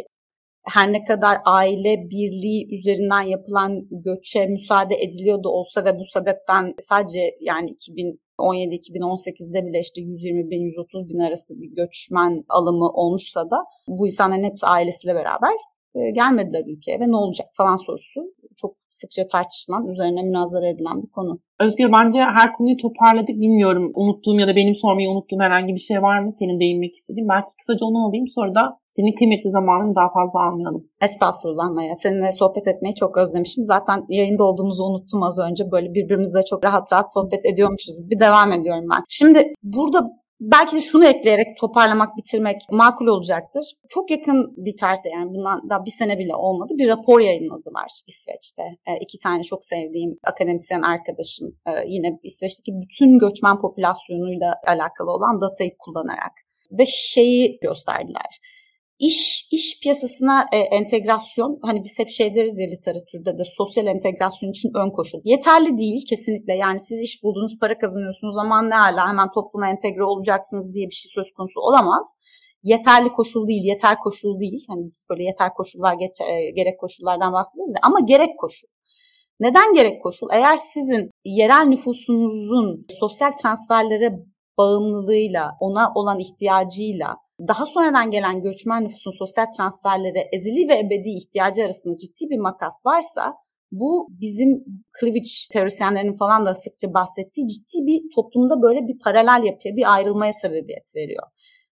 her 0.64 0.92
ne 0.92 1.04
kadar 1.04 1.38
aile 1.44 1.96
birliği 2.10 2.78
üzerinden 2.78 3.22
yapılan 3.22 3.70
göçe 3.90 4.46
müsaade 4.46 4.94
ediliyordu 4.94 5.48
olsa 5.48 5.84
ve 5.84 5.98
bu 5.98 6.04
sebepten 6.04 6.74
sadece 6.80 7.20
yani 7.40 7.70
2017-2018'de 8.40 9.66
bile 9.66 9.80
işte 9.80 10.00
120 10.00 10.50
bin 10.50 10.60
130 10.60 11.08
bin 11.08 11.18
arası 11.18 11.54
bir 11.60 11.70
göçmen 11.76 12.44
alımı 12.48 12.88
olmuşsa 12.88 13.50
da 13.50 13.56
bu 13.88 14.06
insanların 14.06 14.44
hepsi 14.44 14.66
ailesiyle 14.66 15.14
beraber 15.14 15.54
gelmediler 15.94 16.64
ülkeye 16.66 17.00
ve 17.00 17.08
ne 17.08 17.16
olacak 17.16 17.48
falan 17.56 17.76
sorusu 17.76 18.20
çok 18.56 18.76
sıkça 18.90 19.22
tartışılan, 19.32 19.88
üzerine 19.88 20.22
münazara 20.22 20.68
edilen 20.68 21.02
bir 21.02 21.10
konu. 21.10 21.40
Özgür 21.60 21.92
bence 21.92 22.18
her 22.18 22.52
konuyu 22.52 22.76
toparladık. 22.76 23.36
Bilmiyorum 23.44 23.92
unuttuğum 23.94 24.40
ya 24.40 24.48
da 24.48 24.56
benim 24.56 24.76
sormayı 24.76 25.10
unuttuğum 25.10 25.40
herhangi 25.40 25.74
bir 25.74 25.80
şey 25.80 26.02
var 26.02 26.18
mı? 26.18 26.32
Senin 26.32 26.60
değinmek 26.60 26.96
istediğin. 26.96 27.28
Belki 27.28 27.50
kısaca 27.58 27.86
onu 27.86 28.06
alayım 28.06 28.28
sonra 28.28 28.54
da 28.54 28.78
senin 28.88 29.14
kıymetli 29.18 29.50
zamanını 29.50 29.94
daha 29.94 30.08
fazla 30.12 30.38
almayalım. 30.46 30.84
Estağfurullah 31.02 31.70
Maya. 31.70 31.94
Seninle 31.94 32.32
sohbet 32.32 32.66
etmeyi 32.66 32.94
çok 32.94 33.18
özlemişim. 33.18 33.64
Zaten 33.64 34.04
yayında 34.08 34.44
olduğumuzu 34.44 34.82
unuttum 34.84 35.22
az 35.22 35.38
önce. 35.50 35.70
Böyle 35.72 35.94
birbirimizle 35.94 36.40
çok 36.50 36.64
rahat 36.64 36.92
rahat 36.92 37.12
sohbet 37.14 37.44
ediyormuşuz 37.44 38.10
Bir 38.10 38.18
devam 38.20 38.52
ediyorum 38.52 38.84
ben. 38.92 39.02
Şimdi 39.08 39.52
burada 39.62 40.19
Belki 40.40 40.76
de 40.76 40.80
şunu 40.80 41.04
ekleyerek 41.04 41.58
toparlamak, 41.58 42.16
bitirmek 42.16 42.56
makul 42.70 43.06
olacaktır. 43.06 43.66
Çok 43.88 44.10
yakın 44.10 44.54
bir 44.56 44.76
tarihte 44.76 45.08
yani 45.08 45.30
bundan 45.34 45.70
daha 45.70 45.84
bir 45.84 45.90
sene 45.90 46.18
bile 46.18 46.34
olmadı 46.34 46.72
bir 46.78 46.88
rapor 46.88 47.20
yayınladılar 47.20 47.90
İsveç'te. 48.06 48.62
E, 48.62 48.90
iki 49.00 49.18
tane 49.18 49.42
çok 49.44 49.64
sevdiğim 49.64 50.18
akademisyen 50.24 50.82
arkadaşım 50.82 51.48
e, 51.66 51.70
yine 51.86 52.18
İsveç'teki 52.22 52.72
bütün 52.82 53.18
göçmen 53.18 53.60
popülasyonuyla 53.60 54.54
alakalı 54.66 55.10
olan 55.10 55.40
datayı 55.40 55.70
kullanarak 55.78 56.32
ve 56.78 56.84
şeyi 56.86 57.58
gösterdiler 57.62 58.40
İş, 59.08 59.48
iş 59.50 59.80
piyasasına 59.82 60.46
e, 60.52 60.58
entegrasyon, 60.58 61.58
hani 61.62 61.84
biz 61.84 61.98
hep 61.98 62.10
şey 62.10 62.34
deriz 62.34 62.58
ya 62.58 62.66
literatürde 62.66 63.38
de 63.38 63.42
sosyal 63.56 63.86
entegrasyon 63.86 64.50
için 64.50 64.70
ön 64.74 64.90
koşul. 64.90 65.20
Yeterli 65.24 65.78
değil 65.78 66.04
kesinlikle. 66.10 66.56
Yani 66.56 66.80
siz 66.80 67.02
iş 67.02 67.22
buldunuz, 67.22 67.58
para 67.60 67.78
kazanıyorsunuz 67.78 68.36
ama 68.36 68.62
ne 68.62 68.74
hala 68.74 69.08
hemen 69.08 69.30
topluma 69.30 69.68
entegre 69.68 70.04
olacaksınız 70.04 70.74
diye 70.74 70.86
bir 70.86 70.98
şey 71.00 71.10
söz 71.14 71.32
konusu 71.36 71.60
olamaz. 71.60 72.06
Yeterli 72.62 73.08
koşul 73.12 73.48
değil, 73.48 73.64
yeter 73.64 73.96
koşul 74.04 74.40
değil. 74.40 74.64
Hani 74.68 74.82
biz 74.84 75.06
böyle 75.10 75.22
yeter 75.24 75.54
koşullar, 75.54 75.94
geç, 75.94 76.14
e, 76.20 76.50
gerek 76.50 76.80
koşullardan 76.80 77.32
bahsediyoruz 77.32 77.74
ama 77.82 78.00
gerek 78.00 78.38
koşul. 78.38 78.68
Neden 79.40 79.74
gerek 79.74 80.02
koşul? 80.02 80.28
Eğer 80.32 80.56
sizin 80.56 81.10
yerel 81.24 81.64
nüfusunuzun 81.66 82.86
sosyal 83.00 83.32
transferlere 83.42 84.10
bağımlılığıyla, 84.58 85.50
ona 85.60 85.92
olan 85.94 86.18
ihtiyacıyla 86.20 87.16
daha 87.48 87.66
sonradan 87.66 88.10
gelen 88.10 88.42
göçmen 88.42 88.84
nüfusun 88.84 89.10
sosyal 89.10 89.46
transferlere 89.56 90.28
ezeli 90.32 90.68
ve 90.68 90.78
ebedi 90.78 91.08
ihtiyacı 91.08 91.64
arasında 91.64 91.98
ciddi 91.98 92.30
bir 92.30 92.38
makas 92.38 92.86
varsa 92.86 93.34
bu 93.72 94.08
bizim 94.10 94.64
cleavage 95.00 95.30
teorisyenlerinin 95.52 96.16
falan 96.16 96.46
da 96.46 96.54
sıkça 96.54 96.94
bahsettiği 96.94 97.46
ciddi 97.48 97.86
bir 97.86 98.02
toplumda 98.14 98.62
böyle 98.62 98.88
bir 98.88 98.98
paralel 98.98 99.44
yapıya, 99.46 99.76
bir 99.76 99.94
ayrılmaya 99.94 100.32
sebebiyet 100.32 100.96
veriyor. 100.96 101.26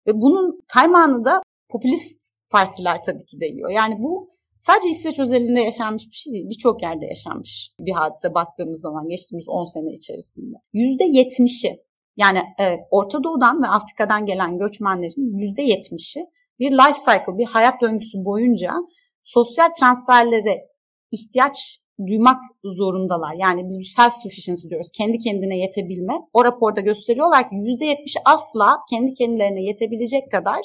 Ve 0.07 0.13
bunun 0.15 0.61
kaymağını 0.75 1.25
da 1.25 1.43
popülist 1.69 2.23
partiler 2.51 3.03
tabii 3.07 3.25
ki 3.25 3.41
de 3.41 3.47
yiyor. 3.47 3.71
Yani 3.71 3.97
bu 3.99 4.31
sadece 4.59 4.89
İsveç 4.89 5.19
özelinde 5.19 5.61
yaşanmış 5.61 6.05
bir 6.11 6.17
şey 6.17 6.33
değil. 6.33 6.51
Birçok 6.51 6.83
yerde 6.83 7.07
yaşanmış 7.07 7.71
bir 7.81 7.93
hadise 7.93 8.35
baktığımız 8.35 8.81
zaman 8.81 9.09
geçtiğimiz 9.09 9.49
10 9.49 9.65
sene 9.65 9.93
içerisinde. 9.93 10.57
%70'i 10.75 11.88
yani 12.19 12.41
evet, 12.59 12.81
Orta 12.91 13.25
Doğu'dan 13.25 13.63
ve 13.63 13.67
Afrika'dan 13.67 14.27
gelen 14.27 14.59
göçmenlerin 14.59 15.55
%70'i 15.57 16.23
bir 16.59 16.71
life 16.71 16.99
cycle, 17.07 17.39
bir 17.39 17.47
hayat 17.47 17.81
döngüsü 17.83 18.19
boyunca 18.25 18.73
sosyal 19.23 19.69
transferlere 19.81 20.69
ihtiyaç 21.11 21.81
duymak 22.07 22.41
zorundalar. 22.65 23.35
Yani 23.39 23.65
biz 23.65 23.79
bu 23.81 23.85
self 23.85 24.13
sufficiency 24.13 24.69
diyoruz. 24.69 24.91
Kendi 24.99 25.19
kendine 25.19 25.59
yetebilme. 25.59 26.15
O 26.33 26.45
raporda 26.45 26.81
gösteriyorlar 26.81 27.49
ki 27.49 27.55
%70'i 27.57 28.21
asla 28.25 28.79
kendi 28.91 29.15
kendilerine 29.15 29.63
yetebilecek 29.63 30.33
kadar 30.33 30.61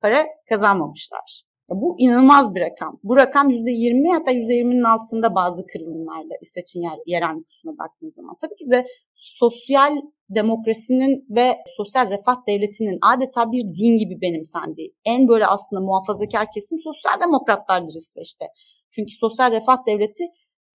para 0.00 0.26
kazanmamışlar. 0.48 1.47
Bu 1.70 1.96
inanılmaz 1.98 2.54
bir 2.54 2.60
rakam. 2.60 3.00
Bu 3.04 3.16
rakam 3.16 3.50
%20 3.50 4.12
hatta 4.12 4.32
%20'nin 4.32 4.84
altında 4.84 5.34
bazı 5.34 5.66
kırılımlarda 5.66 6.34
İsveç'in 6.42 6.82
yer, 6.82 6.98
yerel 7.06 7.34
nüfusuna 7.34 7.78
baktığınız 7.78 8.14
zaman. 8.14 8.36
Tabii 8.40 8.56
ki 8.56 8.70
de 8.70 8.86
sosyal 9.14 9.92
demokrasinin 10.30 11.26
ve 11.30 11.56
sosyal 11.76 12.10
refah 12.10 12.36
devletinin 12.48 12.98
adeta 13.02 13.52
bir 13.52 13.62
din 13.78 13.98
gibi 13.98 14.20
benimsendiği 14.20 14.94
en 15.04 15.28
böyle 15.28 15.46
aslında 15.46 15.82
muhafazakar 15.82 16.46
kesim 16.54 16.78
sosyal 16.78 17.20
demokratlardır 17.20 17.94
İsveç'te. 17.94 18.46
Çünkü 18.94 19.12
sosyal 19.20 19.50
refah 19.50 19.86
devleti 19.86 20.24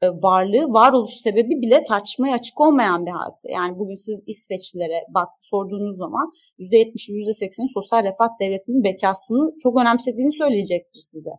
varlığı, 0.10 0.74
varoluş 0.74 1.12
sebebi 1.12 1.62
bile 1.62 1.84
tartışmaya 1.84 2.34
açık 2.34 2.62
olmayan 2.62 3.06
bir 3.06 3.12
hadise. 3.12 3.52
Yani 3.52 3.80
bugün 3.80 3.96
siz 3.96 4.24
İsveçlilere 4.28 5.00
bak 5.10 5.30
sorduğunuz 5.40 5.98
zaman 5.98 6.32
%70'i 6.60 7.14
%80'i 7.16 7.70
sosyal 7.74 8.04
refah 8.04 8.30
devletinin 8.40 8.84
bekasını 8.84 9.54
çok 9.64 9.82
önemsediğini 9.82 10.34
söyleyecektir 10.34 11.00
size. 11.00 11.32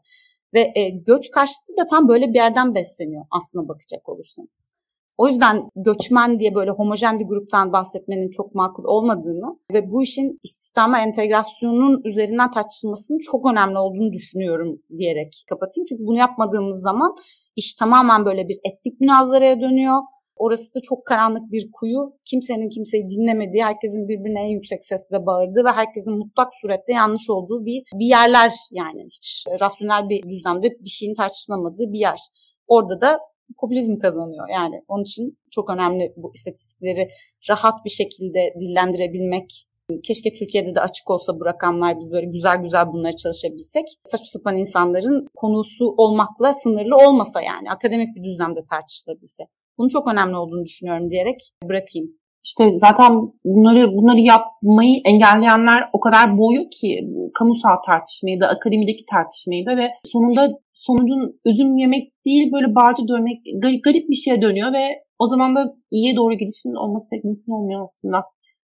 Ve 0.54 0.60
e, 0.60 0.90
göç 0.90 1.30
karşıtı 1.30 1.76
da 1.78 1.86
tam 1.86 2.08
böyle 2.08 2.28
bir 2.28 2.34
yerden 2.34 2.74
besleniyor 2.74 3.24
aslına 3.30 3.68
bakacak 3.68 4.08
olursanız. 4.08 4.74
O 5.18 5.28
yüzden 5.28 5.68
göçmen 5.76 6.38
diye 6.38 6.54
böyle 6.54 6.70
homojen 6.70 7.20
bir 7.20 7.24
gruptan 7.24 7.72
bahsetmenin 7.72 8.30
çok 8.30 8.54
makul 8.54 8.84
olmadığını 8.84 9.58
ve 9.72 9.90
bu 9.90 10.02
işin 10.02 10.40
istihdama 10.42 11.00
entegrasyonun 11.00 12.02
üzerinden 12.04 12.50
tartışılmasının 12.50 13.18
çok 13.18 13.52
önemli 13.52 13.78
olduğunu 13.78 14.12
düşünüyorum 14.12 14.78
diyerek 14.98 15.44
kapatayım. 15.48 15.86
Çünkü 15.88 16.06
bunu 16.06 16.18
yapmadığımız 16.18 16.82
zaman 16.82 17.16
iş 17.56 17.74
tamamen 17.74 18.24
böyle 18.24 18.48
bir 18.48 18.58
etnik 18.64 19.00
münazaraya 19.00 19.60
dönüyor. 19.60 20.02
Orası 20.36 20.74
da 20.74 20.80
çok 20.82 21.06
karanlık 21.06 21.52
bir 21.52 21.70
kuyu. 21.72 22.12
Kimsenin 22.24 22.68
kimseyi 22.68 23.10
dinlemediği, 23.10 23.64
herkesin 23.64 24.08
birbirine 24.08 24.40
en 24.40 24.50
yüksek 24.50 24.84
sesle 24.84 25.26
bağırdığı 25.26 25.64
ve 25.64 25.70
herkesin 25.70 26.18
mutlak 26.18 26.52
surette 26.60 26.92
yanlış 26.92 27.30
olduğu 27.30 27.66
bir, 27.66 27.82
bir 27.94 28.06
yerler 28.06 28.52
yani. 28.72 29.04
Hiç 29.04 29.44
rasyonel 29.60 30.08
bir 30.08 30.22
düzlemde 30.22 30.70
bir 30.80 30.88
şeyin 30.88 31.14
tartışılamadığı 31.14 31.92
bir 31.92 31.98
yer. 31.98 32.18
Orada 32.66 33.00
da 33.00 33.18
popülizm 33.60 33.98
kazanıyor. 33.98 34.48
Yani 34.48 34.82
onun 34.88 35.02
için 35.02 35.38
çok 35.50 35.70
önemli 35.70 36.12
bu 36.16 36.32
istatistikleri 36.34 37.08
rahat 37.48 37.84
bir 37.84 37.90
şekilde 37.90 38.54
dillendirebilmek. 38.60 39.66
Keşke 40.00 40.30
Türkiye'de 40.38 40.74
de 40.74 40.80
açık 40.80 41.10
olsa 41.10 41.40
bu 41.40 41.44
rakamlar 41.44 41.98
biz 41.98 42.12
böyle 42.12 42.26
güzel 42.26 42.62
güzel 42.62 42.86
bunları 42.92 43.16
çalışabilsek. 43.16 43.84
Saçma 44.02 44.26
sapan 44.26 44.58
insanların 44.58 45.26
konusu 45.36 45.94
olmakla 45.96 46.54
sınırlı 46.54 46.96
olmasa 46.96 47.42
yani 47.42 47.70
akademik 47.70 48.16
bir 48.16 48.24
düzlemde 48.24 48.60
tartışılabilse. 48.70 49.44
Bunun 49.78 49.88
çok 49.88 50.12
önemli 50.12 50.36
olduğunu 50.36 50.64
düşünüyorum 50.64 51.10
diyerek 51.10 51.40
bırakayım. 51.68 52.08
İşte 52.44 52.70
zaten 52.70 53.12
bunları 53.44 53.96
bunları 53.96 54.20
yapmayı 54.20 55.00
engelleyenler 55.04 55.80
o 55.92 56.00
kadar 56.00 56.38
boğuyor 56.38 56.64
ki 56.70 57.00
kamusal 57.34 57.76
tartışmayı 57.86 58.40
da 58.40 58.48
akademideki 58.48 59.04
tartışmayı 59.10 59.66
da 59.66 59.76
ve 59.76 59.86
sonunda 60.04 60.48
sonucun 60.74 61.40
üzüm 61.44 61.76
yemek 61.76 62.12
değil 62.26 62.52
böyle 62.52 62.74
bağcı 62.74 63.08
dönmek 63.08 63.38
garip, 63.62 63.84
garip 63.84 64.08
bir 64.08 64.14
şeye 64.14 64.42
dönüyor 64.42 64.72
ve 64.72 64.84
o 65.18 65.28
zaman 65.28 65.54
da 65.56 65.76
iyiye 65.90 66.16
doğru 66.16 66.34
gidişin 66.34 66.74
olması 66.74 67.10
pek 67.10 67.24
mümkün 67.24 67.52
olmuyor 67.52 67.84
aslında. 67.84 68.18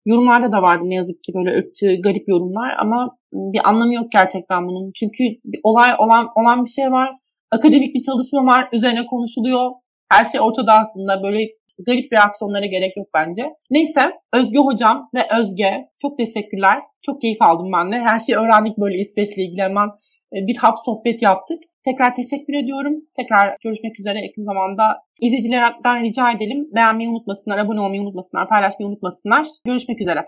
Yorumlarda 0.05 0.51
da 0.51 0.61
vardı 0.61 0.83
ne 0.85 0.95
yazık 0.95 1.23
ki 1.23 1.33
böyle 1.33 1.57
ırkçı 1.57 2.01
garip 2.03 2.27
yorumlar 2.27 2.75
ama 2.79 3.17
bir 3.33 3.69
anlamı 3.69 3.93
yok 3.93 4.11
gerçekten 4.11 4.67
bunun. 4.67 4.91
Çünkü 4.99 5.23
bir 5.23 5.59
olay 5.63 5.91
olan 5.99 6.27
olan 6.35 6.65
bir 6.65 6.69
şey 6.69 6.91
var. 6.91 7.09
Akademik 7.51 7.95
bir 7.95 8.01
çalışma 8.01 8.45
var. 8.45 8.69
Üzerine 8.73 9.05
konuşuluyor. 9.05 9.71
Her 10.09 10.25
şey 10.25 10.41
ortada 10.41 10.73
aslında. 10.73 11.23
Böyle 11.23 11.47
garip 11.87 12.13
reaksiyonlara 12.13 12.65
gerek 12.65 12.97
yok 12.97 13.07
bence. 13.13 13.43
Neyse 13.71 14.01
Özge 14.33 14.59
hocam 14.59 15.09
ve 15.15 15.27
Özge 15.39 15.89
çok 16.01 16.17
teşekkürler. 16.17 16.77
Çok 17.01 17.21
keyif 17.21 17.41
aldım 17.41 17.71
ben 17.73 17.91
de. 17.91 17.95
Her 17.95 18.19
şeyi 18.19 18.37
öğrendik 18.37 18.77
böyle 18.77 18.97
İsveç'le 18.97 19.37
ilgili 19.37 19.61
hemen 19.61 19.87
e, 20.33 20.37
bir 20.47 20.55
hap 20.55 20.77
sohbet 20.85 21.21
yaptık. 21.21 21.59
Tekrar 21.85 22.15
teşekkür 22.15 22.53
ediyorum. 22.53 22.93
Tekrar 23.17 23.57
görüşmek 23.63 23.99
üzere 23.99 24.25
yakın 24.25 24.43
zamanda. 24.43 24.83
İzleyicilerden 25.21 26.03
rica 26.03 26.31
edelim. 26.31 26.67
Beğenmeyi 26.75 27.09
unutmasınlar, 27.09 27.57
abone 27.57 27.81
olmayı 27.81 28.01
unutmasınlar, 28.01 28.49
paylaşmayı 28.49 28.89
unutmasınlar. 28.89 29.47
Görüşmek 29.65 30.01
üzere. 30.01 30.25